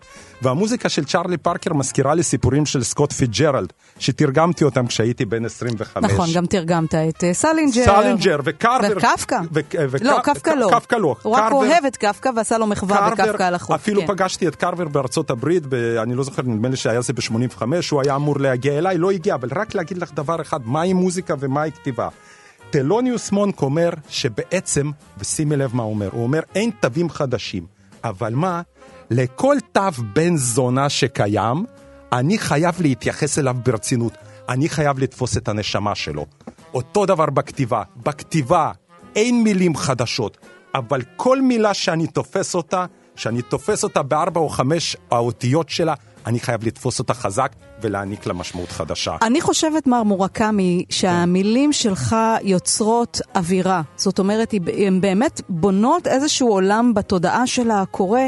והמוזיקה 0.42 0.90
של 0.90 1.06
צ'ארלי 1.06 1.38
פארקר 1.38 1.74
מזכירה 1.74 2.14
לי 2.14 2.24
סיפורים 2.24 2.66
של 2.66 2.84
סקוט 2.84 3.12
פיצג'רלד, 3.12 3.74
שתרגמתי 4.00 4.64
אותם 4.64 4.88
כשהייתי 4.88 5.26
בן 5.26 5.46
25. 5.46 6.12
נכון, 6.12 6.30
גם 6.34 6.46
תרגמת 6.46 6.96
את 6.96 7.24
אה, 7.24 7.34
סלינג'ר. 7.34 7.86
סלינג'ר 7.86 8.38
וקרבר. 8.44 8.88
וקפקא. 8.98 9.40
לא, 10.02 10.20
קפקא 10.24 10.50
לא. 10.50 10.70
קפקא 10.72 10.96
לא. 10.96 11.16
הוא 11.24 11.36
רק 11.36 11.52
אוהב 11.52 11.86
את 11.86 11.98
קפקא 11.98 12.30
ועשה 12.36 12.58
לו 12.58 12.68
מחווה 12.68 13.10
בקפקא 13.12 13.44
על 13.44 13.56
החוף. 13.56 13.76
אפילו 13.76 14.02
כן. 14.02 14.08
פגשתי 14.08 14.48
את 14.48 14.56
קרבר 14.56 14.88
בארצות 14.88 15.30
הברית, 15.30 15.64
אני 16.04 16.16
לא 16.16 16.24
זוכר, 16.24 16.42
נדמה 16.42 16.70
לי 16.70 16.76
שהיה 16.76 17.02
זה 17.02 17.14
ב-85, 17.14 17.64
הוא 17.92 18.02
היה 18.02 18.16
אמור 18.16 18.40
להגיע 18.40 18.78
אליי, 18.78 18.98
לא 18.98 19.12
הגיע, 19.12 19.36
אבל 19.36 19.50
רק 19.56 19.76
להגיד 19.76 19.98
לך 19.98 20.14
דבר 20.14 20.42
אחד, 20.42 20.60
מהי 20.66 20.94
מוזיקה 20.94 21.34
ומהי 21.40 21.72
כתיבה. 21.72 22.10
טלוניוס 22.70 23.32
מונק 23.32 23.62
אומר 23.62 23.90
שבעצם, 24.10 24.92
ושימי 25.18 25.56
לב 25.56 25.76
מה 25.76 25.84
הוא 25.84 25.94
אומר, 25.94 26.10
הוא 26.12 26.24
אומר 26.24 26.40
אין 26.56 26.72
תווים 26.80 27.10
חדשים, 27.10 27.66
אבל 28.04 28.34
מה, 28.36 28.62
לכל 29.16 29.58
תו 29.72 29.82
בן 30.14 30.38
זונה 30.38 30.90
שקיים, 30.90 31.66
אני 32.12 32.38
חייב 32.38 32.82
להתייחס 32.82 33.40
אליו 33.40 33.56
ברצינות, 33.66 34.14
אני 34.50 34.70
חייב 34.70 35.00
לתפוס 35.00 35.38
את 35.38 35.48
הנשמה 35.48 35.96
שלו. 35.96 36.26
אותו 36.74 37.06
דבר 37.06 37.26
בכתיבה, 37.26 37.84
בכתיבה 38.04 38.72
אין 39.16 39.44
מילים 39.44 39.76
חדשות, 39.76 40.38
אבל 40.76 41.02
כל 41.16 41.42
מילה 41.42 41.74
שאני 41.74 42.08
תופס 42.08 42.56
אותה, 42.56 42.86
שאני 43.16 43.42
תופס 43.42 43.84
אותה 43.84 44.04
בארבע 44.04 44.42
או 44.42 44.50
חמש 44.50 44.98
האותיות 45.12 45.70
שלה, 45.70 45.94
אני 46.26 46.40
חייב 46.40 46.68
לתפוס 46.68 47.00
אותה 47.00 47.14
חזק 47.14 47.56
ולהעניק 47.82 48.26
לה 48.26 48.34
משמעות 48.34 48.72
חדשה. 48.72 49.16
אני 49.22 49.42
חושבת, 49.42 49.88
מר 49.88 50.04
מורקמי, 50.04 50.86
שהמילים 50.90 51.74
שלך 51.74 52.16
יוצרות 52.42 53.22
אווירה. 53.36 53.82
זאת 53.98 54.20
אומרת, 54.20 54.54
הן 54.78 55.02
באמת 55.02 55.42
בונות 55.50 56.08
איזשהו 56.08 56.48
עולם 56.48 56.94
בתודעה 56.94 57.48
של 57.48 57.72
הקורא, 57.72 58.20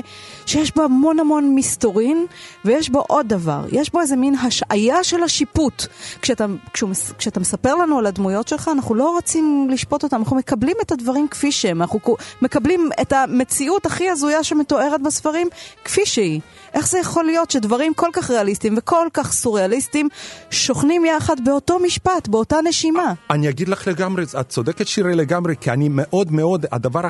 שיש 0.46 0.76
בו 0.76 0.84
המון 0.84 1.20
המון 1.20 1.56
מסתורין, 1.56 2.26
ויש 2.66 2.90
בו 2.90 3.04
עוד 3.08 3.28
דבר. 3.28 3.66
יש 3.72 3.92
בו 3.92 4.02
איזה 4.02 4.16
מין 4.16 4.36
השעיה 4.36 5.04
של 5.04 5.24
השיפוט. 5.24 5.86
כשאתה, 6.22 6.46
כשהוא, 6.74 6.90
כשאתה 7.18 7.40
מספר 7.40 7.76
לנו 7.76 8.00
על 8.00 8.06
הדמויות 8.06 8.48
שלך, 8.48 8.70
אנחנו 8.74 8.96
לא 8.96 9.10
רוצים 9.10 9.68
לשפוט 9.72 10.04
אותם, 10.04 10.16
אנחנו 10.16 10.36
מקבלים 10.36 10.76
את 10.82 10.92
הדברים 10.92 11.28
כפי 11.28 11.52
שהם. 11.52 11.82
אנחנו 11.82 12.00
מקבלים 12.42 12.90
את 13.02 13.14
המציאות 13.14 13.86
הכי 13.86 14.10
הזויה 14.10 14.44
שמתוארת 14.44 15.02
בספרים 15.02 15.48
כפי 15.86 16.06
שהיא. 16.06 16.42
איך 16.74 16.88
זה 16.88 17.00
יכול 17.00 17.26
להיות 17.26 17.52
שדברים 17.52 17.94
כל 17.94 18.10
כך 18.14 18.30
ריאליסטיים 18.32 18.74
וכל 18.78 19.08
כך 19.14 19.34
סוריאליסטיים 19.46 20.10
שוכנים 20.52 21.06
יחד 21.06 21.36
באותו 21.46 21.80
משפט, 21.80 22.28
באותה 22.28 22.56
נשימה? 22.70 23.14
אני 23.30 23.50
אגיד 23.50 23.70
לך 23.70 23.88
לגמרי, 23.88 24.24
את 24.40 24.50
צודקת 24.50 24.88
שירי 24.88 25.16
לגמרי, 25.16 25.56
כי 25.62 25.72
אני 25.72 25.88
מאוד 25.92 26.32
מאוד, 26.32 26.66
הדבר 26.72 27.06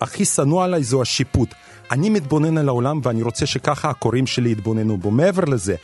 הכי 0.00 0.24
שנוא 0.24 0.64
עליי 0.64 0.82
זו 0.82 1.02
השיפוט. 1.02 1.48
אני 1.90 2.10
מתבונן 2.10 2.58
על 2.58 2.68
העולם 2.68 3.00
ואני 3.02 3.22
רוצה 3.22 3.46
שככה 3.46 3.90
הקוראים 3.90 4.26
שלי 4.26 4.50
יתבוננו 4.50 4.96
בו. 4.96 5.10
מעבר 5.10 5.44
לזה, 5.44 5.74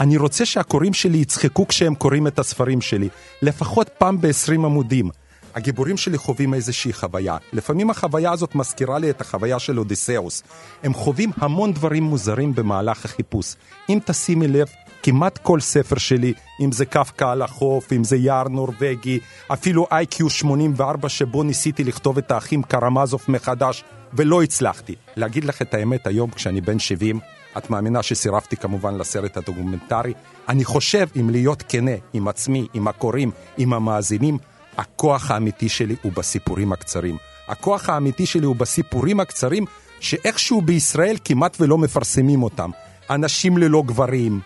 אני 0.00 0.16
רוצה 0.16 0.46
שהקוראים 0.46 0.94
שלי 0.94 1.18
יצחקו 1.18 1.68
כשהם 1.68 1.94
קוראים 1.94 2.26
את 2.26 2.38
הספרים 2.38 2.80
שלי, 2.80 3.08
לפחות 3.42 3.88
פעם 3.98 4.20
ב-20 4.20 4.52
עמודים. 4.52 5.10
הגיבורים 5.54 5.96
שלי 5.96 6.18
חווים 6.18 6.54
איזושהי 6.54 6.92
חוויה. 6.92 7.36
לפעמים 7.52 7.90
החוויה 7.90 8.32
הזאת 8.32 8.54
מזכירה 8.54 8.98
לי 8.98 9.10
את 9.10 9.20
החוויה 9.20 9.58
של 9.58 9.78
אודיסאוס. 9.78 10.42
הם 10.82 10.94
חווים 10.94 11.30
המון 11.36 11.72
דברים 11.72 12.02
מוזרים 12.02 12.54
במהלך 12.54 13.04
החיפוש. 13.04 13.54
אם 13.88 13.98
תשימי 14.04 14.48
לב, 14.48 14.68
כמעט 15.02 15.38
כל 15.38 15.60
ספר 15.60 15.98
שלי, 15.98 16.32
אם 16.60 16.72
זה 16.72 16.84
קפקא 16.84 17.24
על 17.24 17.42
החוף, 17.42 17.92
אם 17.92 18.04
זה 18.04 18.16
יער 18.16 18.48
נורבגי, 18.48 19.18
אפילו 19.52 19.86
איי-קיו 19.92 20.30
84 20.30 21.08
שבו 21.08 21.42
ניסיתי 21.42 21.84
לכתוב 21.84 22.18
את 22.18 22.30
האחים 22.30 22.62
קרמזוב 22.62 23.20
מחדש, 23.28 23.84
ולא 24.12 24.42
הצלחתי. 24.42 24.94
להגיד 25.16 25.44
לך 25.44 25.62
את 25.62 25.74
האמת, 25.74 26.06
היום 26.06 26.30
כשאני 26.30 26.60
בן 26.60 26.78
70, 26.78 27.20
את 27.58 27.70
מאמינה 27.70 28.02
שסירבתי 28.02 28.56
כמובן 28.56 28.98
לסרט 28.98 29.36
הדוקומנטרי? 29.36 30.12
אני 30.48 30.64
חושב, 30.64 31.06
אם 31.20 31.30
להיות 31.30 31.62
כנה 31.68 31.96
עם 32.12 32.28
עצמי, 32.28 32.66
עם 32.74 32.88
הקוראים, 32.88 33.30
עם 33.58 33.72
המאזינים, 33.72 34.38
הכוח 34.76 35.30
האמיתי 35.30 35.68
שלי 35.68 35.96
הוא 36.02 36.12
בסיפורים 36.12 36.72
הקצרים. 36.72 37.16
הכוח 37.48 37.88
האמיתי 37.88 38.26
שלי 38.26 38.46
הוא 38.46 38.56
בסיפורים 38.56 39.20
הקצרים 39.20 39.64
שאיכשהו 40.00 40.60
בישראל 40.60 41.16
כמעט 41.24 41.56
ולא 41.60 41.78
מפרסמים 41.78 42.42
אותם. 42.42 42.70
אנשים 43.10 43.58
ללא 43.58 43.82
גברים, 43.86 44.40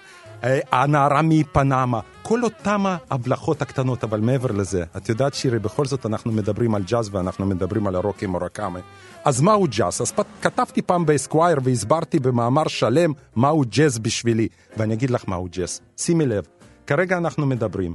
הנערה 0.73 1.23
מפנמה, 1.23 2.01
כל 2.23 2.45
אותם 2.45 2.85
ההבלחות 3.11 3.63
הקטנות, 3.63 4.05
אבל 4.05 4.21
מעבר 4.21 4.53
לזה, 4.53 4.85
את 4.97 5.09
יודעת 5.09 5.35
שירי, 5.35 5.59
בכל 5.59 5.85
זאת 5.85 6.07
אנחנו 6.07 6.33
מדברים 6.33 6.75
על 6.75 6.83
ג'אז 6.83 7.15
ואנחנו 7.15 7.47
מדברים 7.47 7.87
על 7.87 7.95
הרוקי 7.95 8.27
מורקאמה. 8.27 8.79
אז 9.25 9.41
מהו 9.41 9.67
ג'אז? 9.71 10.03
אז 10.03 10.13
כתבתי 10.43 10.83
פעם 10.83 11.07
באסקווייר 11.07 11.59
והסברתי 11.65 12.19
במאמר 12.19 12.69
שלם 12.69 13.13
מהו 13.37 13.63
ג'אז 13.69 13.99
בשבילי, 13.99 14.49
ואני 14.77 14.95
אגיד 14.95 15.11
לך 15.11 15.29
מהו 15.29 15.49
ג'אז. 15.51 15.81
שימי 15.97 16.27
לב, 16.27 16.45
כרגע 16.87 17.17
אנחנו 17.17 17.47
מדברים. 17.47 17.95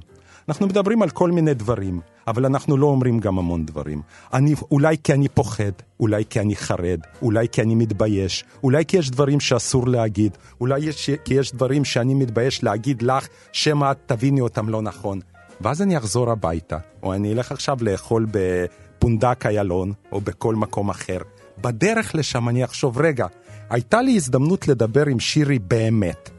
אנחנו 0.49 0.67
מדברים 0.67 1.01
על 1.01 1.09
כל 1.09 1.31
מיני 1.31 1.53
דברים, 1.53 1.99
אבל 2.27 2.45
אנחנו 2.45 2.77
לא 2.77 2.87
אומרים 2.87 3.19
גם 3.19 3.39
המון 3.39 3.65
דברים. 3.65 4.01
אני, 4.33 4.55
אולי 4.71 4.95
כי 5.03 5.13
אני 5.13 5.27
פוחד, 5.27 5.71
אולי 5.99 6.23
כי 6.29 6.39
אני 6.39 6.55
חרד, 6.55 6.99
אולי 7.21 7.47
כי 7.51 7.61
אני 7.61 7.75
מתבייש, 7.75 8.43
אולי 8.63 8.85
כי 8.85 8.97
יש 8.97 9.11
דברים 9.11 9.39
שאסור 9.39 9.87
להגיד, 9.87 10.37
אולי 10.61 10.79
יש, 10.79 11.09
כי 11.25 11.33
יש 11.33 11.51
דברים 11.51 11.85
שאני 11.85 12.13
מתבייש 12.13 12.63
להגיד 12.63 13.01
לך, 13.01 13.27
שמא 13.51 13.91
את 13.91 13.97
תביני 14.05 14.41
אותם 14.41 14.69
לא 14.69 14.81
נכון. 14.81 15.19
ואז 15.61 15.81
אני 15.81 15.97
אחזור 15.97 16.31
הביתה, 16.31 16.77
או 17.03 17.13
אני 17.13 17.33
אלך 17.33 17.51
עכשיו 17.51 17.77
לאכול 17.81 18.25
בפונדק 18.31 19.45
איילון, 19.45 19.93
או 20.11 20.21
בכל 20.21 20.55
מקום 20.55 20.89
אחר. 20.89 21.17
בדרך 21.61 22.15
לשם 22.15 22.49
אני 22.49 22.63
אחשוב, 22.63 22.97
רגע, 22.97 23.27
הייתה 23.69 24.01
לי 24.01 24.15
הזדמנות 24.15 24.67
לדבר 24.67 25.05
עם 25.05 25.19
שירי 25.19 25.59
באמת, 25.59 26.29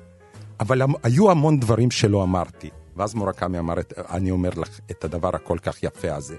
אבל 0.61 0.83
היו 1.03 1.31
המון 1.31 1.61
דברים 1.61 1.91
שלא 1.91 2.23
אמרתי. 2.23 2.71
ואז 2.97 3.15
מורקמי 3.15 3.59
אמר, 3.59 3.75
אני 4.11 4.31
אומר 4.31 4.51
לך 4.57 4.81
את 4.91 5.05
הדבר 5.05 5.31
הכל 5.35 5.59
כך 5.63 5.83
יפה 5.83 6.15
הזה. 6.15 6.37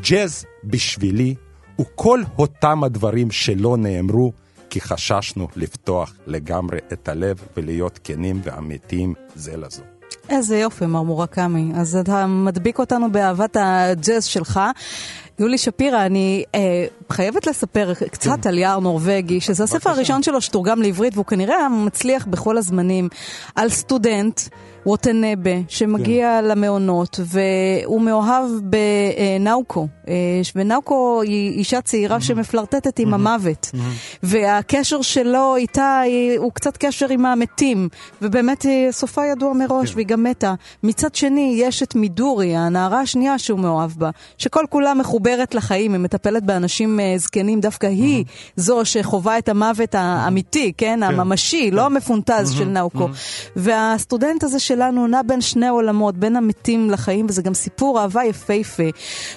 ג'אז 0.00 0.44
בשבילי 0.64 1.34
הוא 1.76 1.86
כל 1.94 2.22
אותם 2.38 2.84
הדברים 2.84 3.30
שלא 3.30 3.76
נאמרו, 3.76 4.32
כי 4.70 4.80
חששנו 4.80 5.48
לפתוח 5.56 6.14
לגמרי 6.26 6.78
את 6.92 7.08
הלב 7.08 7.38
ולהיות 7.56 8.00
כנים 8.04 8.40
ואמיתיים 8.44 9.14
זה 9.34 9.56
לזו. 9.56 9.82
איזה 10.28 10.58
יופי, 10.58 10.86
מר 10.86 11.02
מורקמי. 11.02 11.72
אז 11.74 11.96
אתה 11.96 12.26
מדביק 12.26 12.78
אותנו 12.78 13.12
באהבת 13.12 13.56
הג'אז 13.60 14.24
שלך. 14.24 14.60
יולי 15.38 15.58
שפירא, 15.58 16.06
אני 16.06 16.44
אה, 16.54 16.86
חייבת 17.12 17.46
לספר 17.46 17.94
קצת 17.94 18.42
כן. 18.42 18.48
על 18.48 18.58
יער 18.58 18.78
נורבגי, 18.78 19.40
שזה 19.40 19.64
הספר 19.64 19.90
הראשון 19.90 20.22
שלו 20.22 20.40
שתורגם 20.40 20.82
לעברית, 20.82 21.14
והוא 21.14 21.26
כנראה 21.26 21.68
מצליח 21.68 22.26
בכל 22.26 22.58
הזמנים, 22.58 23.08
על 23.54 23.68
סטודנט. 23.68 24.40
ווטנבה, 24.86 25.50
שמגיע 25.68 26.38
כן. 26.40 26.48
למעונות, 26.48 27.20
והוא 27.24 28.00
מאוהב 28.00 28.50
בנאוקו. 28.62 29.88
ונאוקו 30.56 31.22
היא 31.22 31.58
אישה 31.58 31.80
צעירה 31.80 32.16
mm-hmm. 32.16 32.20
שמפלרטטת 32.20 32.98
עם 32.98 33.12
mm-hmm. 33.12 33.14
המוות. 33.14 33.70
Mm-hmm. 33.74 33.78
והקשר 34.22 35.02
שלו 35.02 35.56
איתה 35.56 36.02
הוא 36.38 36.52
קצת 36.52 36.76
קשר 36.76 37.06
עם 37.10 37.26
המתים, 37.26 37.88
ובאמת 38.22 38.66
סופה 38.90 39.26
ידוע 39.26 39.52
מראש, 39.52 39.90
כן. 39.90 39.94
והיא 39.94 40.06
גם 40.06 40.22
מתה. 40.22 40.54
מצד 40.82 41.14
שני, 41.14 41.56
יש 41.58 41.82
את 41.82 41.94
מידורי, 41.94 42.56
הנערה 42.56 43.00
השנייה 43.00 43.38
שהוא 43.38 43.58
מאוהב 43.58 43.90
בה, 43.90 44.10
שכל 44.38 44.64
כולה 44.70 44.94
מחוברת 44.94 45.54
לחיים, 45.54 45.92
היא 45.92 46.00
מטפלת 46.00 46.42
באנשים 46.42 47.00
זקנים, 47.16 47.60
דווקא 47.60 47.86
היא 47.86 48.24
זו 48.56 48.84
שחווה 48.84 49.38
את 49.38 49.48
המוות 49.48 49.94
האמיתי, 49.94 50.72
כן? 50.76 51.02
הממשי, 51.02 51.70
לא 51.70 51.86
המפונטז 51.86 52.50
של 52.50 52.64
נאוקו. 52.64 53.08
והסטודנט 53.56 54.44
הזה 54.44 54.58
של 54.58 54.75
שלנו 54.76 55.06
נע 55.06 55.20
בין 55.26 55.40
שני 55.40 55.68
עולמות, 55.68 56.16
בין 56.16 56.36
המתים 56.36 56.90
לחיים, 56.90 57.26
וזה 57.28 57.42
גם 57.42 57.54
סיפור 57.54 58.00
אהבה 58.00 58.24
יפהפה. 58.24 58.82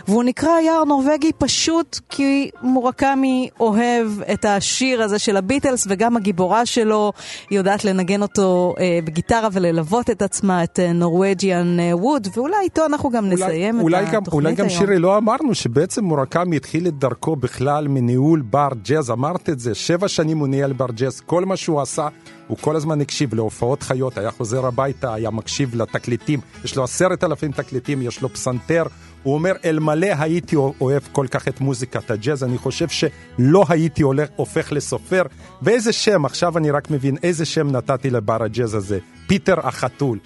והוא 0.08 0.24
נקרא 0.24 0.60
יער 0.60 0.84
נורבגי 0.84 1.32
פשוט 1.38 2.00
כי 2.10 2.50
מורקמי 2.62 3.50
אוהב 3.60 4.22
את 4.34 4.46
השיר 4.46 5.02
הזה 5.02 5.20
של 5.20 5.38
הביטלס, 5.38 5.88
וגם 5.90 6.18
הגיבורה 6.18 6.66
שלו 6.66 7.12
יודעת 7.52 7.86
לנגן 7.86 8.22
אותו 8.22 8.76
אה, 8.80 9.00
בגיטרה 9.04 9.50
וללוות 9.52 10.10
את 10.10 10.22
עצמה, 10.22 10.64
את 10.64 10.80
נורווגיאן 10.94 11.80
אה, 11.80 11.98
ווד, 11.98 12.28
ואולי 12.36 12.58
איתו 12.64 12.86
אנחנו 12.86 13.10
גם 13.10 13.26
אולי, 13.26 13.36
נסיים 13.36 13.80
אולי 13.82 14.04
את 14.04 14.12
גם, 14.12 14.22
התוכנית 14.22 14.34
אולי 14.34 14.56
גם 14.56 14.66
היום. 14.66 14.80
שירי, 14.80 15.00
לא 15.00 15.18
אמרנו 15.18 15.56
שבעצם 15.56 16.06
מורקמי 16.06 16.56
התחיל 16.56 16.88
את 16.88 17.00
דרכו 17.00 17.36
בכלל 17.36 17.88
מניהול 17.88 18.42
בר 18.42 18.70
ג'אז, 18.84 19.12
אמרת 19.12 19.50
את 19.50 19.60
זה, 19.60 19.76
שבע 19.76 20.08
שנים 20.08 20.38
הוא 20.38 20.48
ניהל 20.48 20.74
בר 20.74 20.92
ג'אז, 20.92 21.22
כל 21.22 21.46
מה 21.46 21.58
שהוא 21.58 21.82
עשה 21.82 22.08
הוא 22.50 22.58
כל 22.58 22.76
הזמן 22.76 23.02
הקשיב 23.02 23.34
להופעות 23.34 23.84
חיות, 23.84 24.18
היה 24.18 24.32
חוזר 24.32 24.66
הביתה, 24.66 25.14
היה 25.14 25.30
מקשיב 25.30 25.76
לתקליטים, 25.76 26.40
יש 26.66 26.76
לו 26.76 26.84
עשרת 26.84 27.24
אלפים 27.24 27.52
תקליטים, 27.52 28.02
יש 28.02 28.22
לו 28.22 28.30
פסנתר, 28.30 28.84
הוא 29.24 29.34
אומר, 29.34 29.54
אלמלא 29.66 30.08
הייתי 30.20 30.56
אוהב 30.56 31.02
כל 31.12 31.28
כך 31.32 31.48
את 31.48 31.62
מוזיקת 31.62 32.12
הג'אז, 32.12 32.44
אני 32.44 32.58
חושב 32.58 32.88
שלא 32.88 33.66
הייתי 33.70 34.04
הולך, 34.04 34.30
הופך 34.36 34.72
לסופר. 34.72 35.24
ואיזה 35.62 35.94
שם, 35.94 36.26
עכשיו 36.26 36.58
אני 36.58 36.72
רק 36.72 36.92
מבין 36.92 37.18
איזה 37.24 37.46
שם 37.46 37.68
נתתי 37.68 38.10
לבר 38.10 38.44
הג'אז 38.44 38.76
הזה, 38.76 39.00
פיטר 39.28 39.68
החתול. 39.68 40.18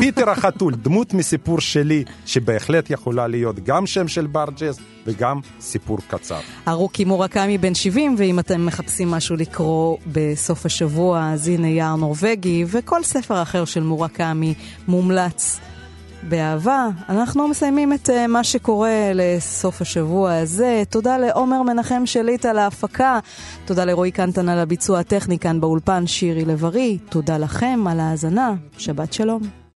פיטר 0.00 0.30
החתול, 0.30 0.74
דמות 0.74 1.14
מסיפור 1.14 1.60
שלי, 1.60 2.04
שבהחלט 2.26 2.90
יכולה 2.90 3.26
להיות 3.26 3.60
גם 3.64 3.86
שם 3.86 4.08
של 4.08 4.26
בר 4.26 4.44
ג'אז 4.58 4.78
וגם 5.06 5.40
סיפור 5.60 5.98
קצר. 6.08 6.40
הרוקי 6.68 7.04
מורקמי 7.04 7.58
בן 7.58 7.74
70, 7.74 8.14
ואם 8.18 8.38
אתם 8.38 8.66
מחפשים 8.66 9.10
משהו 9.10 9.36
לקרוא 9.36 9.96
בסוף 10.12 10.66
השבוע, 10.66 11.30
אז 11.32 11.48
הנה 11.48 11.68
יער 11.68 11.96
נורבגי, 11.96 12.64
וכל 12.68 13.02
ספר 13.02 13.42
אחר 13.42 13.64
של 13.64 13.82
מורקמי 13.82 14.54
מומלץ. 14.88 15.60
באהבה. 16.22 16.88
אנחנו 17.08 17.48
מסיימים 17.48 17.92
את 17.92 18.08
אה, 18.08 18.12
מה 18.28 18.44
שקורה 18.44 19.10
לסוף 19.14 19.82
השבוע 19.82 20.34
הזה. 20.34 20.82
תודה 20.90 21.18
לעומר 21.18 21.62
מנחם 21.62 22.06
שליט 22.06 22.44
על 22.44 22.58
ההפקה. 22.58 23.18
תודה 23.64 23.84
לרועי 23.84 24.10
קנטן 24.10 24.48
על 24.48 24.58
הביצוע 24.58 24.98
הטכני 24.98 25.38
כאן 25.38 25.60
באולפן 25.60 26.06
שירי 26.06 26.44
לב-ארי. 26.44 26.98
תודה 27.08 27.38
לכם 27.38 27.84
על 27.90 28.00
ההאזנה. 28.00 28.54
שבת 28.78 29.12
שלום. 29.12 29.67